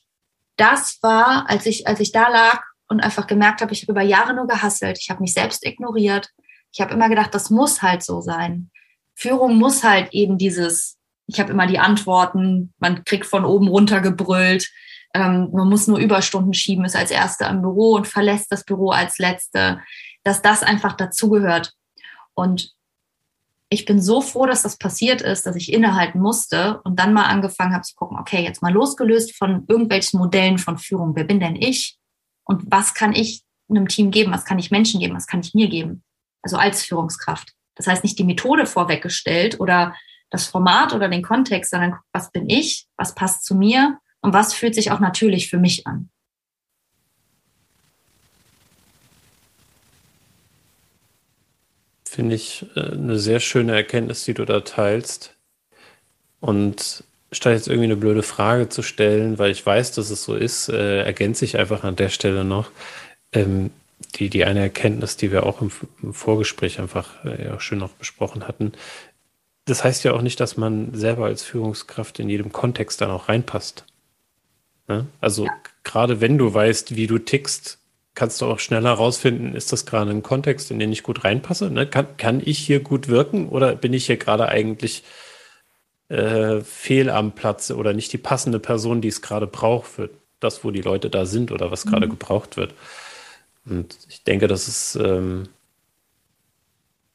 das 0.55 0.99
war, 1.01 1.49
als 1.49 1.65
ich, 1.65 1.87
als 1.87 1.99
ich 1.99 2.13
da 2.13 2.29
lag 2.29 2.63
und 2.87 3.01
einfach 3.01 3.27
gemerkt 3.27 3.61
habe, 3.61 3.73
ich 3.73 3.83
habe 3.83 3.91
über 3.91 4.01
Jahre 4.01 4.33
nur 4.33 4.47
gehasselt. 4.47 4.97
Ich 4.99 5.09
habe 5.09 5.21
mich 5.21 5.33
selbst 5.33 5.65
ignoriert. 5.65 6.29
Ich 6.71 6.81
habe 6.81 6.93
immer 6.93 7.09
gedacht, 7.09 7.33
das 7.33 7.49
muss 7.49 7.81
halt 7.81 8.03
so 8.03 8.21
sein. 8.21 8.69
Führung 9.15 9.57
muss 9.57 9.83
halt 9.83 10.13
eben 10.13 10.37
dieses, 10.37 10.97
ich 11.25 11.39
habe 11.39 11.51
immer 11.51 11.67
die 11.67 11.79
Antworten, 11.79 12.73
man 12.77 13.03
kriegt 13.03 13.25
von 13.25 13.45
oben 13.45 13.67
runter 13.67 13.99
gebrüllt, 13.99 14.69
ähm, 15.13 15.49
man 15.51 15.69
muss 15.69 15.87
nur 15.87 15.97
Überstunden 15.97 16.53
schieben, 16.53 16.85
ist 16.85 16.95
als 16.95 17.11
Erste 17.11 17.45
im 17.45 17.61
Büro 17.61 17.95
und 17.95 18.07
verlässt 18.07 18.51
das 18.51 18.63
Büro 18.63 18.91
als 18.91 19.17
Letzte, 19.17 19.81
dass 20.23 20.41
das 20.41 20.63
einfach 20.63 20.93
dazugehört. 20.93 21.73
Und 22.35 22.73
ich 23.69 23.85
bin 23.85 24.01
so 24.01 24.21
froh, 24.21 24.45
dass 24.45 24.63
das 24.63 24.77
passiert 24.77 25.21
ist, 25.21 25.45
dass 25.45 25.55
ich 25.55 25.73
innehalten 25.73 26.21
musste 26.21 26.79
und 26.83 26.99
dann 26.99 27.13
mal 27.13 27.25
angefangen 27.25 27.73
habe 27.73 27.83
zu 27.83 27.95
gucken, 27.95 28.17
okay, 28.19 28.43
jetzt 28.43 28.61
mal 28.61 28.71
losgelöst 28.71 29.35
von 29.35 29.65
irgendwelchen 29.67 30.19
Modellen 30.19 30.57
von 30.57 30.77
Führung. 30.77 31.15
Wer 31.15 31.25
bin 31.25 31.39
denn 31.39 31.55
ich? 31.55 31.96
Und 32.47 32.63
was 32.71 32.93
kann 32.93 33.13
ich 33.13 33.43
einem 33.69 33.87
Team 33.87 34.09
geben? 34.09 34.31
Was 34.31 34.45
kann 34.45 34.57
ich 34.57 34.71
Menschen 34.71 34.99
geben? 34.99 35.15
Was 35.15 35.27
kann 35.27 35.41
ich 35.41 35.53
mir 35.53 35.67
geben? 35.67 36.03
Also 36.41 36.57
als 36.57 36.83
Führungskraft. 36.83 37.53
Das 37.75 37.87
heißt 37.87 38.03
nicht 38.03 38.17
die 38.17 38.23
Methode 38.23 38.65
vorweggestellt 38.65 39.59
oder 39.59 39.95
das 40.29 40.47
Format 40.47 40.93
oder 40.93 41.09
den 41.09 41.21
Kontext, 41.21 41.71
sondern 41.71 41.95
was 42.11 42.31
bin 42.31 42.49
ich? 42.49 42.87
Was 42.95 43.13
passt 43.13 43.45
zu 43.45 43.53
mir? 43.53 43.99
Und 44.21 44.33
was 44.33 44.53
fühlt 44.53 44.75
sich 44.75 44.91
auch 44.91 44.99
natürlich 44.99 45.49
für 45.49 45.57
mich 45.57 45.85
an? 45.85 46.09
Finde 52.05 52.35
ich 52.35 52.65
äh, 52.75 52.93
eine 52.93 53.19
sehr 53.19 53.39
schöne 53.39 53.75
Erkenntnis, 53.75 54.23
die 54.23 54.33
du 54.33 54.45
da 54.45 54.61
teilst. 54.61 55.35
Und 56.39 57.03
statt 57.31 57.53
jetzt 57.53 57.67
irgendwie 57.67 57.85
eine 57.85 57.97
blöde 57.97 58.23
Frage 58.23 58.69
zu 58.69 58.81
stellen, 58.81 59.37
weil 59.37 59.51
ich 59.51 59.65
weiß, 59.65 59.91
dass 59.93 60.09
es 60.09 60.23
so 60.23 60.35
ist, 60.35 60.69
äh, 60.69 61.03
ergänze 61.03 61.45
ich 61.45 61.57
einfach 61.57 61.83
an 61.83 61.95
der 61.95 62.09
Stelle 62.09 62.43
noch 62.43 62.71
ähm, 63.33 63.71
die, 64.15 64.29
die 64.29 64.45
eine 64.45 64.59
Erkenntnis, 64.59 65.17
die 65.17 65.31
wir 65.31 65.45
auch 65.45 65.61
im, 65.61 65.71
im 66.01 66.13
Vorgespräch 66.13 66.79
einfach 66.79 67.25
äh, 67.25 67.59
schön 67.59 67.79
noch 67.79 67.91
besprochen 67.91 68.47
hatten. 68.47 68.73
Das 69.65 69.83
heißt 69.83 70.03
ja 70.05 70.13
auch 70.13 70.21
nicht, 70.21 70.39
dass 70.39 70.55
man 70.55 70.93
selber 70.93 71.25
als 71.25 71.43
Führungskraft 71.43 72.19
in 72.19 72.29
jedem 72.29 72.51
Kontext 72.53 73.01
dann 73.01 73.11
auch 73.11 73.27
reinpasst. 73.27 73.85
Ne? 74.87 75.07
Also 75.19 75.45
ja. 75.45 75.51
gerade 75.83 76.21
wenn 76.21 76.37
du 76.37 76.53
weißt, 76.53 76.95
wie 76.95 77.07
du 77.07 77.17
tickst, 77.17 77.79
kannst 78.15 78.41
du 78.41 78.45
auch 78.45 78.59
schneller 78.59 78.91
rausfinden, 78.91 79.53
ist 79.53 79.73
das 79.73 79.85
gerade 79.85 80.09
ein 80.09 80.23
Kontext, 80.23 80.71
in 80.71 80.79
den 80.79 80.91
ich 80.91 81.03
gut 81.03 81.23
reinpasse? 81.23 81.69
Ne? 81.69 81.85
Kann, 81.85 82.17
kann 82.17 82.41
ich 82.43 82.57
hier 82.57 82.79
gut 82.79 83.09
wirken 83.09 83.49
oder 83.49 83.75
bin 83.75 83.93
ich 83.93 84.05
hier 84.05 84.17
gerade 84.17 84.47
eigentlich 84.47 85.03
äh, 86.09 86.61
fehl 86.61 87.09
am 87.09 87.33
Platz 87.33 87.71
oder 87.71 87.93
nicht 87.93 88.13
die 88.13 88.17
passende 88.17 88.59
Person, 88.59 89.01
die 89.01 89.09
es 89.09 89.21
gerade 89.21 89.47
braucht 89.47 89.87
für 89.87 90.09
das, 90.39 90.63
wo 90.63 90.71
die 90.71 90.81
Leute 90.81 91.09
da 91.09 91.25
sind 91.25 91.51
oder 91.51 91.71
was 91.71 91.85
gerade 91.85 92.07
mhm. 92.07 92.11
gebraucht 92.11 92.57
wird. 92.57 92.73
Und 93.65 93.97
ich 94.07 94.23
denke, 94.23 94.47
dass 94.47 94.67
es 94.67 94.95
ähm, 94.95 95.49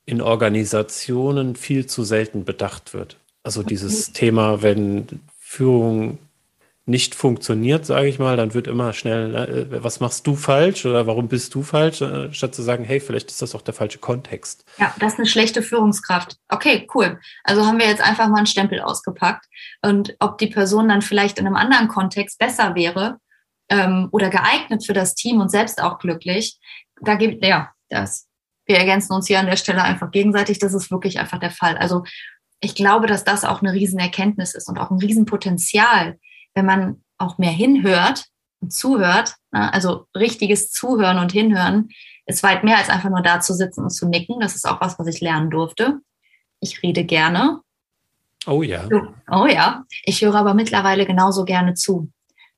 in 0.05 0.21
Organisationen 0.21 1.57
viel 1.57 1.87
zu 1.87 2.05
selten 2.05 2.45
bedacht 2.45 2.93
wird. 2.93 3.17
Also 3.43 3.63
dieses 3.63 4.13
Thema, 4.13 4.63
wenn 4.63 5.21
Führung 5.39 6.19
nicht 6.85 7.15
funktioniert, 7.15 7.87
sage 7.87 8.09
ich 8.09 8.19
mal, 8.19 8.37
dann 8.37 8.55
wird 8.55 8.67
immer 8.67 8.93
schnell, 8.93 9.35
äh, 9.35 9.85
was 9.85 10.01
machst 10.01 10.27
du 10.27 10.35
falsch 10.35 10.85
oder 10.85 11.07
warum 11.07 11.29
bist 11.29 11.55
du 11.55 11.63
falsch, 11.63 12.01
äh, 12.01 12.33
statt 12.33 12.55
zu 12.55 12.63
sagen, 12.63 12.85
hey, 12.85 12.99
vielleicht 12.99 13.31
ist 13.31 13.41
das 13.41 13.55
auch 13.55 13.63
der 13.63 13.75
falsche 13.75 13.99
Kontext. 13.99 14.65
Ja, 14.79 14.93
das 14.99 15.13
ist 15.13 15.19
eine 15.21 15.29
schlechte 15.29 15.63
Führungskraft. 15.63 16.37
Okay, 16.49 16.89
cool. 16.95 17.21
Also 17.45 17.65
haben 17.65 17.79
wir 17.79 17.87
jetzt 17.87 18.03
einfach 18.03 18.29
mal 18.29 18.39
einen 18.39 18.47
Stempel 18.47 18.81
ausgepackt. 18.81 19.47
Und 19.83 20.17
ob 20.19 20.39
die 20.39 20.49
Person 20.49 20.89
dann 20.89 21.03
vielleicht 21.03 21.39
in 21.39 21.47
einem 21.47 21.57
anderen 21.57 21.87
Kontext 21.87 22.39
besser 22.39 22.75
wäre 22.75 23.19
ähm, 23.69 24.09
oder 24.11 24.29
geeignet 24.29 24.85
für 24.85 24.93
das 24.93 25.15
Team 25.15 25.41
und 25.41 25.51
selbst 25.51 25.81
auch 25.81 25.99
glücklich, 26.01 26.59
da 27.01 27.15
gibt, 27.15 27.45
ja, 27.45 27.71
das. 27.89 28.27
Wir 28.67 28.79
ergänzen 28.79 29.13
uns 29.13 29.27
hier 29.27 29.41
an 29.41 29.47
der 29.47 29.57
Stelle 29.57 29.83
einfach 29.83 30.11
gegenseitig. 30.11 30.59
Das 30.59 30.75
ist 30.75 30.91
wirklich 30.91 31.19
einfach 31.19 31.39
der 31.39 31.51
Fall. 31.51 31.77
Also 31.77 32.05
ich 32.61 32.75
glaube, 32.75 33.07
dass 33.07 33.25
das 33.25 33.45
auch 33.45 33.61
eine 33.61 33.73
Riesenerkenntnis 33.73 34.55
ist 34.55 34.69
und 34.69 34.79
auch 34.79 34.91
ein 34.91 34.99
Riesenpotenzial, 34.99 36.19
wenn 36.55 36.67
man 36.67 37.03
auch 37.19 37.39
mehr 37.39 37.51
hinhört 37.51 38.27
und 38.61 38.73
zuhört, 38.73 39.37
ne, 39.51 39.73
also 39.73 40.07
richtiges 40.17 40.71
Zuhören 40.71 41.19
und 41.19 41.33
Hinhören, 41.33 41.89
ist 42.27 42.43
weit 42.43 42.65
mehr 42.65 42.79
als 42.79 42.89
einfach 42.89 43.11
nur 43.11 43.23
da 43.23 43.41
zu 43.41 43.55
sitzen 43.55 43.83
und 43.83 43.91
zu 43.91 44.09
nicken. 44.09 44.41
Das 44.41 44.55
ist 44.55 44.67
auch 44.67 44.81
was, 44.81 44.99
was 44.99 45.07
ich 45.07 45.21
lernen 45.21 45.51
durfte. 45.51 46.01
Ich 46.61 46.83
rede 46.83 47.05
gerne. 47.05 47.61
Oh 48.47 48.63
ja. 48.63 48.89
Oh 49.31 49.47
ja. 49.47 49.85
Ich 50.05 50.23
höre 50.23 50.35
aber 50.35 50.55
mittlerweile 50.55 51.07
genauso 51.07 51.45
gerne 51.45 51.75
zu. 51.75 52.11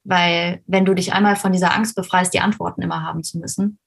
Weil 0.05 0.63
wenn 0.67 0.85
du 0.85 0.95
dich 0.95 1.13
einmal 1.15 1.37
von 1.37 1.53
dieser 1.53 1.75
Angst 1.75 1.97
befreist, 1.97 2.35
die 2.35 2.41
Antworten 2.41 2.83
immer 2.83 3.03
haben 3.03 3.23
zu 3.25 3.39
müssen, 3.39 3.79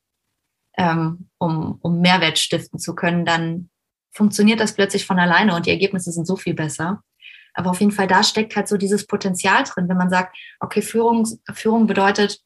ähm, 0.78 1.30
um, 1.38 1.78
um 1.82 2.02
Mehrwert 2.02 2.40
stiften 2.40 2.80
zu 2.80 2.96
können, 2.96 3.26
dann 3.26 3.70
funktioniert 4.12 4.60
das 4.60 4.74
plötzlich 4.74 5.06
von 5.06 5.20
alleine 5.20 5.56
und 5.56 5.68
die 5.68 5.72
Ergebnisse 5.72 6.12
sind 6.12 6.26
so 6.26 6.36
viel 6.36 6.56
besser. 6.56 7.04
Aber 7.58 7.72
auf 7.72 7.80
jeden 7.80 7.92
Fall, 7.92 8.08
da 8.08 8.22
steckt 8.22 8.56
halt 8.56 8.68
so 8.68 8.78
dieses 8.78 9.08
Potenzial 9.08 9.64
drin, 9.64 9.90
wenn 9.90 9.98
man 9.98 10.12
sagt, 10.12 10.38
okay, 10.60 10.82
Führung, 10.84 11.28
Führung 11.54 11.88
bedeutet, 11.88 12.40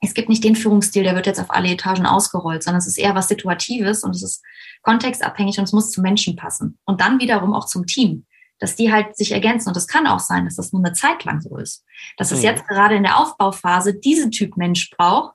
es 0.00 0.14
gibt 0.14 0.28
nicht 0.28 0.44
den 0.44 0.54
Führungsstil, 0.54 1.02
der 1.02 1.16
wird 1.16 1.26
jetzt 1.26 1.40
auf 1.40 1.50
alle 1.50 1.68
Etagen 1.68 2.06
ausgerollt, 2.06 2.62
sondern 2.62 2.78
es 2.78 2.86
ist 2.86 2.98
eher 2.98 3.16
was 3.16 3.28
Situatives 3.28 4.04
und 4.04 4.14
es 4.14 4.22
ist 4.22 4.44
kontextabhängig 4.82 5.58
und 5.58 5.64
es 5.64 5.72
muss 5.72 5.90
zum 5.90 6.02
Menschen 6.02 6.36
passen. 6.36 6.78
Und 6.84 7.00
dann 7.00 7.18
wiederum 7.18 7.54
auch 7.54 7.66
zum 7.66 7.86
Team, 7.86 8.24
dass 8.60 8.76
die 8.76 8.92
halt 8.92 9.16
sich 9.16 9.32
ergänzen. 9.32 9.68
Und 9.68 9.76
es 9.76 9.88
kann 9.88 10.06
auch 10.06 10.20
sein, 10.20 10.44
dass 10.44 10.56
das 10.56 10.72
nur 10.72 10.84
eine 10.84 10.92
Zeit 10.92 11.24
lang 11.24 11.40
so 11.40 11.56
ist. 11.56 11.84
Dass 12.16 12.30
es 12.30 12.38
mhm. 12.38 12.44
jetzt 12.44 12.68
gerade 12.68 12.94
in 12.94 13.02
der 13.02 13.18
Aufbauphase 13.18 13.94
diesen 13.94 14.30
Typ 14.30 14.56
Mensch 14.56 14.90
braucht 14.90 15.34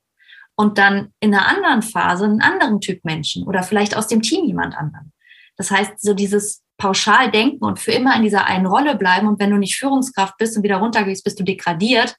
und 0.55 0.77
dann 0.77 1.11
in 1.19 1.33
einer 1.33 1.47
anderen 1.47 1.81
Phase 1.81 2.23
einen 2.23 2.41
anderen 2.41 2.79
Typ 2.79 3.03
Menschen 3.03 3.45
oder 3.45 3.63
vielleicht 3.63 3.97
aus 3.97 4.07
dem 4.07 4.21
Team 4.21 4.45
jemand 4.45 4.77
anderen. 4.77 5.11
Das 5.57 5.69
heißt, 5.69 5.99
so 5.99 6.13
dieses 6.13 6.63
pauschal 6.81 7.29
denken 7.29 7.63
und 7.63 7.79
für 7.79 7.91
immer 7.91 8.15
in 8.15 8.23
dieser 8.23 8.47
einen 8.47 8.65
Rolle 8.65 8.95
bleiben 8.95 9.27
und 9.27 9.39
wenn 9.39 9.51
du 9.51 9.57
nicht 9.57 9.75
Führungskraft 9.75 10.35
bist 10.37 10.57
und 10.57 10.63
wieder 10.63 10.77
runtergehst, 10.77 11.23
bist 11.23 11.39
du 11.39 11.43
degradiert, 11.43 12.15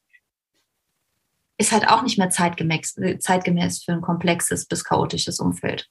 ist 1.58 1.72
halt 1.72 1.88
auch 1.88 2.04
nicht 2.04 2.16
mehr 2.16 2.30
zeitgemäß, 2.30 2.94
zeitgemäß 3.18 3.82
für 3.82 3.92
ein 3.92 4.00
komplexes 4.00 4.66
bis 4.66 4.84
chaotisches 4.84 5.40
Umfeld. 5.40 5.88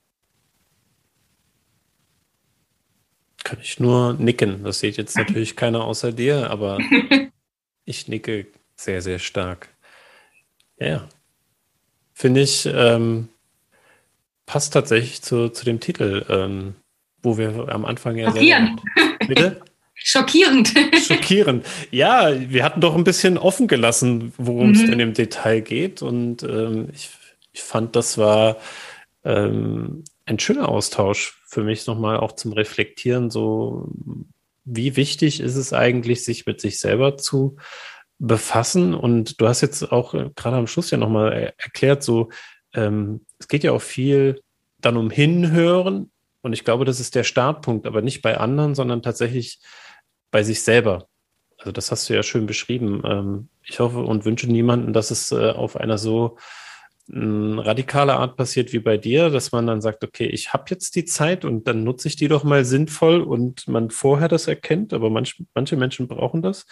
Kann 3.43 3.59
ich 3.61 3.77
nur 3.81 4.13
nicken. 4.13 4.63
Das 4.63 4.79
sieht 4.79 4.95
jetzt 4.95 5.17
natürlich 5.17 5.57
keiner 5.57 5.83
außer 5.83 6.13
dir, 6.13 6.49
aber 6.49 6.77
ich 7.85 8.07
nicke 8.07 8.47
sehr, 8.77 9.01
sehr 9.01 9.19
stark. 9.19 9.67
Ja, 10.77 11.09
finde 12.13 12.39
ich, 12.39 12.65
ähm, 12.65 13.27
passt 14.45 14.71
tatsächlich 14.71 15.21
zu, 15.21 15.49
zu 15.49 15.65
dem 15.65 15.81
Titel. 15.81 16.25
Ähm, 16.29 16.75
wo 17.23 17.37
wir 17.37 17.69
am 17.69 17.85
Anfang 17.85 18.17
ja. 18.17 18.31
Schockierend. 18.31 18.81
Bitte? 19.27 19.61
Schockierend. 20.03 20.73
Schockierend. 21.07 21.65
Ja, 21.91 22.31
wir 22.49 22.63
hatten 22.63 22.81
doch 22.81 22.95
ein 22.95 23.03
bisschen 23.03 23.37
offen 23.37 23.67
gelassen, 23.67 24.33
worum 24.37 24.71
es 24.71 24.81
mhm. 24.81 24.87
denn 24.87 24.99
im 24.99 25.13
Detail 25.13 25.61
geht. 25.61 26.01
Und 26.01 26.41
ähm, 26.41 26.89
ich, 26.91 27.11
ich 27.51 27.61
fand, 27.61 27.95
das 27.95 28.17
war 28.17 28.57
ähm, 29.23 30.03
ein 30.25 30.39
schöner 30.39 30.69
Austausch 30.69 31.39
für 31.47 31.63
mich 31.63 31.85
nochmal 31.85 32.17
auch 32.17 32.31
zum 32.31 32.53
Reflektieren. 32.53 33.29
So, 33.29 33.89
wie 34.63 34.95
wichtig 34.95 35.39
ist 35.39 35.55
es 35.55 35.73
eigentlich, 35.73 36.23
sich 36.23 36.45
mit 36.45 36.61
sich 36.61 36.79
selber 36.79 37.17
zu 37.17 37.57
befassen? 38.17 38.95
Und 38.95 39.39
du 39.39 39.47
hast 39.47 39.61
jetzt 39.61 39.91
auch 39.91 40.13
äh, 40.13 40.29
gerade 40.35 40.57
am 40.57 40.67
Schluss 40.67 40.89
ja 40.91 40.97
nochmal 40.97 41.53
erklärt, 41.57 42.01
so, 42.03 42.29
ähm, 42.73 43.25
es 43.37 43.47
geht 43.47 43.63
ja 43.63 43.71
auch 43.71 43.81
viel 43.81 44.41
dann 44.79 44.97
um 44.97 45.11
Hinhören, 45.11 46.10
und 46.41 46.53
ich 46.53 46.63
glaube, 46.63 46.85
das 46.85 46.99
ist 46.99 47.15
der 47.15 47.23
Startpunkt, 47.23 47.85
aber 47.85 48.01
nicht 48.01 48.21
bei 48.21 48.37
anderen, 48.37 48.75
sondern 48.75 49.01
tatsächlich 49.01 49.59
bei 50.31 50.43
sich 50.43 50.63
selber. 50.63 51.07
Also 51.57 51.71
das 51.71 51.91
hast 51.91 52.09
du 52.09 52.15
ja 52.15 52.23
schön 52.23 52.47
beschrieben. 52.47 53.03
Ähm, 53.05 53.49
ich 53.63 53.79
hoffe 53.79 53.99
und 53.99 54.25
wünsche 54.25 54.47
niemanden, 54.47 54.93
dass 54.93 55.11
es 55.11 55.31
äh, 55.31 55.51
auf 55.51 55.77
einer 55.77 55.97
so 55.99 56.37
hm, 57.07 57.59
radikale 57.59 58.15
Art 58.15 58.35
passiert 58.37 58.73
wie 58.73 58.79
bei 58.79 58.97
dir, 58.97 59.29
dass 59.29 59.51
man 59.51 59.67
dann 59.67 59.81
sagt, 59.81 60.03
okay, 60.03 60.25
ich 60.25 60.53
habe 60.53 60.65
jetzt 60.69 60.95
die 60.95 61.05
Zeit 61.05 61.45
und 61.45 61.67
dann 61.67 61.83
nutze 61.83 62.07
ich 62.07 62.15
die 62.15 62.27
doch 62.27 62.43
mal 62.43 62.65
sinnvoll 62.65 63.21
und 63.21 63.67
man 63.67 63.91
vorher 63.91 64.27
das 64.27 64.47
erkennt, 64.47 64.93
aber 64.93 65.09
manch, 65.09 65.43
manche 65.53 65.75
Menschen 65.75 66.07
brauchen 66.07 66.41
das 66.41 66.65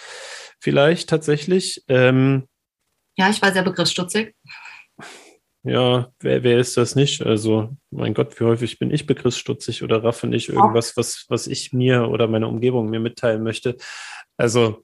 vielleicht 0.59 1.09
tatsächlich. 1.09 1.83
Ähm, 1.87 2.47
ja, 3.17 3.29
ich 3.29 3.41
war 3.41 3.51
sehr 3.51 3.63
begriffsstutzig 3.63 4.33
ja, 5.63 6.09
wer, 6.21 6.43
wer 6.43 6.59
ist 6.59 6.77
das 6.77 6.95
nicht? 6.95 7.25
Also, 7.25 7.75
mein 7.91 8.13
Gott, 8.13 8.39
wie 8.39 8.45
häufig 8.45 8.79
bin 8.79 8.91
ich 8.91 9.05
begriffsstutzig 9.05 9.83
oder 9.83 10.03
raffe 10.03 10.27
nicht 10.27 10.49
irgendwas, 10.49 10.95
was, 10.95 11.25
was 11.27 11.47
ich 11.47 11.73
mir 11.73 12.09
oder 12.09 12.27
meine 12.27 12.47
Umgebung 12.47 12.89
mir 12.89 12.99
mitteilen 12.99 13.43
möchte. 13.43 13.75
Also, 14.37 14.83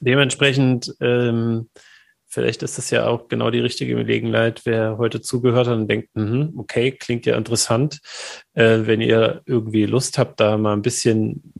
dementsprechend, 0.00 0.94
ähm, 1.00 1.70
vielleicht 2.26 2.62
ist 2.62 2.78
das 2.78 2.90
ja 2.90 3.06
auch 3.06 3.28
genau 3.28 3.50
die 3.50 3.60
richtige 3.60 3.94
Gelegenheit, 3.94 4.62
wer 4.64 4.98
heute 4.98 5.20
zugehört 5.20 5.68
hat 5.68 5.76
und 5.76 5.88
denkt, 5.88 6.08
mh, 6.14 6.50
okay, 6.56 6.90
klingt 6.92 7.26
ja 7.26 7.36
interessant. 7.36 8.00
Äh, 8.54 8.80
wenn 8.86 9.00
ihr 9.00 9.42
irgendwie 9.46 9.86
Lust 9.86 10.18
habt, 10.18 10.40
da 10.40 10.58
mal 10.58 10.72
ein 10.72 10.82
bisschen 10.82 11.52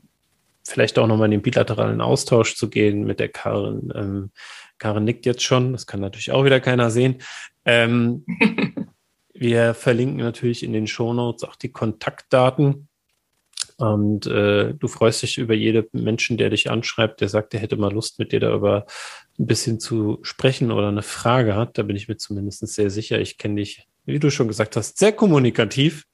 vielleicht 0.67 0.99
auch 0.99 1.07
nochmal 1.07 1.27
in 1.27 1.33
den 1.33 1.43
bilateralen 1.43 2.01
Austausch 2.01 2.57
zu 2.57 2.71
gehen 2.71 3.05
mit 3.05 3.21
der 3.21 3.29
Karin. 3.29 3.93
Ähm, 3.95 4.31
Karin 4.81 5.05
nickt 5.05 5.27
jetzt 5.27 5.43
schon, 5.43 5.73
das 5.73 5.87
kann 5.87 6.01
natürlich 6.01 6.33
auch 6.33 6.45
wieder 6.45 6.59
keiner 6.59 6.91
sehen. 6.91 7.19
Ähm, 7.65 8.25
wir 9.35 9.75
verlinken 9.75 10.17
natürlich 10.17 10.65
in 10.65 10.73
den 10.73 10.89
Shownotes 10.89 11.45
auch 11.45 11.55
die 11.55 11.71
Kontaktdaten. 11.71 12.89
Und 13.77 14.27
äh, 14.27 14.75
du 14.75 14.89
freust 14.89 15.23
dich 15.23 15.39
über 15.39 15.55
jeden 15.55 15.87
Menschen, 15.93 16.37
der 16.37 16.51
dich 16.51 16.71
anschreibt, 16.71 17.21
der 17.21 17.29
sagt, 17.29 17.55
er 17.55 17.61
hätte 17.61 17.77
mal 17.77 17.93
Lust, 17.93 18.19
mit 18.19 18.33
dir 18.33 18.41
darüber 18.41 18.87
ein 19.39 19.47
bisschen 19.47 19.81
zu 19.81 20.19
sprechen 20.23 20.71
oder 20.71 20.89
eine 20.89 21.03
Frage 21.03 21.55
hat. 21.55 21.79
Da 21.79 21.83
bin 21.83 21.97
ich 21.97 22.09
mir 22.09 22.17
zumindest 22.17 22.67
sehr 22.67 22.91
sicher. 22.91 23.21
Ich 23.21 23.39
kenne 23.39 23.57
dich, 23.57 23.87
wie 24.05 24.19
du 24.19 24.31
schon 24.31 24.49
gesagt 24.49 24.77
hast, 24.77 24.99
sehr 24.99 25.13
kommunikativ. 25.13 26.05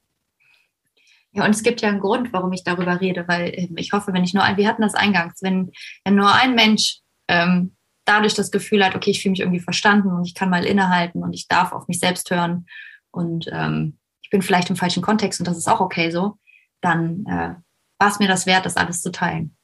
Ja, 1.33 1.45
und 1.45 1.51
es 1.51 1.63
gibt 1.63 1.83
ja 1.83 1.89
einen 1.89 2.01
Grund, 2.01 2.33
warum 2.33 2.53
ich 2.53 2.65
darüber 2.65 3.01
rede, 3.01 3.27
weil 3.29 3.53
ähm, 3.55 3.77
ich 3.77 3.93
hoffe, 3.93 4.13
wenn 4.13 4.25
ich 4.25 4.35
nur 4.35 4.43
ein, 4.43 4.57
wir 4.57 4.67
hatten 4.69 4.83
das 4.83 4.95
eingangs, 4.95 5.43
wenn, 5.43 5.71
wenn 6.05 6.15
nur 6.15 6.33
ein 6.33 6.55
Mensch 6.55 7.01
ähm, 7.29 7.76
dadurch 8.07 8.35
das 8.35 8.51
Gefühl 8.51 8.85
hat, 8.85 8.95
okay, 8.95 9.11
ich 9.11 9.21
fühle 9.21 9.33
mich 9.33 9.41
irgendwie 9.41 9.61
verstanden 9.61 10.11
und 10.13 10.25
ich 10.25 10.35
kann 10.35 10.49
mal 10.49 10.65
innehalten 10.65 11.23
und 11.23 11.35
ich 11.35 11.49
darf 11.49 11.73
auf 11.73 11.89
mich 11.89 12.01
selbst 12.01 12.31
hören 12.31 12.67
und 13.11 13.47
ähm, 13.53 13.99
ich 14.23 14.31
bin 14.31 14.43
vielleicht 14.43 14.71
im 14.71 14.77
falschen 14.77 15.03
Kontext 15.03 15.41
und 15.41 15.47
das 15.47 15.59
ist 15.59 15.69
auch 15.69 15.81
okay 15.81 16.11
so, 16.11 16.39
dann 16.81 17.25
äh, 17.27 17.55
war 17.99 18.11
es 18.11 18.19
mir 18.19 18.29
das 18.29 18.47
wert, 18.47 18.65
das 18.65 18.77
alles 18.77 19.03
zu 19.03 19.11
teilen. 19.11 19.57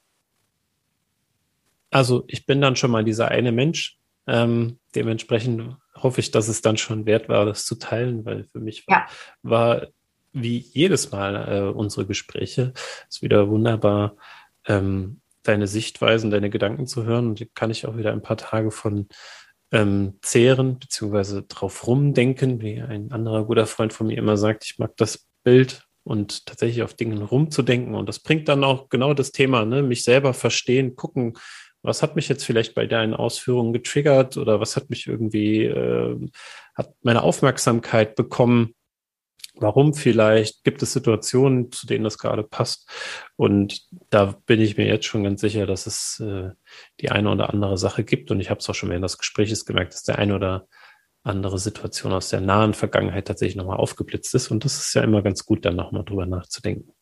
Also 1.91 2.25
ich 2.27 2.47
bin 2.47 2.61
dann 2.61 2.77
schon 2.77 2.91
mal 2.91 3.05
dieser 3.05 3.29
eine 3.29 3.53
Mensch. 3.53 3.99
Ähm, 4.27 4.79
dementsprechend 4.95 5.77
hoffe 5.97 6.21
ich, 6.21 6.31
dass 6.31 6.49
es 6.49 6.63
dann 6.63 6.77
schon 6.77 7.07
wert 7.07 7.29
war, 7.29 7.45
das 7.45 7.67
zu 7.67 7.75
teilen, 7.75 8.25
weil 8.25 8.45
für 8.45 8.61
mich 8.61 8.87
war, 8.87 8.99
ja. 8.99 9.07
war 9.43 9.87
wie 10.33 10.59
jedes 10.59 11.11
Mal 11.11 11.49
äh, 11.49 11.71
unsere 11.71 12.07
Gespräche 12.07 12.73
ist 13.09 13.23
wieder 13.23 13.49
wunderbar 13.49 14.17
ähm, 14.67 15.22
deine 15.43 15.67
Sichtweisen, 15.67 16.31
deine 16.31 16.51
Gedanken 16.51 16.87
zu 16.87 17.05
hören. 17.05 17.29
Und 17.29 17.55
kann 17.55 17.71
ich 17.71 17.87
auch 17.87 17.97
wieder 17.97 18.13
ein 18.13 18.23
paar 18.23 18.37
Tage 18.37 18.71
von 18.71 19.09
ähm, 19.73 20.19
zehren, 20.23 20.79
beziehungsweise 20.79 21.43
drauf 21.43 21.87
rumdenken, 21.87 22.61
wie 22.61 22.81
ein 22.81 23.11
anderer 23.13 23.45
guter 23.45 23.67
Freund 23.67 23.93
von 23.93 24.07
mir 24.07 24.19
immer 24.19 24.37
sagt, 24.37 24.65
ich 24.65 24.79
mag 24.79 24.97
das 24.97 25.27
Bild 25.45 25.87
und 26.05 26.47
tatsächlich 26.47 26.83
auf 26.83 26.95
Dingen 26.95 27.23
rumzudenken. 27.23 27.95
Und 27.95 28.09
das 28.09 28.21
bringt 28.21 28.49
dann 28.49 28.65
auch 28.65 28.89
genau 28.89 29.15
das 29.15 29.33
Thema, 29.33 29.65
ne? 29.65 29.83
mich 29.83 30.05
selber 30.05 30.35
verstehen, 30.35 30.97
gucken, 30.97 31.35
was 31.83 32.03
hat 32.03 32.17
mich 32.17 32.29
jetzt 32.29 32.45
vielleicht 32.45 32.75
bei 32.75 32.87
deinen 32.87 33.15
Ausführungen 33.15 33.73
getriggert 33.73 34.37
oder 34.37 34.61
was 34.61 34.77
hat 34.77 34.89
mich 34.91 35.07
irgendwie, 35.07 35.65
äh, 35.65 36.17
hat 36.75 36.95
meine 37.03 37.23
Aufmerksamkeit 37.23 38.15
bekommen 38.15 38.75
Warum 39.55 39.95
vielleicht? 39.95 40.65
Gibt 40.65 40.83
es 40.83 40.93
Situationen, 40.93 41.71
zu 41.71 41.87
denen 41.87 42.05
das 42.05 42.19
gerade 42.19 42.43
passt? 42.43 42.89
Und 43.37 43.83
da 44.11 44.37
bin 44.47 44.61
ich 44.61 44.77
mir 44.77 44.87
jetzt 44.87 45.05
schon 45.05 45.25
ganz 45.25 45.41
sicher, 45.41 45.67
dass 45.67 45.87
es 45.87 46.21
äh, 46.21 46.51
die 47.01 47.11
eine 47.11 47.31
oder 47.31 47.51
andere 47.51 47.77
Sache 47.77 48.03
gibt. 48.03 48.31
Und 48.31 48.41
ich 48.41 48.51
habe 48.51 48.61
es 48.61 48.69
auch 48.69 48.75
schon 48.75 48.89
während 48.89 49.05
des 49.05 49.19
Gesprächs 49.19 49.65
gemerkt, 49.65 49.93
dass 49.93 50.03
der 50.03 50.19
eine 50.19 50.35
oder 50.35 50.67
andere 51.23 51.59
Situation 51.59 52.13
aus 52.13 52.31
der 52.31 52.41
nahen 52.41 52.75
Vergangenheit 52.75 53.27
tatsächlich 53.27 53.57
nochmal 53.57 53.77
aufgeblitzt 53.77 54.35
ist. 54.35 54.51
Und 54.51 54.65
das 54.65 54.79
ist 54.79 54.95
ja 54.95 55.03
immer 55.03 55.23
ganz 55.23 55.45
gut, 55.45 55.65
dann 55.65 55.77
nochmal 55.77 56.05
drüber 56.05 56.27
nachzudenken. 56.27 56.93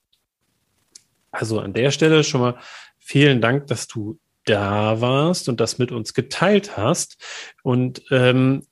Also 1.31 1.61
an 1.61 1.73
der 1.73 1.91
Stelle 1.91 2.25
schon 2.25 2.41
mal 2.41 2.59
vielen 2.99 3.41
Dank, 3.41 3.69
dass 3.69 3.87
du 3.87 4.19
da 4.45 5.01
warst 5.01 5.49
und 5.49 5.61
das 5.61 5.79
mit 5.79 5.93
uns 5.93 6.15
geteilt 6.15 6.77
hast. 6.77 7.23
Und 7.63 8.03
ähm, 8.11 8.67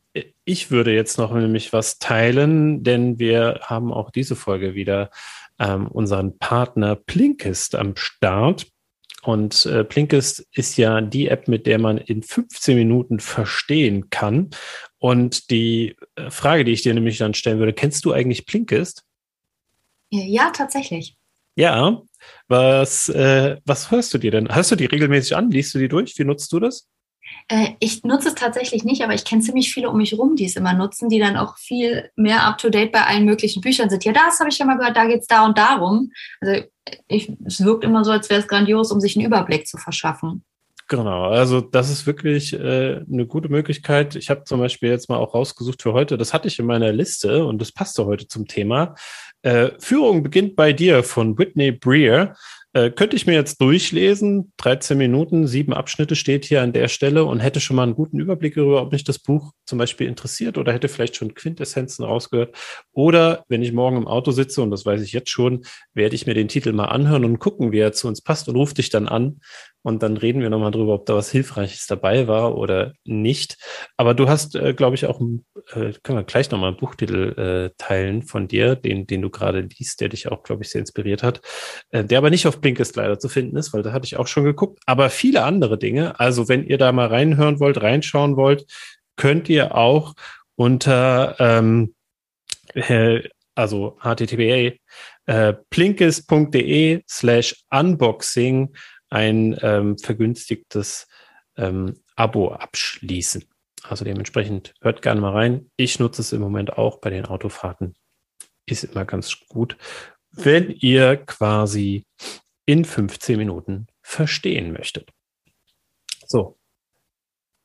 ich 0.49 0.71
würde 0.71 0.95
jetzt 0.95 1.19
noch 1.19 1.33
nämlich 1.35 1.75
was 1.75 1.99
teilen, 1.99 2.83
denn 2.83 3.19
wir 3.19 3.61
haben 3.65 3.93
auch 3.93 4.11
diese 4.11 4.35
Folge 4.35 4.75
wieder 4.75 5.11
ähm, 5.59 5.89
unseren 5.89 6.39
Partner 6.39 6.97
Plinkist 6.97 7.75
am 7.75 7.95
Start. 7.97 8.67
Und 9.23 9.67
äh, 9.67 9.85
Blinkist 9.85 10.49
ist 10.53 10.79
ja 10.79 11.03
die 11.03 11.29
App, 11.29 11.49
mit 11.49 11.67
der 11.67 11.79
man 11.79 11.99
in 11.99 12.23
15 12.23 12.79
Minuten 12.79 13.21
verstehen 13.21 14.09
kann. 14.09 14.49
Und 14.97 15.51
die 15.51 15.97
äh, 16.15 16.31
Frage, 16.31 16.65
die 16.65 16.73
ich 16.73 16.83
dir 16.83 16.95
nämlich 16.95 17.19
dann 17.19 17.35
stellen 17.35 17.59
würde, 17.59 17.75
kennst 17.75 18.07
du 18.07 18.13
eigentlich 18.13 18.47
Blinkist? 18.47 19.05
Ja, 20.09 20.51
tatsächlich. 20.51 21.19
Ja, 21.57 22.01
was, 22.47 23.11
äh, 23.11 23.59
was 23.67 23.91
hörst 23.91 24.15
du 24.15 24.19
dir 24.19 24.31
denn? 24.31 24.55
Hörst 24.55 24.71
du 24.71 24.77
die 24.77 24.87
regelmäßig 24.87 25.37
an? 25.37 25.51
Liest 25.51 25.75
du 25.75 25.79
die 25.79 25.89
durch? 25.89 26.19
Wie 26.19 26.25
nutzt 26.25 26.51
du 26.53 26.61
das? 26.61 26.89
Äh, 27.49 27.71
ich 27.81 28.05
nutze 28.05 28.29
es 28.29 28.35
tatsächlich 28.35 28.85
nicht, 28.85 29.03
aber 29.03 29.15
ich 29.15 29.25
kenne 29.25 29.43
ziemlich 29.43 29.73
viele 29.73 29.89
um 29.89 29.97
mich 29.97 30.17
rum, 30.17 30.37
die 30.37 30.45
es 30.45 30.57
immer 30.57 30.75
nutzen, 30.75 31.09
die 31.09 31.19
dann 31.19 31.37
auch 31.37 31.57
viel 31.57 32.11
mehr 32.15 32.45
up-to-date 32.45 32.93
bei 32.93 33.05
allen 33.05 33.25
möglichen 33.25 33.63
Büchern 33.63 33.89
sind. 33.89 34.05
Ja, 34.05 34.13
das 34.13 34.39
habe 34.39 34.51
ich 34.51 34.57
schon 34.57 34.67
mal 34.67 34.77
gehört, 34.77 34.97
da 34.97 35.07
geht 35.07 35.23
es 35.23 35.27
da 35.27 35.47
und 35.47 35.57
darum. 35.57 36.13
Also 36.41 36.63
ich, 37.09 37.33
es 37.45 37.65
wirkt 37.65 37.85
immer 37.85 38.05
so, 38.05 38.11
als 38.11 38.29
wäre 38.29 38.41
es 38.41 38.49
grandios, 38.49 38.93
um 38.93 39.01
sich 39.01 39.17
einen 39.17 39.27
Überblick 39.27 39.67
zu 39.67 39.79
verschaffen. 39.79 40.45
Genau, 40.91 41.25
also 41.25 41.61
das 41.61 41.91
ist 41.91 42.07
wirklich 42.07 42.55
äh, 42.55 43.05
eine 43.11 43.27
gute 43.27 43.51
Möglichkeit. 43.51 44.17
Ich 44.17 44.31
habe 44.31 44.45
zum 44.45 44.59
Beispiel 44.59 44.89
jetzt 44.89 45.11
mal 45.11 45.19
auch 45.19 45.35
rausgesucht 45.35 45.83
für 45.83 45.93
heute, 45.93 46.17
das 46.17 46.33
hatte 46.33 46.49
ich 46.49 46.59
in 46.59 46.65
meiner 46.65 46.93
Liste 46.93 47.45
und 47.45 47.61
das 47.61 47.73
passte 47.73 48.07
heute 48.07 48.27
zum 48.27 48.47
Thema. 48.47 48.95
Äh, 49.43 49.73
Führung 49.79 50.23
beginnt 50.23 50.57
bei 50.57 50.73
dir 50.73 51.03
von 51.03 51.39
Whitney 51.39 51.73
Breer. 51.73 52.35
Äh, 52.75 52.91
könnte 52.91 53.17
ich 53.17 53.27
mir 53.27 53.33
jetzt 53.33 53.63
durchlesen, 53.63 54.53
13 54.59 54.99
Minuten, 54.99 55.47
sieben 55.47 55.73
Abschnitte 55.73 56.15
steht 56.15 56.45
hier 56.45 56.63
an 56.63 56.75
der 56.75 56.89
Stelle 56.89 57.25
und 57.25 57.41
hätte 57.41 57.61
schon 57.61 57.77
mal 57.77 57.85
einen 57.85 57.95
guten 57.95 58.21
Überblick 58.21 58.57
darüber, 58.57 58.83
ob 58.83 58.93
mich 58.93 59.05
das 59.05 59.19
Buch 59.19 59.53
zum 59.65 59.79
Beispiel 59.79 60.07
interessiert 60.07 60.59
oder 60.59 60.75
hätte 60.75 60.89
vielleicht 60.89 61.17
schon 61.17 61.35
Quintessenzen 61.35 62.05
rausgehört. 62.05 62.55
Oder 62.93 63.45
wenn 63.49 63.63
ich 63.63 63.73
morgen 63.73 63.97
im 63.97 64.07
Auto 64.07 64.33
sitze, 64.33 64.61
und 64.61 64.71
das 64.71 64.85
weiß 64.85 65.01
ich 65.01 65.13
jetzt 65.13 65.31
schon, 65.31 65.65
werde 65.95 66.15
ich 66.15 66.27
mir 66.27 66.35
den 66.35 66.49
Titel 66.49 66.73
mal 66.73 66.87
anhören 66.87 67.25
und 67.25 67.39
gucken, 67.39 67.73
wie 67.73 67.79
er 67.79 67.93
zu 67.93 68.07
uns 68.07 68.21
passt 68.21 68.49
und 68.49 68.57
rufe 68.57 68.75
dich 68.75 68.91
dann 68.91 69.09
an 69.09 69.41
und 69.89 70.03
dann 70.03 70.19
reden 70.19 70.43
wir 70.43 70.51
nochmal 70.51 70.71
drüber, 70.71 70.95
ob 70.95 71.07
da 71.07 71.15
was 71.15 71.31
Hilfreiches 71.31 71.87
dabei 71.87 72.29
war 72.29 72.59
oder 72.59 72.93
nicht. 73.05 73.57
Aber 73.97 74.13
du 74.13 74.29
hast, 74.29 74.55
äh, 74.55 74.75
glaube 74.75 74.97
ich, 74.97 75.07
auch, 75.07 75.19
äh, 75.73 75.93
können 76.03 76.19
wir 76.19 76.25
gleich 76.25 76.51
nochmal 76.51 76.69
einen 76.69 76.77
Buchtitel 76.77 77.71
äh, 77.73 77.75
teilen 77.79 78.23
von 78.23 78.49
dir, 78.49 78.77
den, 78.77 79.07
den 79.07 79.23
du 79.23 79.31
gerade 79.31 79.63
liest, 79.63 80.03
der 80.03 80.11
dich 80.11 80.31
auch, 80.31 80.43
glaube 80.43 80.63
ich, 80.63 80.71
sehr 80.71 80.81
inspiriert 80.81 81.23
hat, 81.23 81.41
äh, 81.91 82.05
der 82.05 82.19
aber 82.19 82.29
nicht 82.29 82.47
auf 82.47 82.61
Blinkist 82.61 82.97
leider 82.97 83.19
zu 83.19 83.31
finden 83.31 83.57
ist, 83.57 83.73
weil 83.73 83.83
da 83.83 83.93
hatte 83.93 84.05
ich 84.05 84.19
auch 84.19 84.27
schon 84.27 84.45
geguckt. 84.45 84.79
Aber 84.85 85.09
viele 85.09 85.43
andere 85.45 85.79
Dinge. 85.79 86.21
Also 86.21 86.49
wenn 86.49 86.67
ihr 86.67 86.77
da 86.77 86.93
mal 86.93 87.09
reinhören 87.09 87.59
wollt, 87.59 87.81
reinschauen 87.81 88.37
wollt, 88.37 88.67
könnt 89.17 89.49
ihr 89.49 89.75
auch 89.75 90.15
unter 90.55 91.35
ähm, 91.39 91.95
äh, 92.75 93.23
also 93.55 93.97
httpa 94.01 94.77
äh, 95.27 95.55
plinkist.de 95.71 97.03
slash 97.09 97.65
unboxing 97.71 98.75
ein 99.11 99.59
ähm, 99.63 99.99
vergünstigtes 99.99 101.09
ähm, 101.57 102.01
Abo 102.17 102.53
abschließen. 102.53 103.45
Also 103.83 104.05
dementsprechend 104.05 104.75
hört 104.81 105.03
gerne 105.03 105.21
mal 105.21 105.33
rein. 105.33 105.71
Ich 105.77 105.99
nutze 105.99 106.23
es 106.23 106.33
im 106.33 106.41
Moment 106.41 106.77
auch 106.77 106.99
bei 106.99 107.11
den 107.11 107.25
Autofahrten. 107.25 107.95
Ist 108.67 108.85
immer 108.85 109.05
ganz 109.05 109.39
gut, 109.49 109.77
wenn 110.31 110.71
ihr 110.71 111.17
quasi 111.17 112.05
in 112.67 112.85
15 112.85 113.39
Minuten 113.39 113.87
verstehen 114.03 114.73
möchtet. 114.73 115.11
So. 116.27 116.59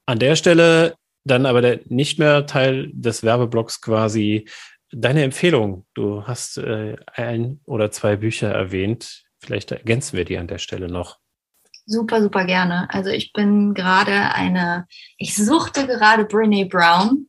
An 0.06 0.20
der 0.20 0.36
Stelle 0.36 0.96
dann 1.26 1.46
aber 1.46 1.62
der, 1.62 1.80
nicht 1.86 2.20
mehr 2.20 2.46
Teil 2.46 2.91
des 2.94 3.24
Werbeblocks 3.24 3.82
quasi 3.82 4.48
deine 4.91 5.24
Empfehlung. 5.24 5.86
Du 5.94 6.26
hast 6.26 6.58
äh, 6.58 6.98
ein 7.08 7.62
oder 7.66 7.91
zwei 7.91 8.16
Bücher 8.16 8.50
erwähnt. 8.50 9.26
Vielleicht 9.39 9.72
ergänzen 9.72 10.18
wir 10.18 10.26
die 10.26 10.38
an 10.38 10.48
der 10.48 10.58
Stelle 10.58 10.88
noch. 10.88 11.20
Super, 11.86 12.22
super 12.22 12.46
gerne. 12.46 12.88
Also 12.90 13.10
ich 13.10 13.34
bin 13.34 13.74
gerade 13.74 14.34
eine, 14.34 14.88
ich 15.18 15.36
suchte 15.36 15.86
gerade 15.86 16.26
Brene 16.26 16.66
Brown 16.66 17.28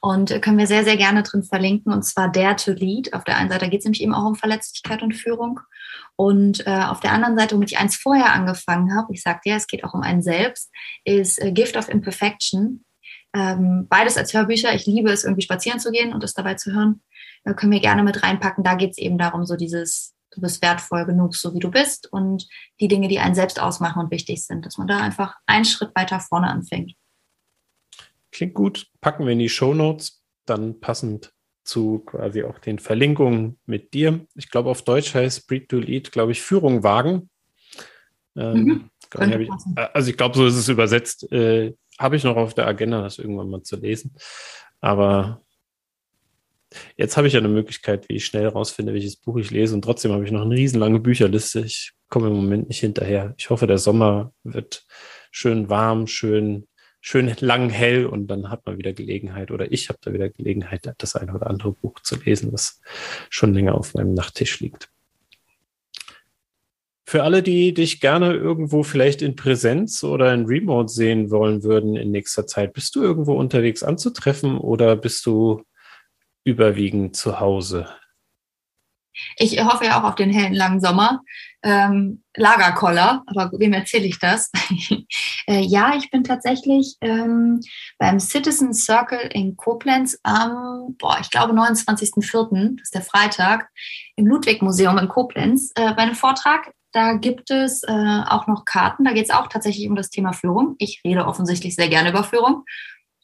und 0.00 0.40
können 0.42 0.58
wir 0.58 0.66
sehr, 0.66 0.84
sehr 0.84 0.96
gerne 0.96 1.22
drin 1.22 1.42
verlinken. 1.42 1.92
Und 1.92 2.04
zwar 2.04 2.30
Dare 2.30 2.56
to 2.56 2.70
Lead. 2.72 3.12
Auf 3.12 3.24
der 3.24 3.36
einen 3.36 3.50
Seite 3.50 3.68
geht 3.68 3.80
es 3.80 3.84
nämlich 3.84 4.02
eben 4.02 4.14
auch 4.14 4.26
um 4.26 4.36
Verletzlichkeit 4.36 5.02
und 5.02 5.14
Führung. 5.14 5.60
Und 6.16 6.66
äh, 6.66 6.84
auf 6.84 7.00
der 7.00 7.12
anderen 7.12 7.36
Seite, 7.36 7.56
womit 7.56 7.72
ich 7.72 7.78
eins 7.78 7.96
vorher 7.96 8.32
angefangen 8.32 8.94
habe, 8.96 9.12
ich 9.12 9.22
sagte 9.22 9.50
ja, 9.50 9.56
es 9.56 9.66
geht 9.66 9.84
auch 9.84 9.94
um 9.94 10.02
einen 10.02 10.22
selbst, 10.22 10.70
ist 11.04 11.42
äh, 11.42 11.50
Gift 11.50 11.76
of 11.76 11.88
Imperfection. 11.88 12.84
Ähm, 13.34 13.86
beides 13.88 14.16
als 14.16 14.32
Hörbücher. 14.32 14.74
Ich 14.74 14.86
liebe 14.86 15.10
es, 15.10 15.24
irgendwie 15.24 15.42
spazieren 15.42 15.80
zu 15.80 15.90
gehen 15.90 16.14
und 16.14 16.22
es 16.22 16.34
dabei 16.34 16.54
zu 16.54 16.72
hören. 16.72 17.02
Da 17.44 17.54
können 17.54 17.72
wir 17.72 17.80
gerne 17.80 18.02
mit 18.02 18.22
reinpacken. 18.22 18.64
Da 18.64 18.74
geht 18.74 18.92
es 18.92 18.98
eben 18.98 19.18
darum, 19.18 19.44
so 19.44 19.56
dieses 19.56 20.14
du 20.30 20.40
bist 20.40 20.62
wertvoll 20.62 21.06
genug, 21.06 21.34
so 21.34 21.54
wie 21.54 21.58
du 21.58 21.70
bist 21.70 22.12
und 22.12 22.48
die 22.80 22.88
Dinge, 22.88 23.08
die 23.08 23.18
einen 23.18 23.34
selbst 23.34 23.60
ausmachen 23.60 24.00
und 24.00 24.10
wichtig 24.10 24.44
sind, 24.44 24.66
dass 24.66 24.78
man 24.78 24.86
da 24.86 24.98
einfach 24.98 25.36
einen 25.46 25.64
Schritt 25.64 25.90
weiter 25.94 26.20
vorne 26.20 26.48
anfängt. 26.48 26.92
Klingt 28.32 28.54
gut. 28.54 28.86
Packen 29.00 29.26
wir 29.26 29.32
in 29.32 29.38
die 29.38 29.48
Show 29.48 29.74
Notes, 29.74 30.22
dann 30.46 30.80
passend 30.80 31.32
zu 31.64 32.00
quasi 32.00 32.42
auch 32.42 32.58
den 32.58 32.78
Verlinkungen 32.78 33.58
mit 33.66 33.92
dir. 33.94 34.26
Ich 34.34 34.50
glaube, 34.50 34.70
auf 34.70 34.82
Deutsch 34.82 35.14
heißt 35.14 35.46
Breed 35.46 35.68
to 35.68 35.78
Lead, 35.78 36.12
glaube 36.12 36.32
ich, 36.32 36.40
Führung 36.40 36.82
wagen. 36.82 37.28
Ähm, 38.36 38.64
mhm. 38.64 38.90
ich, 39.40 39.50
also 39.76 40.10
ich 40.10 40.16
glaube, 40.16 40.36
so 40.36 40.46
ist 40.46 40.56
es 40.56 40.68
übersetzt. 40.68 41.30
Äh, 41.32 41.74
Habe 41.98 42.16
ich 42.16 42.24
noch 42.24 42.36
auf 42.36 42.54
der 42.54 42.66
Agenda, 42.66 43.02
das 43.02 43.18
irgendwann 43.18 43.50
mal 43.50 43.62
zu 43.62 43.76
lesen. 43.76 44.14
Aber 44.80 45.42
Jetzt 46.96 47.16
habe 47.16 47.26
ich 47.26 47.34
ja 47.34 47.40
eine 47.40 47.48
Möglichkeit, 47.48 48.08
wie 48.08 48.16
ich 48.16 48.24
schnell 48.24 48.46
rausfinde, 48.46 48.92
welches 48.92 49.16
Buch 49.16 49.36
ich 49.36 49.50
lese 49.50 49.74
und 49.74 49.82
trotzdem 49.82 50.12
habe 50.12 50.24
ich 50.24 50.30
noch 50.30 50.42
eine 50.42 50.54
riesenlange 50.54 51.00
Bücherliste. 51.00 51.60
Ich 51.60 51.92
komme 52.08 52.28
im 52.28 52.34
Moment 52.34 52.68
nicht 52.68 52.80
hinterher. 52.80 53.34
Ich 53.38 53.50
hoffe, 53.50 53.66
der 53.66 53.78
Sommer 53.78 54.32
wird 54.44 54.84
schön 55.30 55.68
warm, 55.68 56.06
schön, 56.06 56.66
schön 57.00 57.34
lang 57.40 57.70
hell 57.70 58.06
und 58.06 58.28
dann 58.28 58.50
hat 58.50 58.66
man 58.66 58.78
wieder 58.78 58.92
Gelegenheit 58.92 59.50
oder 59.50 59.72
ich 59.72 59.88
habe 59.88 59.98
da 60.02 60.12
wieder 60.12 60.28
Gelegenheit, 60.28 60.92
das 60.98 61.16
eine 61.16 61.34
oder 61.34 61.48
andere 61.48 61.72
Buch 61.72 62.00
zu 62.00 62.16
lesen, 62.16 62.52
das 62.52 62.80
schon 63.30 63.54
länger 63.54 63.74
auf 63.74 63.94
meinem 63.94 64.14
Nachttisch 64.14 64.60
liegt. 64.60 64.90
Für 67.10 67.24
alle, 67.24 67.42
die 67.42 67.74
dich 67.74 68.00
gerne 68.00 68.34
irgendwo 68.34 68.84
vielleicht 68.84 69.20
in 69.20 69.34
Präsenz 69.34 70.04
oder 70.04 70.32
in 70.32 70.46
Remote 70.46 70.92
sehen 70.92 71.32
wollen 71.32 71.64
würden 71.64 71.96
in 71.96 72.12
nächster 72.12 72.46
Zeit, 72.46 72.72
bist 72.72 72.94
du 72.94 73.02
irgendwo 73.02 73.32
unterwegs 73.32 73.82
anzutreffen 73.82 74.56
oder 74.58 74.94
bist 74.94 75.26
du 75.26 75.64
überwiegend 76.44 77.16
zu 77.16 77.40
Hause? 77.40 77.88
Ich 79.36 79.62
hoffe 79.62 79.86
ja 79.86 80.00
auch 80.00 80.04
auf 80.04 80.14
den 80.14 80.30
hellen 80.30 80.54
langen 80.54 80.80
Sommer. 80.80 81.20
Ähm, 81.62 82.22
Lagerkoller, 82.36 83.22
aber 83.26 83.50
wem 83.58 83.72
erzähle 83.74 84.06
ich 84.06 84.18
das? 84.18 84.50
äh, 85.46 85.60
ja, 85.60 85.94
ich 85.96 86.10
bin 86.10 86.24
tatsächlich 86.24 86.96
ähm, 87.02 87.60
beim 87.98 88.18
Citizen 88.18 88.72
Circle 88.72 89.28
in 89.32 89.56
Koblenz 89.56 90.18
am, 90.22 90.96
boah, 90.98 91.18
ich 91.20 91.30
glaube 91.30 91.52
29.04., 91.52 92.76
das 92.76 92.84
ist 92.84 92.94
der 92.94 93.02
Freitag, 93.02 93.68
im 94.16 94.26
Ludwig-Museum 94.26 94.96
in 94.98 95.08
Koblenz 95.08 95.72
äh, 95.74 95.92
bei 95.92 96.02
einem 96.02 96.14
Vortrag. 96.14 96.72
Da 96.92 97.14
gibt 97.14 97.50
es 97.50 97.82
äh, 97.82 98.22
auch 98.26 98.46
noch 98.46 98.64
Karten. 98.64 99.04
Da 99.04 99.12
geht 99.12 99.24
es 99.24 99.30
auch 99.30 99.46
tatsächlich 99.48 99.88
um 99.88 99.96
das 99.96 100.10
Thema 100.10 100.32
Führung. 100.32 100.76
Ich 100.78 101.02
rede 101.04 101.26
offensichtlich 101.26 101.76
sehr 101.76 101.88
gerne 101.88 102.10
über 102.10 102.24
Führung. 102.24 102.64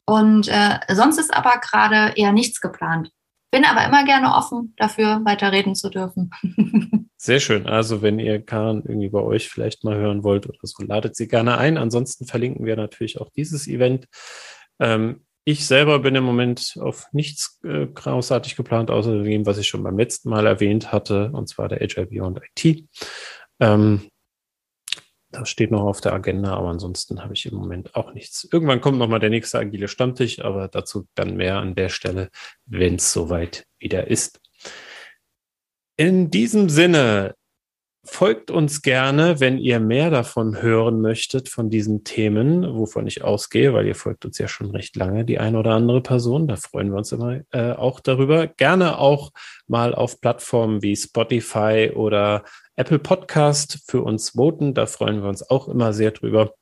Und 0.07 0.49
äh, 0.49 0.79
sonst 0.95 1.19
ist 1.19 1.35
aber 1.35 1.59
gerade 1.59 2.15
eher 2.17 2.33
nichts 2.33 2.61
geplant. 2.61 3.11
Bin 3.51 3.65
aber 3.65 3.85
immer 3.87 4.05
gerne 4.05 4.35
offen 4.35 4.75
dafür, 4.77 5.21
weiterreden 5.25 5.75
zu 5.75 5.91
dürfen. 5.91 6.31
Sehr 7.17 7.41
schön. 7.41 7.67
Also 7.67 8.03
wenn 8.03 8.19
ihr 8.19 8.45
Karen 8.45 8.83
irgendwie 8.87 9.09
bei 9.09 9.21
euch 9.21 9.49
vielleicht 9.49 9.85
mal 9.85 9.97
hören 9.97 10.23
wollt 10.23 10.47
oder 10.47 10.59
so, 10.63 10.85
ladet 10.85 11.17
sie 11.17 11.29
gerne 11.29 11.59
ein. 11.59 11.77
Ansonsten 11.77 12.27
verlinken 12.27 12.67
wir 12.67 12.77
natürlich 12.77 13.21
auch 13.21 13.31
dieses 13.31 13.67
Event. 13.67 14.07
Ähm, 14.79 15.25
ich 15.45 15.67
selber 15.67 16.01
bin 16.01 16.17
im 16.17 16.25
Moment 16.25 16.77
auf 16.81 17.07
nichts 17.13 17.61
äh, 17.65 17.87
großartig 17.87 18.57
geplant, 18.57 18.91
außer 18.91 19.23
dem, 19.23 19.47
was 19.47 19.59
ich 19.59 19.69
schon 19.69 19.83
beim 19.83 19.97
letzten 19.97 20.29
Mal 20.29 20.45
erwähnt 20.45 20.93
hatte, 20.93 21.31
und 21.33 21.49
zwar 21.49 21.69
der 21.69 21.81
Agile 21.81 22.07
Beyond 22.07 22.41
IT. 22.57 22.85
Ähm, 23.61 24.11
das 25.39 25.49
steht 25.49 25.71
noch 25.71 25.83
auf 25.83 26.01
der 26.01 26.13
Agenda, 26.13 26.55
aber 26.55 26.69
ansonsten 26.69 27.23
habe 27.23 27.35
ich 27.35 27.47
im 27.47 27.55
Moment 27.55 27.95
auch 27.95 28.13
nichts. 28.13 28.49
Irgendwann 28.51 28.81
kommt 28.81 28.99
nochmal 28.99 29.21
der 29.21 29.31
nächste 29.31 29.59
agile 29.59 29.89
Stammtisch, 29.89 30.41
aber 30.41 30.69
dazu 30.69 31.07
dann 31.15 31.37
mehr 31.37 31.59
an 31.59 31.75
der 31.75 31.89
Stelle, 31.89 32.31
wenn 32.65 32.97
es 32.97 33.13
soweit 33.13 33.67
wieder 33.79 34.09
ist. 34.09 34.41
In 35.97 36.31
diesem 36.31 36.69
Sinne, 36.69 37.35
folgt 38.07 38.51
uns 38.51 38.83
gerne, 38.83 39.41
wenn 39.41 39.59
ihr 39.59 39.81
mehr 39.81 40.11
davon 40.11 40.63
hören 40.63 41.01
möchtet, 41.01 41.49
von 41.49 41.71
diesen 41.71 42.05
Themen, 42.05 42.63
wovon 42.77 43.07
ich 43.07 43.23
ausgehe, 43.23 43.75
weil 43.75 43.87
ihr 43.87 43.95
folgt 43.95 44.25
uns 44.25 44.39
ja 44.39 44.49
schon 44.49 44.71
recht 44.71 44.97
lange, 44.97 45.25
die 45.25 45.39
eine 45.39 45.59
oder 45.59 45.73
andere 45.73 46.01
Person. 46.01 46.49
Da 46.49 46.57
freuen 46.57 46.91
wir 46.91 46.99
uns 46.99 47.13
immer 47.13 47.41
äh, 47.51 47.73
auch 47.73 48.01
darüber. 48.01 48.47
Gerne 48.47 48.99
auch 48.99 49.33
mal 49.67 49.95
auf 49.95 50.21
Plattformen 50.21 50.83
wie 50.83 50.97
Spotify 50.97 51.93
oder 51.95 52.45
Apple 52.77 52.99
Podcast 52.99 53.85
für 53.87 54.03
uns 54.03 54.31
voten. 54.31 54.73
Da 54.73 54.87
freuen 54.87 55.23
wir 55.23 55.29
uns 55.29 55.49
auch 55.49 55.69
immer 55.69 55.93
sehr 55.93 56.13
drüber. 56.13 56.55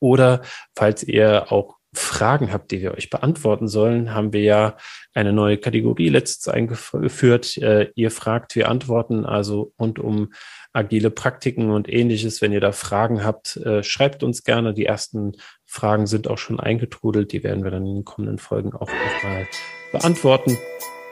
Oder 0.00 0.42
falls 0.76 1.02
ihr 1.02 1.50
auch 1.50 1.77
Fragen 1.94 2.52
habt, 2.52 2.70
die 2.70 2.82
wir 2.82 2.92
euch 2.92 3.08
beantworten 3.08 3.66
sollen, 3.66 4.14
haben 4.14 4.32
wir 4.32 4.42
ja 4.42 4.76
eine 5.14 5.32
neue 5.32 5.56
Kategorie 5.56 6.08
letztens 6.08 6.48
eingeführt. 6.48 7.56
Äh, 7.56 7.90
ihr 7.94 8.10
fragt, 8.10 8.54
wir 8.56 8.68
antworten, 8.68 9.24
also 9.24 9.72
rund 9.78 9.98
um 9.98 10.32
agile 10.72 11.10
Praktiken 11.10 11.70
und 11.70 11.88
ähnliches. 11.88 12.42
Wenn 12.42 12.52
ihr 12.52 12.60
da 12.60 12.72
Fragen 12.72 13.24
habt, 13.24 13.56
äh, 13.56 13.82
schreibt 13.82 14.22
uns 14.22 14.44
gerne. 14.44 14.74
Die 14.74 14.84
ersten 14.84 15.32
Fragen 15.64 16.06
sind 16.06 16.28
auch 16.28 16.38
schon 16.38 16.60
eingetrudelt. 16.60 17.32
Die 17.32 17.42
werden 17.42 17.64
wir 17.64 17.70
dann 17.70 17.86
in 17.86 17.96
den 17.96 18.04
kommenden 18.04 18.38
Folgen 18.38 18.74
auch 18.74 18.90
nochmal 18.90 19.46
beantworten. 19.92 20.58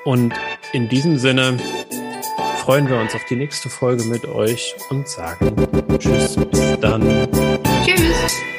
Und 0.04 0.34
in 0.72 0.88
diesem 0.88 1.18
Sinne 1.18 1.56
freuen 2.58 2.88
wir 2.88 2.98
uns 2.98 3.14
auf 3.14 3.24
die 3.30 3.36
nächste 3.36 3.68
Folge 3.68 4.04
mit 4.04 4.24
euch 4.26 4.74
und 4.90 5.08
sagen 5.08 5.56
Tschüss, 5.98 6.36
bis 6.36 6.80
dann. 6.80 7.28
Tschüss. 7.84 8.55